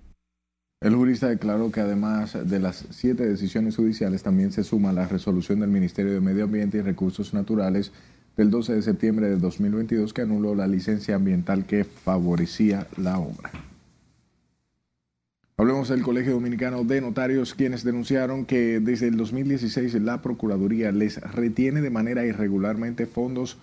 El 0.80 0.94
jurista 0.94 1.28
declaró 1.28 1.72
que 1.72 1.80
además 1.80 2.38
de 2.48 2.60
las 2.60 2.86
siete 2.90 3.26
decisiones 3.26 3.74
judiciales 3.74 4.22
también 4.22 4.52
se 4.52 4.62
suma 4.62 4.92
la 4.92 5.08
resolución 5.08 5.58
del 5.58 5.70
Ministerio 5.70 6.12
de 6.12 6.20
Medio 6.20 6.44
Ambiente 6.44 6.78
y 6.78 6.82
Recursos 6.82 7.34
Naturales 7.34 7.90
del 8.36 8.52
12 8.52 8.74
de 8.74 8.82
septiembre 8.82 9.28
de 9.28 9.38
2022 9.38 10.12
que 10.12 10.22
anuló 10.22 10.54
la 10.54 10.68
licencia 10.68 11.16
ambiental 11.16 11.64
que 11.64 11.82
favorecía 11.82 12.86
la 12.96 13.18
obra. 13.18 13.50
Hablemos 15.58 15.88
del 15.88 16.02
Colegio 16.02 16.34
Dominicano 16.34 16.84
de 16.84 17.00
Notarios, 17.00 17.54
quienes 17.54 17.82
denunciaron 17.82 18.44
que 18.44 18.78
desde 18.78 19.08
el 19.08 19.16
2016 19.16 19.94
la 20.02 20.20
Procuraduría 20.20 20.92
les 20.92 21.16
retiene 21.32 21.80
de 21.80 21.88
manera 21.88 22.26
irregularmente 22.26 23.06
fondos 23.06 23.56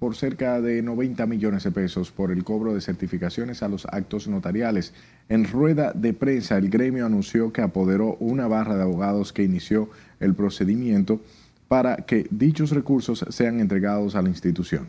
por 0.00 0.16
cerca 0.16 0.60
de 0.60 0.82
90 0.82 1.24
millones 1.26 1.62
de 1.62 1.70
pesos 1.70 2.10
por 2.10 2.32
el 2.32 2.42
cobro 2.42 2.74
de 2.74 2.80
certificaciones 2.80 3.62
a 3.62 3.68
los 3.68 3.86
actos 3.86 4.26
notariales. 4.26 4.92
En 5.28 5.44
rueda 5.44 5.92
de 5.92 6.12
prensa, 6.14 6.58
el 6.58 6.68
gremio 6.68 7.06
anunció 7.06 7.52
que 7.52 7.62
apoderó 7.62 8.16
una 8.18 8.48
barra 8.48 8.74
de 8.74 8.82
abogados 8.82 9.32
que 9.32 9.44
inició 9.44 9.88
el 10.18 10.34
procedimiento 10.34 11.20
para 11.68 11.94
que 11.94 12.26
dichos 12.28 12.70
recursos 12.70 13.24
sean 13.28 13.60
entregados 13.60 14.16
a 14.16 14.22
la 14.22 14.30
institución. 14.30 14.88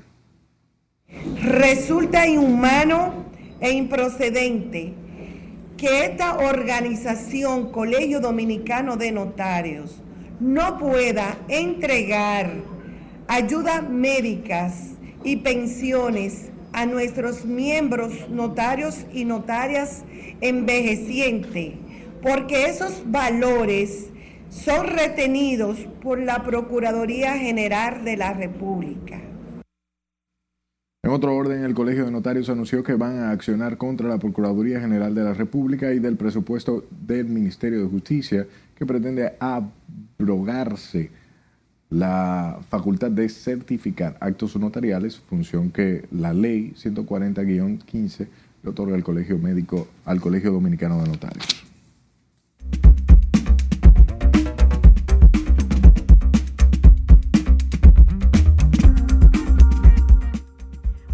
Resulta 1.39 2.25
inhumano 2.25 3.25
e 3.59 3.73
improcedente 3.73 5.05
que 5.77 6.05
esta 6.05 6.37
organización, 6.39 7.71
Colegio 7.71 8.19
Dominicano 8.19 8.97
de 8.97 9.11
Notarios, 9.11 10.01
no 10.39 10.79
pueda 10.79 11.37
entregar 11.47 12.51
ayudas 13.27 13.87
médicas 13.87 14.95
y 15.23 15.37
pensiones 15.37 16.49
a 16.73 16.85
nuestros 16.85 17.45
miembros 17.45 18.29
notarios 18.29 19.05
y 19.13 19.25
notarias 19.25 20.03
envejecientes, 20.41 21.73
porque 22.23 22.65
esos 22.65 23.03
valores 23.05 24.09
son 24.49 24.87
retenidos 24.87 25.77
por 26.01 26.19
la 26.19 26.43
Procuraduría 26.43 27.37
General 27.37 28.03
de 28.03 28.17
la 28.17 28.33
República. 28.33 29.19
En 31.07 31.13
otro 31.13 31.33
orden, 31.33 31.63
el 31.63 31.73
Colegio 31.73 32.03
de 32.03 32.11
Notarios 32.11 32.49
anunció 32.49 32.83
que 32.83 32.95
van 32.95 33.19
a 33.19 33.31
accionar 33.31 33.77
contra 33.77 34.09
la 34.09 34.17
Procuraduría 34.17 34.81
General 34.81 35.15
de 35.15 35.23
la 35.23 35.33
República 35.33 35.93
y 35.93 35.99
del 35.99 36.17
presupuesto 36.17 36.83
del 36.91 37.27
Ministerio 37.27 37.81
de 37.81 37.87
Justicia 37.87 38.45
que 38.75 38.85
pretende 38.85 39.31
abrogarse 39.39 41.09
la 41.89 42.59
facultad 42.67 43.09
de 43.09 43.29
certificar 43.29 44.17
actos 44.19 44.57
notariales, 44.57 45.17
función 45.17 45.71
que 45.71 46.03
la 46.11 46.33
ley 46.33 46.73
140-15 46.75 48.27
le 48.63 48.69
otorga 48.69 48.93
al 48.93 49.05
Colegio 49.05 49.37
Médico, 49.37 49.87
al 50.03 50.19
Colegio 50.19 50.51
Dominicano 50.51 51.01
de 51.01 51.07
Notarios. 51.07 51.66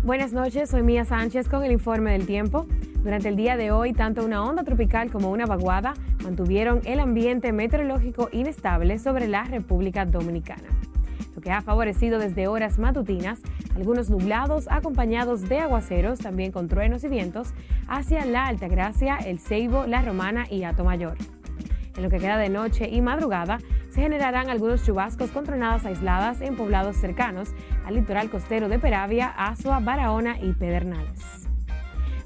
Buenas 0.03 0.33
noches, 0.33 0.69
soy 0.69 0.83
Mía 0.83 1.05
Sánchez 1.05 1.47
con 1.47 1.63
el 1.63 1.71
informe 1.71 2.11
del 2.11 2.25
tiempo. 2.25 2.67
Durante 3.03 3.29
el 3.29 3.37
día 3.37 3.55
de 3.55 3.71
hoy, 3.71 3.93
tanto 3.93 4.25
una 4.25 4.43
onda 4.43 4.65
tropical 4.65 5.09
como 5.09 5.31
una 5.31 5.45
vaguada 5.45 5.93
mantuvieron 6.25 6.81
el 6.83 6.99
ambiente 6.99 7.53
meteorológico 7.53 8.27
inestable 8.33 8.99
sobre 8.99 9.29
la 9.29 9.45
República 9.45 10.05
Dominicana, 10.05 10.67
lo 11.33 11.41
que 11.41 11.51
ha 11.51 11.61
favorecido 11.61 12.19
desde 12.19 12.49
horas 12.49 12.79
matutinas 12.79 13.39
algunos 13.77 14.09
nublados 14.09 14.67
acompañados 14.69 15.47
de 15.47 15.59
aguaceros, 15.59 16.19
también 16.19 16.51
con 16.51 16.67
truenos 16.67 17.05
y 17.05 17.07
vientos, 17.07 17.53
hacia 17.87 18.25
la 18.25 18.47
Altagracia, 18.47 19.15
El 19.15 19.39
Ceibo, 19.39 19.87
La 19.87 20.01
Romana 20.01 20.47
y 20.49 20.65
Mayor. 20.83 21.15
En 21.95 22.03
lo 22.03 22.09
que 22.09 22.19
queda 22.19 22.37
de 22.37 22.49
noche 22.49 22.89
y 22.89 23.01
madrugada, 23.01 23.59
se 23.89 24.01
generarán 24.01 24.49
algunos 24.49 24.83
chubascos 24.83 25.31
con 25.31 25.45
tronadas 25.45 25.85
aisladas 25.85 26.41
en 26.41 26.55
poblados 26.55 26.97
cercanos 26.97 27.53
al 27.85 27.95
litoral 27.95 28.29
costero 28.29 28.67
de 28.67 28.79
Peravia, 28.79 29.27
Azua, 29.27 29.79
Barahona 29.79 30.37
y 30.41 30.53
Pedernales. 30.53 31.47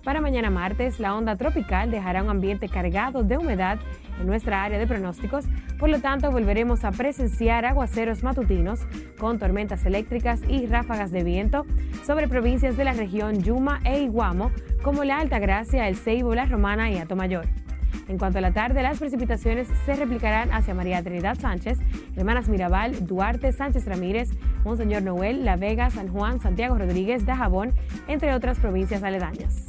Para 0.07 0.21
mañana 0.21 0.49
martes, 0.49 1.01
la 1.01 1.13
onda 1.13 1.35
tropical 1.35 1.91
dejará 1.91 2.23
un 2.23 2.29
ambiente 2.29 2.69
cargado 2.69 3.23
de 3.23 3.37
humedad 3.37 3.77
en 4.21 4.25
nuestra 4.25 4.63
área 4.63 4.79
de 4.79 4.87
pronósticos, 4.87 5.43
por 5.77 5.89
lo 5.89 5.99
tanto 5.99 6.31
volveremos 6.31 6.85
a 6.85 6.91
presenciar 6.91 7.65
aguaceros 7.65 8.23
matutinos 8.23 8.87
con 9.19 9.37
tormentas 9.37 9.85
eléctricas 9.85 10.39
y 10.47 10.65
ráfagas 10.65 11.11
de 11.11 11.25
viento 11.25 11.65
sobre 12.05 12.29
provincias 12.29 12.77
de 12.77 12.85
la 12.85 12.93
región 12.93 13.43
Yuma 13.43 13.81
e 13.83 13.99
Iguamo, 13.99 14.51
como 14.81 15.03
la 15.03 15.17
Altagracia, 15.17 15.89
El 15.89 15.97
Ceibo, 15.97 16.33
La 16.33 16.45
Romana 16.45 16.89
y 16.89 16.99
Atomayor. 16.99 17.45
En 18.07 18.17
cuanto 18.17 18.37
a 18.37 18.41
la 18.41 18.53
tarde, 18.53 18.81
las 18.83 18.99
precipitaciones 18.99 19.67
se 19.85 19.95
replicarán 19.95 20.51
hacia 20.53 20.73
María 20.73 21.03
Trinidad 21.03 21.37
Sánchez, 21.37 21.79
Hermanas 22.15 22.47
Mirabal, 22.47 23.05
Duarte, 23.05 23.51
Sánchez 23.51 23.85
Ramírez, 23.85 24.29
Monseñor 24.63 25.03
Noel, 25.03 25.43
La 25.43 25.57
Vega, 25.57 25.89
San 25.89 26.07
Juan, 26.07 26.39
Santiago 26.39 26.77
Rodríguez, 26.77 27.25
Dajabón, 27.25 27.73
entre 28.07 28.33
otras 28.33 28.59
provincias 28.59 29.03
aledañas. 29.03 29.65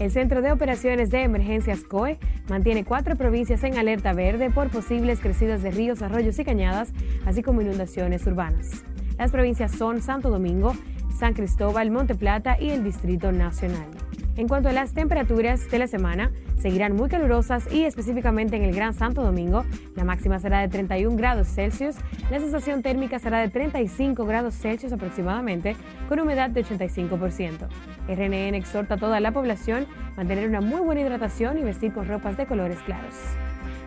El 0.00 0.10
Centro 0.10 0.42
de 0.42 0.50
Operaciones 0.50 1.10
de 1.10 1.22
Emergencias 1.22 1.84
COE 1.84 2.18
mantiene 2.48 2.84
cuatro 2.84 3.14
provincias 3.14 3.62
en 3.62 3.78
alerta 3.78 4.12
verde 4.12 4.50
por 4.50 4.68
posibles 4.68 5.20
crecidas 5.20 5.62
de 5.62 5.70
ríos, 5.70 6.02
arroyos 6.02 6.36
y 6.40 6.44
cañadas, 6.44 6.92
así 7.24 7.44
como 7.44 7.62
inundaciones 7.62 8.26
urbanas. 8.26 8.84
Las 9.16 9.30
provincias 9.30 9.70
son 9.70 10.02
Santo 10.02 10.30
Domingo, 10.30 10.74
San 11.16 11.34
Cristóbal, 11.34 11.92
Monte 11.92 12.16
Plata 12.16 12.56
y 12.60 12.70
el 12.70 12.82
Distrito 12.82 13.30
Nacional. 13.30 13.86
En 14.36 14.48
cuanto 14.48 14.68
a 14.68 14.72
las 14.72 14.94
temperaturas 14.94 15.70
de 15.70 15.78
la 15.78 15.86
semana, 15.86 16.32
seguirán 16.56 16.96
muy 16.96 17.08
calurosas 17.08 17.72
y 17.72 17.84
específicamente 17.84 18.56
en 18.56 18.64
el 18.64 18.74
Gran 18.74 18.92
Santo 18.92 19.22
Domingo, 19.22 19.64
la 19.94 20.02
máxima 20.04 20.40
será 20.40 20.60
de 20.60 20.68
31 20.68 21.16
grados 21.16 21.46
Celsius, 21.46 21.94
la 22.32 22.40
sensación 22.40 22.82
térmica 22.82 23.20
será 23.20 23.38
de 23.38 23.48
35 23.48 24.26
grados 24.26 24.54
Celsius 24.54 24.92
aproximadamente, 24.92 25.76
con 26.08 26.18
humedad 26.18 26.50
de 26.50 26.64
85%. 26.64 27.68
RNN 28.08 28.54
exhorta 28.56 28.94
a 28.94 28.98
toda 28.98 29.20
la 29.20 29.30
población 29.30 29.86
a 30.14 30.16
mantener 30.16 30.48
una 30.48 30.60
muy 30.60 30.80
buena 30.80 31.02
hidratación 31.02 31.56
y 31.58 31.62
vestir 31.62 31.92
con 31.92 32.08
ropas 32.08 32.36
de 32.36 32.46
colores 32.46 32.78
claros. 32.80 33.14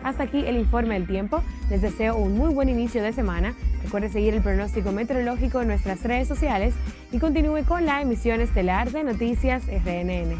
Hasta 0.02 0.24
aquí 0.24 0.44
el 0.46 0.56
informe 0.56 0.94
del 0.94 1.06
tiempo. 1.06 1.42
Les 1.70 1.82
deseo 1.82 2.16
un 2.16 2.36
muy 2.36 2.52
buen 2.52 2.68
inicio 2.68 3.02
de 3.02 3.12
semana. 3.12 3.54
Recuerde 3.82 4.08
seguir 4.08 4.34
el 4.34 4.42
pronóstico 4.42 4.92
meteorológico 4.92 5.60
en 5.60 5.68
nuestras 5.68 6.02
redes 6.02 6.28
sociales 6.28 6.74
y 7.12 7.18
continúe 7.18 7.64
con 7.66 7.86
la 7.86 8.00
emisión 8.00 8.40
estelar 8.40 8.90
de 8.90 9.04
Noticias 9.04 9.66
RNN. 9.66 10.38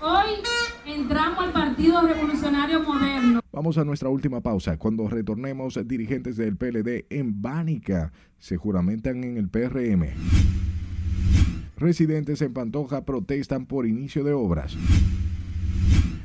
Hoy 0.00 0.30
entramos 0.86 1.38
al 1.44 1.52
Partido 1.52 2.02
Revolucionario 2.02 2.82
Moderno. 2.82 3.40
Vamos 3.52 3.78
a 3.78 3.84
nuestra 3.84 4.08
última 4.10 4.42
pausa. 4.42 4.76
Cuando 4.76 5.08
retornemos, 5.08 5.80
dirigentes 5.86 6.36
del 6.36 6.56
PLD 6.56 7.06
en 7.10 7.40
Bánica 7.40 8.12
se 8.38 8.56
juramentan 8.56 9.24
en 9.24 9.38
el 9.38 9.48
PRM. 9.48 10.04
Residentes 11.76 12.40
en 12.40 12.54
Pantoja 12.54 13.04
protestan 13.04 13.66
por 13.66 13.86
inicio 13.86 14.24
de 14.24 14.32
obras. 14.32 14.76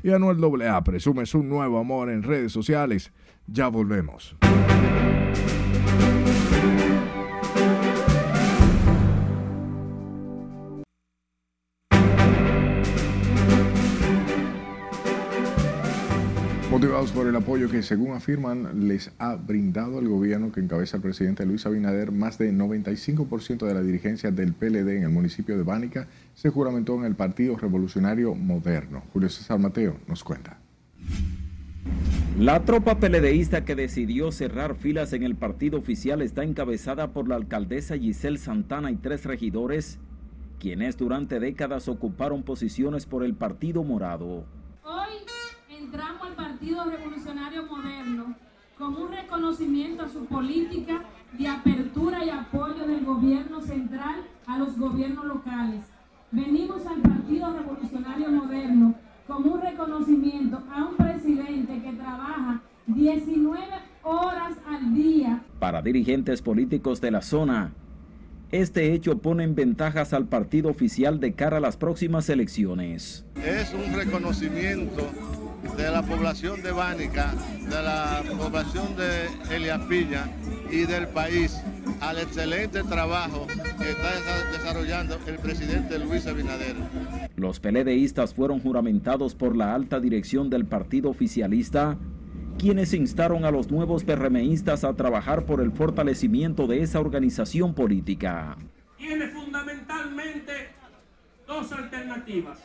Y 0.04 0.12
Anuel 0.12 0.40
AA 0.62 0.84
presume 0.84 1.26
su 1.26 1.44
nuevo 1.44 1.78
amor 1.78 2.10
en 2.10 2.24
redes 2.24 2.52
sociales. 2.52 3.12
Ya 3.48 3.68
volvemos. 3.68 4.36
El 17.32 17.38
apoyo 17.38 17.70
que, 17.70 17.82
según 17.82 18.12
afirman, 18.12 18.90
les 18.90 19.10
ha 19.18 19.36
brindado 19.36 20.00
el 20.00 20.10
gobierno 20.10 20.52
que 20.52 20.60
encabeza 20.60 20.98
el 20.98 21.04
presidente 21.04 21.46
Luis 21.46 21.66
Abinader, 21.66 22.12
más 22.12 22.38
de 22.38 22.52
95% 22.52 23.66
de 23.66 23.74
la 23.74 23.82
dirigencia 23.82 24.32
del 24.32 24.52
PLD 24.52 24.98
en 24.98 25.04
el 25.04 25.10
municipio 25.10 25.56
de 25.56 25.64
Bánica 25.64 26.08
se 26.36 26.50
juramentó 26.50 26.96
en 26.96 27.06
el 27.06 27.16
Partido 27.16 27.56
Revolucionario 27.56 28.36
Moderno. 28.36 29.04
Julio 29.14 29.30
César 29.30 29.60
Mateo 29.60 29.96
nos 30.08 30.26
cuenta. 30.26 30.60
La 32.38 32.66
tropa 32.66 33.00
PLDista 33.00 33.64
que 33.64 33.76
decidió 33.76 34.34
cerrar 34.34 34.76
filas 34.76 35.14
en 35.14 35.24
el 35.24 35.36
partido 35.36 35.80
oficial 35.80 36.22
está 36.22 36.44
encabezada 36.44 37.14
por 37.14 37.30
la 37.30 37.36
alcaldesa 37.36 37.98
Giselle 37.98 38.40
Santana 38.40 38.92
y 38.92 38.98
tres 38.98 39.24
regidores, 39.24 40.00
quienes 40.60 40.98
durante 40.98 41.40
décadas 41.40 41.88
ocuparon 41.88 42.44
posiciones 42.44 43.06
por 43.06 43.24
el 43.24 43.36
Partido 43.36 43.86
Morado. 43.86 44.44
Hoy 44.84 45.14
entramos 45.92 46.22
al 46.26 46.36
Partido 46.36 46.86
Revolucionario 46.86 47.64
Moderno 47.64 48.34
como 48.78 49.00
un 49.00 49.12
reconocimiento 49.12 50.04
a 50.04 50.08
su 50.10 50.26
política 50.26 51.04
de 51.38 51.48
apertura 51.50 52.24
y 52.24 52.30
apoyo 52.30 52.88
del 52.88 53.04
gobierno 53.04 53.62
central 53.62 54.22
a 54.48 54.58
los 54.58 54.78
gobiernos 54.78 55.26
locales. 55.26 55.84
Venimos 56.32 56.86
al 56.86 57.02
Partido 57.02 57.54
Revolucionario 57.54 58.30
Moderno 58.32 58.96
como 59.28 59.56
un 59.56 59.62
reconocimiento 59.62 60.64
a 60.74 60.86
un 60.86 60.96
presidente 60.96 61.82
que 61.82 61.92
trabaja 61.92 62.62
19 62.88 63.62
horas 64.04 64.54
al 64.66 64.96
día. 64.96 65.44
Para 65.60 65.82
dirigentes 65.82 66.42
políticos 66.42 67.02
de 67.02 67.12
la 67.12 67.22
zona, 67.22 67.74
este 68.54 68.94
hecho 68.94 69.18
pone 69.18 69.44
en 69.44 69.56
ventajas 69.56 70.14
al 70.14 70.28
partido 70.28 70.70
oficial 70.70 71.20
de 71.20 71.34
cara 71.34 71.58
a 71.58 71.62
las 71.62 71.76
próximas 71.76 72.30
elecciones. 72.30 73.26
Es 73.36 73.74
un 73.74 73.94
reconocimiento 73.94 75.10
de 75.78 75.92
la 75.92 76.02
población 76.02 76.62
de 76.62 76.72
Bánica, 76.72 77.34
de 77.60 77.82
la 77.82 78.24
población 78.38 78.96
de 78.96 79.56
Eliapilla 79.56 80.28
y 80.70 80.86
del 80.86 81.08
país 81.08 81.62
al 82.00 82.18
excelente 82.18 82.84
trabajo 82.84 83.48
que 83.48 83.92
está 83.92 84.52
desarrollando 84.52 85.18
el 85.28 85.38
presidente 85.38 86.00
Luis 86.00 86.26
Abinader. 86.28 86.76
Los 87.36 87.60
peledeístas 87.60 88.34
fueron 88.34 88.60
juramentados 88.60 89.36
por 89.36 89.56
la 89.56 89.74
alta 89.74 90.00
dirección 90.00 90.50
del 90.50 90.66
partido 90.66 91.10
oficialista, 91.10 91.98
quienes 92.58 92.94
instaron 92.94 93.46
a 93.46 93.52
los 93.52 93.70
nuevos 93.72 94.04
PRMistas 94.04 94.84
a 94.84 94.94
trabajar 94.96 95.46
por 95.46 95.62
el 95.62 95.72
fortalecimiento 95.72 96.68
de 96.68 96.82
esa 96.82 97.00
organización 97.00 97.74
política. 97.74 98.58
Tiene 98.98 99.28
fundamentalmente 99.30 100.70
dos 101.48 101.72
alternativas 101.72 102.60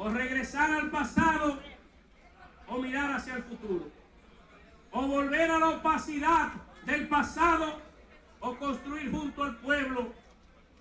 o 0.00 0.08
regresar 0.08 0.70
al 0.70 0.90
pasado 0.90 1.58
o 2.66 2.78
mirar 2.80 3.12
hacia 3.12 3.36
el 3.36 3.42
futuro, 3.42 3.88
o 4.92 5.06
volver 5.06 5.50
a 5.50 5.58
la 5.58 5.68
opacidad 5.70 6.52
del 6.86 7.06
pasado 7.08 7.80
o 8.40 8.56
construir 8.56 9.10
junto 9.10 9.44
al 9.44 9.56
pueblo 9.56 10.12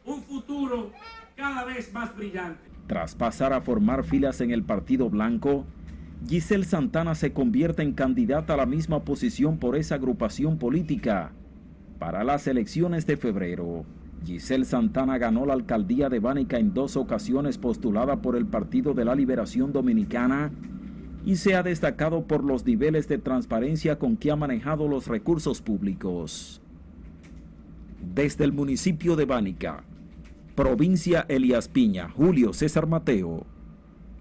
un 0.06 0.24
futuro 0.24 0.92
cada 1.36 1.66
vez 1.66 1.92
más 1.92 2.16
brillante. 2.16 2.62
Tras 2.88 3.14
pasar 3.14 3.52
a 3.54 3.62
formar 3.62 4.04
filas 4.04 4.40
en 4.42 4.52
el 4.52 4.64
Partido 4.64 5.10
Blanco, 5.10 5.66
Giselle 6.28 6.66
Santana 6.66 7.16
se 7.16 7.34
convierte 7.34 7.82
en 7.82 7.94
candidata 7.94 8.54
a 8.54 8.58
la 8.58 8.66
misma 8.66 9.04
posición 9.04 9.58
por 9.58 9.76
esa 9.76 9.96
agrupación 9.96 10.58
política 10.58 11.34
para 11.98 12.24
las 12.24 12.48
elecciones 12.48 13.06
de 13.06 13.18
febrero. 13.18 13.86
Giselle 14.26 14.66
Santana 14.66 15.18
ganó 15.18 15.46
la 15.46 15.54
alcaldía 15.54 16.10
de 16.10 16.20
Bánica 16.20 16.58
en 16.58 16.74
dos 16.74 16.98
ocasiones 16.98 17.58
postulada 17.58 18.22
por 18.22 18.36
el 18.36 18.46
Partido 18.46 18.94
de 18.94 19.06
la 19.06 19.16
Liberación 19.16 19.72
Dominicana 19.74 20.52
y 21.26 21.36
se 21.36 21.56
ha 21.56 21.64
destacado 21.64 22.24
por 22.24 22.44
los 22.44 22.66
niveles 22.66 23.08
de 23.08 23.18
transparencia 23.18 24.00
con 24.00 24.18
que 24.18 24.32
ha 24.32 24.36
manejado 24.36 24.88
los 24.88 25.08
recursos 25.08 25.62
públicos. 25.62 26.62
Desde 28.14 28.46
el 28.46 28.54
municipio 28.54 29.16
de 29.16 29.26
Bánica, 29.26 29.84
provincia 30.56 31.26
Elias 31.28 31.68
Piña, 31.68 32.10
Julio 32.10 32.54
César 32.54 32.88
Mateo, 32.88 33.46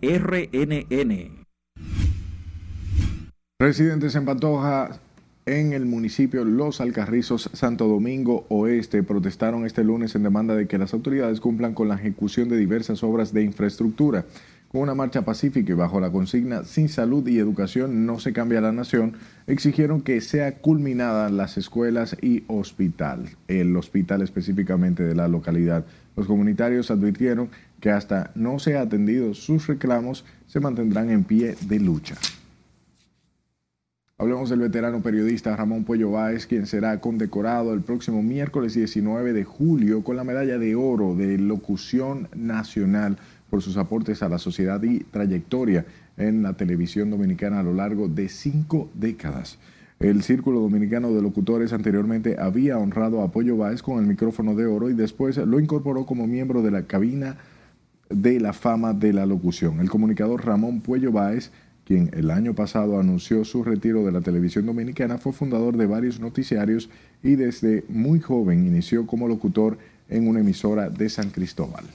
RNN. 0.03 1.45
Residentes 3.61 4.15
en 4.15 4.25
Pantoja 4.25 5.01
en 5.49 5.73
el 5.73 5.87
municipio 5.87 6.45
Los 6.45 6.83
Alcarrizos, 6.83 7.49
Santo 7.55 7.89
Domingo 7.89 8.45
Oeste, 8.51 9.03
protestaron 9.03 9.65
este 9.65 9.83
lunes 9.83 10.15
en 10.15 10.23
demanda 10.23 10.55
de 10.55 10.67
que 10.67 10.77
las 10.77 10.93
autoridades 10.93 11.41
cumplan 11.41 11.73
con 11.73 11.89
la 11.89 11.95
ejecución 11.95 12.51
de 12.51 12.59
diversas 12.59 13.03
obras 13.03 13.33
de 13.33 13.45
infraestructura. 13.45 14.27
Con 14.71 14.83
una 14.83 14.95
marcha 14.95 15.23
pacífica 15.23 15.73
y 15.73 15.75
bajo 15.75 15.99
la 15.99 16.13
consigna 16.13 16.65
Sin 16.65 16.91
salud 16.91 17.27
y 17.27 17.39
educación 17.39 18.05
no 18.05 18.21
se 18.21 18.35
cambia 18.35 18.61
la 18.61 18.73
nación, 18.73 19.15
exigieron 19.47 20.03
que 20.03 20.21
sea 20.21 20.57
culminada 20.57 21.31
las 21.31 21.57
escuelas 21.57 22.15
y 22.21 22.45
hospital, 22.49 23.31
el 23.49 23.75
hospital 23.75 24.21
específicamente 24.21 25.03
de 25.03 25.15
la 25.15 25.29
localidad. 25.29 25.87
Los 26.15 26.27
comunitarios 26.27 26.91
advirtieron 26.91 27.49
que 27.81 27.91
hasta 27.91 28.33
no 28.35 28.59
sea 28.59 28.83
atendido 28.83 29.33
sus 29.33 29.67
reclamos, 29.67 30.27
se 30.47 30.61
mantendrán 30.61 31.09
en 31.09 31.25
pie 31.25 31.57
de 31.67 31.81
lucha. 31.81 32.17
Hablemos 34.21 34.51
del 34.51 34.59
veterano 34.59 35.01
periodista 35.01 35.55
Ramón 35.55 35.85
Puello 35.85 36.11
Báez, 36.11 36.45
quien 36.49 36.67
será 36.67 37.01
condecorado 37.01 37.73
el 37.73 37.83
próximo 37.83 38.21
miércoles 38.21 38.75
19 38.75 39.33
de 39.33 39.45
julio 39.45 40.03
con 40.03 40.17
la 40.17 40.25
medalla 40.25 40.59
de 40.59 40.75
oro 40.75 41.15
de 41.15 41.39
locución 41.39 42.27
nacional 42.35 43.17
por 43.49 43.63
sus 43.63 43.77
aportes 43.77 44.25
a 44.25 44.29
la 44.29 44.39
sociedad 44.39 44.83
y 44.83 45.05
trayectoria 45.05 45.87
en 46.17 46.43
la 46.43 46.55
televisión 46.55 47.11
dominicana 47.11 47.61
a 47.61 47.63
lo 47.63 47.73
largo 47.73 48.09
de 48.09 48.29
cinco 48.29 48.91
décadas. 48.95 49.61
El 50.01 50.25
Círculo 50.25 50.59
Dominicano 50.59 51.13
de 51.13 51.23
Locutores 51.23 51.73
anteriormente 51.73 52.41
había 52.41 52.77
honrado 52.77 53.23
a 53.23 53.31
Pollo 53.31 53.57
Báez 53.57 53.83
con 53.83 54.01
el 54.01 54.07
micrófono 54.07 54.57
de 54.57 54.67
oro 54.67 54.91
y 54.91 54.95
después 54.95 55.37
lo 55.37 55.61
incorporó 55.61 56.07
como 56.07 56.27
miembro 56.27 56.63
de 56.63 56.73
la 56.73 56.83
cabina 56.83 57.37
de 58.11 58.41
la 58.41 58.53
fama 58.53 58.95
de 58.95 59.13
la 59.13 59.27
locución. 59.27 59.79
El 59.79 59.91
comunicador 59.91 60.45
Ramón 60.45 60.81
Puello 60.81 61.13
Báez 61.13 61.53
quien 61.89 62.11
el 62.13 62.31
año 62.31 62.53
pasado 62.53 63.01
anunció 63.01 63.47
su 63.47 63.65
retiro 63.65 64.05
de 64.05 64.13
la 64.13 64.21
televisión 64.21 64.67
dominicana, 64.67 65.17
fue 65.17 65.33
fundador 65.33 65.79
de 65.79 65.87
varios 65.87 66.21
noticiarios 66.21 66.91
y 67.23 67.37
desde 67.37 67.83
muy 67.89 68.21
joven 68.21 68.67
inició 68.67 69.07
como 69.07 69.27
locutor 69.27 69.79
en 70.11 70.29
una 70.29 70.41
emisora 70.41 70.91
de 70.91 71.09
San 71.09 71.31
Cristóbal. 71.31 71.87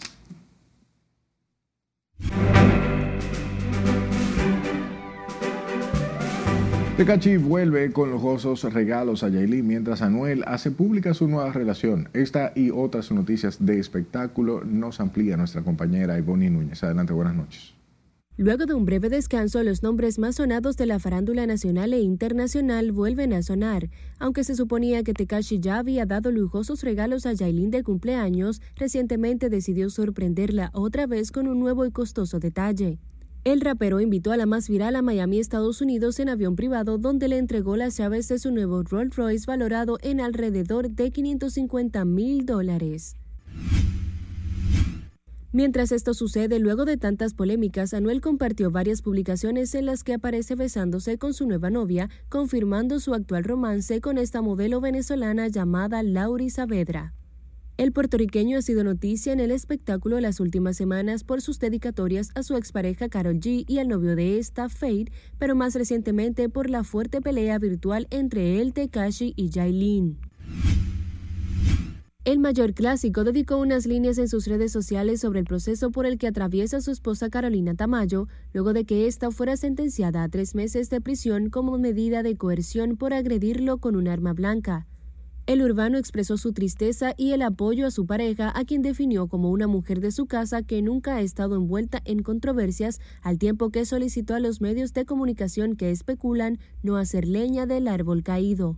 Tecachi 6.98 7.38
vuelve 7.38 7.92
con 7.92 8.10
lujosos 8.10 8.64
regalos 8.74 9.22
a 9.22 9.30
Yailin 9.30 9.68
mientras 9.68 10.02
Anuel 10.02 10.44
hace 10.48 10.72
pública 10.72 11.14
su 11.14 11.28
nueva 11.28 11.52
relación. 11.52 12.10
Esta 12.14 12.52
y 12.56 12.72
otras 12.72 13.12
noticias 13.12 13.64
de 13.64 13.80
espectáculo 13.80 14.64
nos 14.64 15.00
amplía 15.00 15.38
nuestra 15.38 15.62
compañera 15.62 16.18
Ivonne 16.18 16.50
Núñez. 16.50 16.84
Adelante, 16.84 17.14
buenas 17.14 17.36
noches. 17.36 17.83
Luego 18.36 18.66
de 18.66 18.74
un 18.74 18.84
breve 18.84 19.10
descanso, 19.10 19.62
los 19.62 19.84
nombres 19.84 20.18
más 20.18 20.38
sonados 20.38 20.76
de 20.76 20.88
la 20.88 20.98
farándula 20.98 21.46
nacional 21.46 21.94
e 21.94 22.00
internacional 22.00 22.92
vuelven 22.92 23.32
a 23.32 23.44
sonar. 23.44 23.92
Aunque 24.18 24.44
se 24.44 24.56
suponía 24.56 25.04
que 25.04 25.14
Tekashi 25.14 25.60
ya 25.60 25.78
había 25.78 26.08
dado 26.08 26.32
lujosos 26.32 26.82
regalos 26.82 27.28
a 27.28 27.34
Yailin 27.34 27.70
de 27.70 27.84
cumpleaños, 27.84 28.60
recientemente 28.76 29.50
decidió 29.50 29.92
sorprenderla 29.92 30.72
otra 30.74 31.06
vez 31.06 31.32
con 31.32 31.48
un 31.48 31.60
nuevo 31.60 31.86
y 31.86 31.92
costoso 31.92 32.40
detalle. 32.40 32.98
El 33.44 33.62
rapero 33.62 34.02
invitó 34.02 34.32
a 34.32 34.38
la 34.38 34.48
más 34.48 34.68
viral 34.68 34.96
a 34.96 35.04
Miami, 35.04 35.38
Estados 35.38 35.80
Unidos, 35.82 36.20
en 36.20 36.30
avión 36.30 36.56
privado, 36.56 36.98
donde 36.98 37.28
le 37.28 37.38
entregó 37.38 37.78
las 37.78 37.98
llaves 37.98 38.28
de 38.30 38.40
su 38.40 38.52
nuevo 38.52 38.82
Rolls 38.82 39.16
Royce 39.16 39.46
valorado 39.46 40.00
en 40.02 40.20
alrededor 40.20 40.90
de 40.90 41.12
550 41.12 42.04
mil 42.04 42.48
dólares. 42.48 43.16
Mientras 45.56 45.92
esto 45.92 46.16
sucede, 46.16 46.58
luego 46.58 46.84
de 46.84 46.98
tantas 46.98 47.36
polémicas, 47.36 47.94
Anuel 47.94 48.22
compartió 48.22 48.72
varias 48.72 49.04
publicaciones 49.04 49.76
en 49.76 49.86
las 49.86 50.04
que 50.04 50.16
aparece 50.16 50.56
besándose 50.56 51.20
con 51.20 51.36
su 51.36 51.46
nueva 51.46 51.70
novia, 51.70 52.10
confirmando 52.28 53.00
su 53.00 53.14
actual 53.14 53.44
romance 53.44 54.02
con 54.02 54.18
esta 54.18 54.42
modelo 54.42 54.82
venezolana 54.82 55.48
llamada 55.50 56.02
Lauri 56.02 56.50
Saavedra. 56.50 57.14
El 57.78 57.92
puertorriqueño 57.92 58.58
ha 58.58 58.62
sido 58.64 58.84
noticia 58.84 59.32
en 59.32 59.40
el 59.40 59.52
espectáculo 59.52 60.20
las 60.20 60.40
últimas 60.40 60.76
semanas 60.76 61.24
por 61.24 61.40
sus 61.40 61.60
dedicatorias 61.60 62.32
a 62.34 62.42
su 62.42 62.56
expareja 62.56 63.08
Carol 63.08 63.36
G 63.36 63.64
y 63.68 63.78
al 63.78 63.90
novio 63.90 64.16
de 64.16 64.40
esta, 64.40 64.70
Fade, 64.70 65.12
pero 65.38 65.54
más 65.54 65.76
recientemente 65.76 66.50
por 66.50 66.72
la 66.72 66.84
fuerte 66.84 67.22
pelea 67.22 67.60
virtual 67.60 68.08
entre 68.10 68.60
él, 68.60 68.74
Tekashi 68.74 69.34
y 69.36 69.52
Jailin. 69.52 70.18
El 72.26 72.40
mayor 72.40 72.74
clásico 72.74 73.26
dedicó 73.26 73.58
unas 73.58 73.86
líneas 73.86 74.18
en 74.18 74.30
sus 74.30 74.48
redes 74.48 74.72
sociales 74.72 75.20
sobre 75.20 75.42
el 75.42 75.46
proceso 75.46 75.92
por 75.92 76.06
el 76.06 76.18
que 76.18 76.28
atraviesa 76.28 76.80
su 76.80 76.90
esposa 76.92 77.30
Carolina 77.30 77.76
Tamayo, 77.76 78.30
luego 78.54 78.72
de 78.72 78.86
que 78.86 79.08
ésta 79.08 79.30
fuera 79.30 79.58
sentenciada 79.58 80.24
a 80.24 80.30
tres 80.30 80.56
meses 80.56 80.90
de 80.90 81.02
prisión 81.02 81.50
como 81.50 81.78
medida 81.78 82.24
de 82.24 82.38
coerción 82.38 82.96
por 82.96 83.14
agredirlo 83.14 83.80
con 83.80 83.98
un 83.98 84.08
arma 84.08 84.32
blanca. 84.32 84.88
El 85.48 85.62
urbano 85.62 85.98
expresó 85.98 86.38
su 86.38 86.54
tristeza 86.54 87.14
y 87.18 87.34
el 87.34 87.42
apoyo 87.42 87.86
a 87.86 87.92
su 87.92 88.06
pareja, 88.06 88.54
a 88.56 88.64
quien 88.64 88.84
definió 88.84 89.28
como 89.28 89.52
una 89.52 89.68
mujer 89.68 90.00
de 90.00 90.14
su 90.14 90.26
casa 90.26 90.64
que 90.64 90.82
nunca 90.82 91.18
ha 91.18 91.22
estado 91.22 91.58
envuelta 91.58 92.02
en 92.06 92.24
controversias, 92.24 93.02
al 93.22 93.38
tiempo 93.38 93.70
que 93.70 93.86
solicitó 93.86 94.34
a 94.34 94.40
los 94.40 94.62
medios 94.62 94.94
de 94.94 95.04
comunicación 95.04 95.76
que 95.76 95.92
especulan 95.92 96.58
no 96.84 96.96
hacer 96.96 97.28
leña 97.28 97.66
del 97.66 97.90
árbol 97.90 98.24
caído. 98.24 98.78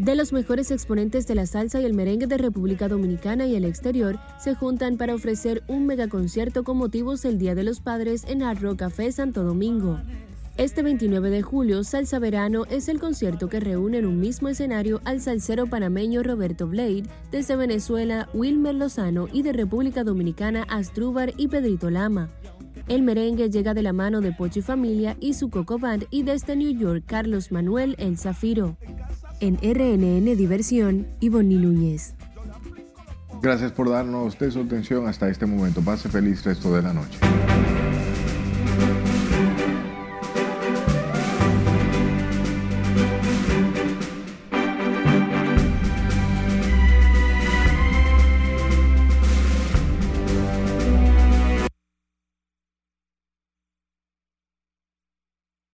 De 0.00 0.14
los 0.14 0.32
mejores 0.32 0.70
exponentes 0.70 1.26
de 1.26 1.34
la 1.34 1.44
salsa 1.44 1.78
y 1.78 1.84
el 1.84 1.92
merengue 1.92 2.26
de 2.26 2.38
República 2.38 2.88
Dominicana 2.88 3.46
y 3.46 3.54
el 3.54 3.66
exterior 3.66 4.18
se 4.38 4.54
juntan 4.54 4.96
para 4.96 5.14
ofrecer 5.14 5.62
un 5.68 5.84
megaconcierto 5.84 6.64
con 6.64 6.78
motivos 6.78 7.20
del 7.20 7.36
Día 7.36 7.54
de 7.54 7.64
los 7.64 7.80
Padres 7.80 8.24
en 8.26 8.42
Hard 8.42 8.62
Rock 8.62 8.78
Café 8.78 9.12
Santo 9.12 9.44
Domingo. 9.44 10.00
Este 10.56 10.82
29 10.82 11.28
de 11.28 11.42
julio, 11.42 11.84
Salsa 11.84 12.18
Verano 12.18 12.64
es 12.70 12.88
el 12.88 12.98
concierto 12.98 13.50
que 13.50 13.60
reúne 13.60 13.98
en 13.98 14.06
un 14.06 14.18
mismo 14.18 14.48
escenario 14.48 15.02
al 15.04 15.20
salsero 15.20 15.66
panameño 15.66 16.22
Roberto 16.22 16.66
Blade, 16.66 17.02
desde 17.30 17.56
Venezuela 17.56 18.26
Wilmer 18.32 18.76
Lozano 18.76 19.28
y 19.30 19.42
de 19.42 19.52
República 19.52 20.02
Dominicana 20.02 20.62
Astrúbar 20.70 21.34
y 21.36 21.48
Pedrito 21.48 21.90
Lama. 21.90 22.30
El 22.88 23.02
merengue 23.02 23.50
llega 23.50 23.74
de 23.74 23.82
la 23.82 23.92
mano 23.92 24.22
de 24.22 24.32
Pochi 24.32 24.62
Familia 24.62 25.14
y 25.20 25.34
su 25.34 25.50
Coco 25.50 25.78
Band 25.78 26.06
y 26.10 26.22
desde 26.22 26.56
New 26.56 26.70
York 26.70 27.04
Carlos 27.06 27.52
Manuel 27.52 27.96
El 27.98 28.16
Zafiro. 28.16 28.78
En 29.40 29.56
RNN 29.56 30.36
Diversión, 30.36 31.06
Ivonne 31.20 31.54
Núñez. 31.54 32.14
Gracias 33.42 33.72
por 33.72 33.88
darnos 33.88 34.38
de 34.38 34.50
su 34.50 34.60
atención 34.60 35.08
hasta 35.08 35.30
este 35.30 35.46
momento. 35.46 35.80
Pase 35.80 36.10
feliz 36.10 36.44
resto 36.44 36.74
de 36.74 36.82
la 36.82 36.92
noche. 36.92 37.18